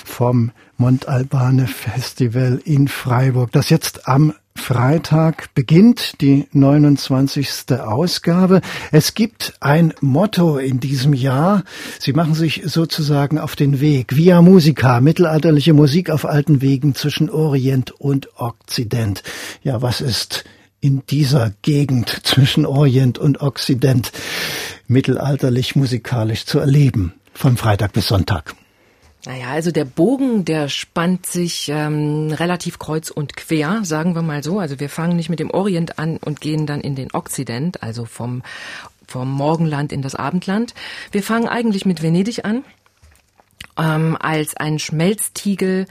vom 0.05 0.51
Montalbane 0.77 1.65
Festival 1.65 2.61
in 2.63 2.87
Freiburg, 2.87 3.51
das 3.51 3.71
jetzt 3.71 4.07
am 4.07 4.35
Freitag 4.57 5.53
beginnt 5.53 6.21
die 6.21 6.47
29. 6.51 7.71
Ausgabe. 7.79 8.61
Es 8.91 9.13
gibt 9.13 9.53
ein 9.59 9.93
Motto 10.01 10.57
in 10.57 10.79
diesem 10.79 11.13
Jahr. 11.13 11.63
Sie 11.99 12.13
machen 12.13 12.33
sich 12.33 12.63
sozusagen 12.65 13.37
auf 13.37 13.55
den 13.55 13.79
Weg. 13.79 14.15
Via 14.15 14.41
Musica, 14.41 15.01
mittelalterliche 15.01 15.73
Musik 15.73 16.09
auf 16.09 16.25
alten 16.25 16.61
Wegen 16.61 16.95
zwischen 16.95 17.29
Orient 17.29 17.91
und 17.91 18.39
Okzident. 18.39 19.21
Ja, 19.61 19.83
was 19.83 20.01
ist 20.01 20.45
in 20.81 21.03
dieser 21.11 21.53
Gegend 21.61 22.21
zwischen 22.23 22.65
Orient 22.65 23.19
und 23.19 23.41
Okzident 23.41 24.11
mittelalterlich 24.87 25.75
musikalisch 25.75 26.45
zu 26.45 26.57
erleben? 26.57 27.13
Von 27.35 27.57
Freitag 27.57 27.93
bis 27.93 28.07
Sonntag. 28.07 28.55
Naja, 29.25 29.47
also 29.49 29.71
der 29.71 29.85
Bogen, 29.85 30.45
der 30.45 30.69
spannt 30.69 31.25
sich 31.25 31.69
ähm, 31.69 32.31
relativ 32.31 32.77
kreuz 32.77 33.09
und 33.09 33.35
quer, 33.35 33.83
sagen 33.83 34.13
wir 34.13 34.21
mal 34.21 34.43
so. 34.43 34.59
Also 34.59 34.79
wir 34.79 34.89
fangen 34.89 35.15
nicht 35.15 35.29
mit 35.29 35.39
dem 35.39 35.49
Orient 35.49 35.97
an 35.97 36.17
und 36.17 36.41
gehen 36.41 36.67
dann 36.67 36.81
in 36.81 36.95
den 36.95 37.11
Okzident, 37.11 37.81
also 37.81 38.05
vom, 38.05 38.43
vom 39.07 39.31
Morgenland 39.31 39.91
in 39.91 40.03
das 40.03 40.13
Abendland. 40.13 40.75
Wir 41.11 41.23
fangen 41.23 41.47
eigentlich 41.47 41.85
mit 41.85 42.03
Venedig 42.03 42.45
an, 42.45 42.63
ähm, 43.77 44.15
als 44.19 44.55
ein 44.57 44.77
Schmelztiegel 44.77 45.87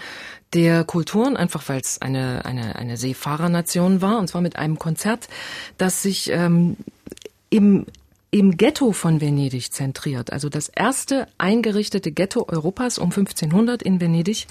der 0.52 0.84
Kulturen, 0.84 1.36
einfach 1.36 1.68
weil 1.68 1.80
es 1.80 2.00
eine, 2.00 2.44
eine, 2.44 2.76
eine 2.76 2.96
Seefahrernation 2.96 4.00
war, 4.00 4.18
und 4.18 4.28
zwar 4.28 4.42
mit 4.42 4.56
einem 4.56 4.78
Konzert, 4.78 5.28
das 5.76 6.02
sich 6.02 6.30
ähm, 6.30 6.76
im 7.50 7.86
im 8.34 8.56
Ghetto 8.56 8.90
von 8.90 9.20
Venedig 9.20 9.72
zentriert. 9.72 10.32
Also 10.32 10.48
das 10.48 10.68
erste 10.68 11.28
eingerichtete 11.38 12.10
Ghetto 12.10 12.44
Europas 12.48 12.98
um 12.98 13.10
1500 13.10 13.80
in 13.80 14.00
Venedig. 14.00 14.48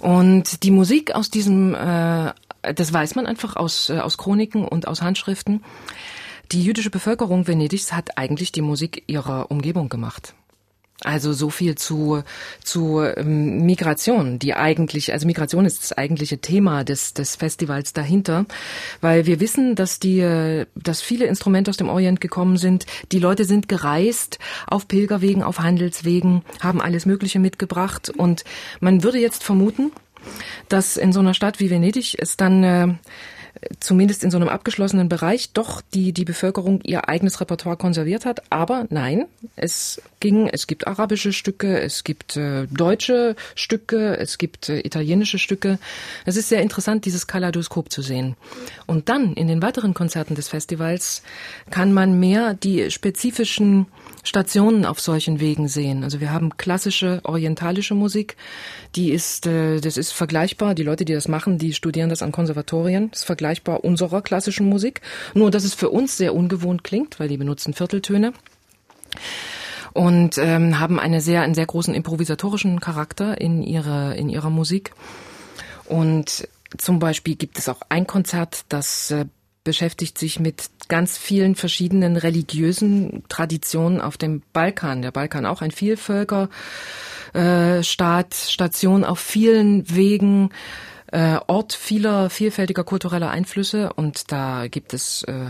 Und 0.00 0.64
die 0.64 0.70
Musik 0.70 1.14
aus 1.14 1.30
diesem, 1.30 1.74
äh, 1.74 2.34
das 2.74 2.92
weiß 2.92 3.14
man 3.14 3.24
einfach 3.24 3.56
aus, 3.56 3.88
äh, 3.88 4.00
aus 4.00 4.18
Chroniken 4.18 4.68
und 4.68 4.86
aus 4.86 5.00
Handschriften. 5.00 5.64
Die 6.52 6.62
jüdische 6.62 6.90
Bevölkerung 6.90 7.46
Venedigs 7.46 7.94
hat 7.94 8.18
eigentlich 8.18 8.52
die 8.52 8.60
Musik 8.60 9.04
ihrer 9.06 9.50
Umgebung 9.50 9.88
gemacht. 9.88 10.34
Also 11.02 11.32
so 11.32 11.48
viel 11.48 11.76
zu, 11.76 12.22
zu 12.62 13.00
ähm, 13.00 13.64
Migration, 13.64 14.38
die 14.38 14.54
eigentlich, 14.54 15.12
also 15.14 15.26
Migration 15.26 15.64
ist 15.64 15.82
das 15.82 15.92
eigentliche 15.96 16.38
Thema 16.38 16.84
des, 16.84 17.14
des 17.14 17.36
Festivals 17.36 17.94
dahinter, 17.94 18.44
weil 19.00 19.24
wir 19.24 19.40
wissen, 19.40 19.74
dass 19.76 19.98
die, 19.98 20.64
dass 20.74 21.00
viele 21.00 21.24
Instrumente 21.24 21.70
aus 21.70 21.78
dem 21.78 21.88
Orient 21.88 22.20
gekommen 22.20 22.58
sind. 22.58 22.84
Die 23.12 23.18
Leute 23.18 23.46
sind 23.46 23.66
gereist 23.68 24.38
auf 24.66 24.88
Pilgerwegen, 24.88 25.42
auf 25.42 25.60
Handelswegen, 25.60 26.42
haben 26.60 26.82
alles 26.82 27.06
Mögliche 27.06 27.38
mitgebracht 27.38 28.10
und 28.10 28.44
man 28.80 29.02
würde 29.02 29.18
jetzt 29.18 29.42
vermuten, 29.42 29.92
dass 30.68 30.98
in 30.98 31.14
so 31.14 31.20
einer 31.20 31.32
Stadt 31.32 31.60
wie 31.60 31.70
Venedig 31.70 32.16
es 32.18 32.36
dann 32.36 32.62
äh, 32.62 32.88
zumindest 33.80 34.24
in 34.24 34.30
so 34.30 34.38
einem 34.38 34.48
abgeschlossenen 34.48 35.08
Bereich 35.08 35.52
doch 35.52 35.82
die, 35.94 36.12
die 36.12 36.24
Bevölkerung 36.24 36.80
ihr 36.82 37.08
eigenes 37.08 37.40
Repertoire 37.40 37.76
konserviert 37.76 38.24
hat. 38.24 38.42
Aber 38.50 38.86
nein, 38.90 39.26
es 39.56 40.00
ging, 40.20 40.48
es 40.48 40.66
gibt 40.66 40.86
arabische 40.86 41.32
Stücke, 41.32 41.80
es 41.80 42.04
gibt 42.04 42.36
äh, 42.36 42.66
deutsche 42.70 43.36
Stücke, 43.54 44.16
es 44.18 44.38
gibt 44.38 44.68
äh, 44.68 44.80
italienische 44.80 45.38
Stücke. 45.38 45.78
Es 46.24 46.36
ist 46.36 46.48
sehr 46.48 46.62
interessant, 46.62 47.04
dieses 47.04 47.26
Kaleidoskop 47.26 47.90
zu 47.90 48.02
sehen. 48.02 48.36
Und 48.86 49.08
dann 49.08 49.34
in 49.34 49.48
den 49.48 49.62
weiteren 49.62 49.94
Konzerten 49.94 50.34
des 50.34 50.48
Festivals 50.48 51.22
kann 51.70 51.92
man 51.92 52.18
mehr 52.18 52.54
die 52.54 52.90
spezifischen 52.90 53.86
Stationen 54.22 54.84
auf 54.84 55.00
solchen 55.00 55.40
Wegen 55.40 55.68
sehen. 55.68 56.04
Also 56.04 56.20
wir 56.20 56.32
haben 56.32 56.56
klassische 56.56 57.20
orientalische 57.24 57.94
Musik, 57.94 58.36
die 58.94 59.10
ist, 59.10 59.46
äh, 59.46 59.80
das 59.80 59.96
ist 59.96 60.12
vergleichbar. 60.12 60.74
Die 60.74 60.82
Leute, 60.82 61.04
die 61.04 61.14
das 61.14 61.28
machen, 61.28 61.58
die 61.58 61.72
studieren 61.72 62.10
das 62.10 62.22
an 62.22 62.32
Konservatorien. 62.32 63.10
Das 63.10 63.20
ist 63.20 63.26
vergleichbar 63.26 63.84
unserer 63.84 64.22
klassischen 64.22 64.68
Musik. 64.68 65.00
Nur, 65.34 65.50
dass 65.50 65.64
es 65.64 65.74
für 65.74 65.90
uns 65.90 66.16
sehr 66.16 66.34
ungewohnt 66.34 66.84
klingt, 66.84 67.18
weil 67.18 67.28
die 67.28 67.36
benutzen 67.38 67.74
Vierteltöne 67.74 68.32
und 69.92 70.38
ähm, 70.38 70.78
haben 70.78 71.00
eine 71.00 71.20
sehr, 71.20 71.42
einen 71.42 71.54
sehr 71.54 71.66
großen 71.66 71.94
improvisatorischen 71.94 72.80
Charakter 72.80 73.40
in 73.40 73.62
ihrer, 73.62 74.14
in 74.14 74.28
ihrer 74.28 74.50
Musik. 74.50 74.92
Und 75.86 76.48
zum 76.78 76.98
Beispiel 76.98 77.34
gibt 77.34 77.58
es 77.58 77.68
auch 77.68 77.80
ein 77.88 78.06
Konzert, 78.06 78.64
das 78.68 79.10
äh, 79.10 79.26
beschäftigt 79.64 80.18
sich 80.18 80.40
mit 80.40 80.70
ganz 80.88 81.18
vielen 81.18 81.54
verschiedenen 81.54 82.16
religiösen 82.16 83.24
Traditionen 83.28 84.00
auf 84.00 84.16
dem 84.16 84.42
Balkan. 84.52 85.02
Der 85.02 85.10
Balkan 85.10 85.46
auch 85.46 85.62
ein 85.62 85.70
Vielvölkerstaat, 85.70 86.50
äh, 87.34 88.34
Station 88.34 89.04
auf 89.04 89.20
vielen 89.20 89.94
Wegen, 89.94 90.50
äh, 91.12 91.38
Ort 91.46 91.72
vieler 91.72 92.30
vielfältiger 92.30 92.84
kultureller 92.84 93.30
Einflüsse 93.30 93.92
und 93.92 94.32
da 94.32 94.68
gibt 94.68 94.94
es 94.94 95.24
äh, 95.24 95.46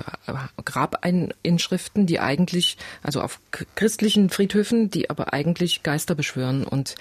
Grabinschriften, 0.65 2.07
die 2.07 2.19
eigentlich, 2.19 2.79
also 3.03 3.21
auf 3.21 3.41
christlichen 3.75 4.31
Friedhöfen, 4.31 4.91
die 4.91 5.11
aber 5.11 5.35
eigentlich 5.35 5.83
Geister 5.83 6.15
beschwören 6.15 6.65
und 6.65 6.95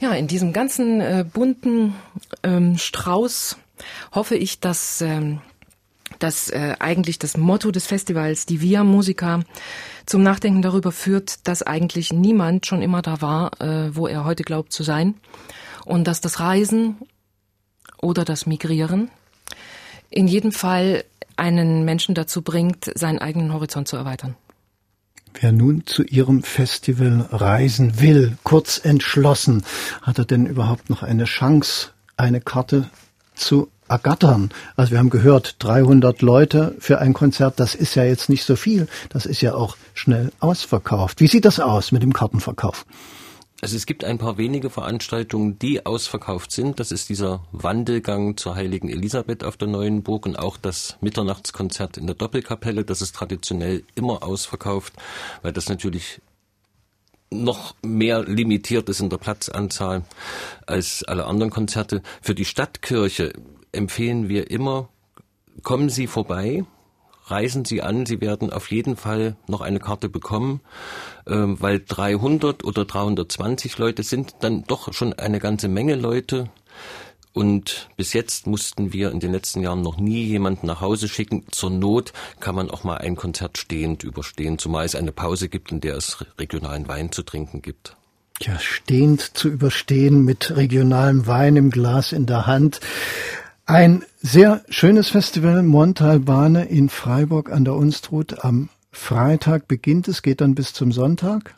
ja, 0.00 0.12
in 0.12 0.26
diesem 0.26 0.52
ganzen 0.52 1.00
äh, 1.00 1.24
bunten 1.24 1.94
ähm, 2.42 2.76
Strauß 2.76 3.56
hoffe 4.12 4.36
ich, 4.36 4.60
dass 4.60 5.00
ähm, 5.00 5.40
dass 6.18 6.50
äh, 6.50 6.76
eigentlich 6.78 7.18
das 7.18 7.36
Motto 7.36 7.70
des 7.70 7.86
Festivals, 7.86 8.46
die 8.46 8.60
Via 8.60 8.84
Musica, 8.84 9.40
zum 10.06 10.22
Nachdenken 10.22 10.62
darüber 10.62 10.92
führt, 10.92 11.46
dass 11.46 11.62
eigentlich 11.62 12.12
niemand 12.12 12.66
schon 12.66 12.82
immer 12.82 13.02
da 13.02 13.20
war, 13.20 13.60
äh, 13.60 13.94
wo 13.94 14.06
er 14.06 14.24
heute 14.24 14.42
glaubt 14.42 14.72
zu 14.72 14.82
sein. 14.82 15.14
Und 15.84 16.06
dass 16.06 16.20
das 16.20 16.40
Reisen 16.40 16.96
oder 18.00 18.24
das 18.24 18.46
Migrieren 18.46 19.10
in 20.10 20.28
jedem 20.28 20.52
Fall 20.52 21.04
einen 21.36 21.84
Menschen 21.84 22.14
dazu 22.14 22.42
bringt, 22.42 22.90
seinen 22.94 23.18
eigenen 23.18 23.52
Horizont 23.52 23.88
zu 23.88 23.96
erweitern. 23.96 24.36
Wer 25.40 25.52
nun 25.52 25.86
zu 25.86 26.02
Ihrem 26.02 26.42
Festival 26.42 27.26
reisen 27.30 28.00
will, 28.00 28.36
kurz 28.42 28.78
entschlossen, 28.84 29.64
hat 30.02 30.18
er 30.18 30.26
denn 30.26 30.46
überhaupt 30.46 30.90
noch 30.90 31.02
eine 31.02 31.24
Chance, 31.24 31.88
eine 32.16 32.40
Karte 32.40 32.90
zu 33.34 33.71
ergattern. 33.92 34.50
Also 34.74 34.92
wir 34.92 34.98
haben 34.98 35.10
gehört, 35.10 35.56
300 35.58 36.22
Leute 36.22 36.74
für 36.78 36.98
ein 36.98 37.12
Konzert, 37.12 37.60
das 37.60 37.74
ist 37.74 37.94
ja 37.94 38.04
jetzt 38.04 38.30
nicht 38.30 38.44
so 38.44 38.56
viel. 38.56 38.88
Das 39.10 39.26
ist 39.26 39.42
ja 39.42 39.54
auch 39.54 39.76
schnell 39.92 40.32
ausverkauft. 40.40 41.20
Wie 41.20 41.26
sieht 41.26 41.44
das 41.44 41.60
aus 41.60 41.92
mit 41.92 42.02
dem 42.02 42.14
Kartenverkauf? 42.14 42.86
Also 43.60 43.76
es 43.76 43.86
gibt 43.86 44.02
ein 44.02 44.18
paar 44.18 44.38
wenige 44.38 44.70
Veranstaltungen, 44.70 45.58
die 45.58 45.86
ausverkauft 45.86 46.50
sind. 46.50 46.80
Das 46.80 46.90
ist 46.90 47.10
dieser 47.10 47.44
Wandelgang 47.52 48.36
zur 48.36 48.56
Heiligen 48.56 48.88
Elisabeth 48.88 49.44
auf 49.44 49.56
der 49.56 49.68
Neuen 49.68 50.02
Burg 50.02 50.26
und 50.26 50.36
auch 50.36 50.56
das 50.56 50.96
Mitternachtskonzert 51.00 51.96
in 51.96 52.06
der 52.06 52.16
Doppelkapelle. 52.16 52.84
Das 52.84 53.02
ist 53.02 53.14
traditionell 53.14 53.84
immer 53.94 54.24
ausverkauft, 54.24 54.94
weil 55.42 55.52
das 55.52 55.68
natürlich 55.68 56.20
noch 57.30 57.74
mehr 57.82 58.24
limitiert 58.24 58.88
ist 58.88 59.00
in 59.00 59.10
der 59.10 59.18
Platzanzahl 59.18 60.04
als 60.66 61.04
alle 61.04 61.26
anderen 61.26 61.50
Konzerte. 61.50 62.02
Für 62.20 62.34
die 62.34 62.44
Stadtkirche 62.44 63.32
empfehlen 63.72 64.28
wir 64.28 64.50
immer, 64.50 64.88
kommen 65.62 65.88
Sie 65.88 66.06
vorbei, 66.06 66.64
reisen 67.26 67.64
Sie 67.64 67.82
an, 67.82 68.06
Sie 68.06 68.20
werden 68.20 68.52
auf 68.52 68.70
jeden 68.70 68.96
Fall 68.96 69.36
noch 69.48 69.60
eine 69.60 69.80
Karte 69.80 70.08
bekommen, 70.08 70.60
ähm, 71.26 71.60
weil 71.60 71.80
300 71.80 72.64
oder 72.64 72.84
320 72.84 73.78
Leute 73.78 74.02
sind 74.02 74.36
dann 74.40 74.64
doch 74.64 74.92
schon 74.92 75.12
eine 75.14 75.38
ganze 75.38 75.68
Menge 75.68 75.94
Leute. 75.94 76.50
Und 77.34 77.88
bis 77.96 78.12
jetzt 78.12 78.46
mussten 78.46 78.92
wir 78.92 79.10
in 79.10 79.20
den 79.20 79.32
letzten 79.32 79.62
Jahren 79.62 79.80
noch 79.80 79.96
nie 79.96 80.22
jemanden 80.24 80.66
nach 80.66 80.82
Hause 80.82 81.08
schicken. 81.08 81.46
Zur 81.50 81.70
Not 81.70 82.12
kann 82.40 82.54
man 82.54 82.70
auch 82.70 82.84
mal 82.84 82.98
ein 82.98 83.16
Konzert 83.16 83.56
stehend 83.56 84.04
überstehen, 84.04 84.58
zumal 84.58 84.84
es 84.84 84.94
eine 84.94 85.12
Pause 85.12 85.48
gibt, 85.48 85.72
in 85.72 85.80
der 85.80 85.96
es 85.96 86.26
regionalen 86.38 86.88
Wein 86.88 87.10
zu 87.10 87.22
trinken 87.22 87.62
gibt. 87.62 87.96
Ja, 88.40 88.58
stehend 88.58 89.20
zu 89.36 89.48
überstehen 89.48 90.24
mit 90.24 90.54
regionalem 90.56 91.26
Wein 91.26 91.56
im 91.56 91.70
Glas 91.70 92.12
in 92.12 92.26
der 92.26 92.46
Hand. 92.46 92.80
Ein 93.72 94.04
sehr 94.20 94.60
schönes 94.68 95.08
Festival 95.08 95.62
Montalbane 95.62 96.66
in 96.66 96.90
Freiburg 96.90 97.50
an 97.50 97.64
der 97.64 97.72
Unstrut. 97.72 98.44
Am 98.44 98.68
Freitag 98.90 99.66
beginnt 99.66 100.08
es, 100.08 100.20
geht 100.20 100.42
dann 100.42 100.54
bis 100.54 100.74
zum 100.74 100.92
Sonntag. 100.92 101.54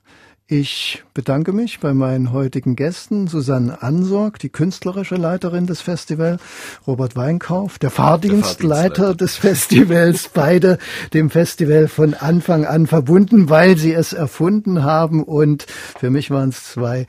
Ich 0.46 1.02
bedanke 1.12 1.52
mich 1.52 1.80
bei 1.80 1.92
meinen 1.92 2.30
heutigen 2.30 2.76
Gästen, 2.76 3.26
Susanne 3.26 3.82
Ansorg, 3.82 4.38
die 4.38 4.48
künstlerische 4.48 5.16
Leiterin 5.16 5.66
des 5.66 5.80
Festivals, 5.80 6.40
Robert 6.86 7.16
Weinkauf, 7.16 7.80
der 7.80 7.90
Fahrdienstleiter 7.90 9.16
des 9.16 9.34
Festivals, 9.34 10.28
beide 10.32 10.78
dem 11.14 11.30
Festival 11.30 11.88
von 11.88 12.14
Anfang 12.14 12.64
an 12.64 12.86
verbunden, 12.86 13.50
weil 13.50 13.76
sie 13.76 13.92
es 13.92 14.12
erfunden 14.12 14.84
haben. 14.84 15.24
Und 15.24 15.66
für 15.98 16.10
mich 16.10 16.30
waren 16.30 16.50
es 16.50 16.62
zwei 16.62 17.08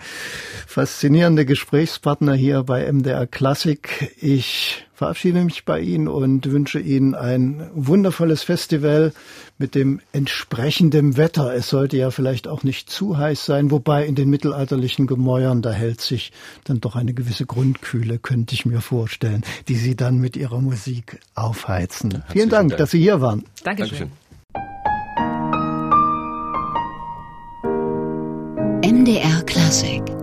faszinierende 0.65 1.45
Gesprächspartner 1.45 2.33
hier 2.33 2.63
bei 2.63 2.91
MDR 2.91 3.27
Klassik. 3.27 4.15
Ich 4.19 4.84
verabschiede 4.95 5.43
mich 5.43 5.65
bei 5.65 5.81
Ihnen 5.81 6.07
und 6.07 6.49
wünsche 6.51 6.79
Ihnen 6.79 7.13
ein 7.13 7.69
wundervolles 7.73 8.43
Festival 8.43 9.13
mit 9.57 9.75
dem 9.75 9.99
entsprechenden 10.13 11.17
Wetter. 11.17 11.53
Es 11.53 11.69
sollte 11.69 11.97
ja 11.97 12.11
vielleicht 12.11 12.47
auch 12.47 12.63
nicht 12.63 12.89
zu 12.89 13.17
heiß 13.17 13.45
sein, 13.45 13.71
wobei 13.71 14.05
in 14.05 14.15
den 14.15 14.29
mittelalterlichen 14.29 15.05
Gemäuern, 15.05 15.61
da 15.61 15.71
hält 15.71 16.01
sich 16.01 16.31
dann 16.63 16.79
doch 16.79 16.95
eine 16.95 17.13
gewisse 17.13 17.45
Grundkühle, 17.45 18.19
könnte 18.19 18.55
ich 18.55 18.65
mir 18.65 18.81
vorstellen, 18.81 19.43
die 19.67 19.75
Sie 19.75 19.95
dann 19.95 20.17
mit 20.17 20.37
Ihrer 20.37 20.61
Musik 20.61 21.19
aufheizen. 21.35 22.11
Herzlichen 22.11 22.31
Vielen 22.31 22.49
Dank, 22.49 22.69
Dank, 22.69 22.79
dass 22.79 22.91
Sie 22.91 22.99
hier 22.99 23.21
waren. 23.21 23.43
Dankeschön. 23.63 23.97
Dankeschön. 23.99 24.25
MDR 28.81 29.41
Klassik 29.43 30.14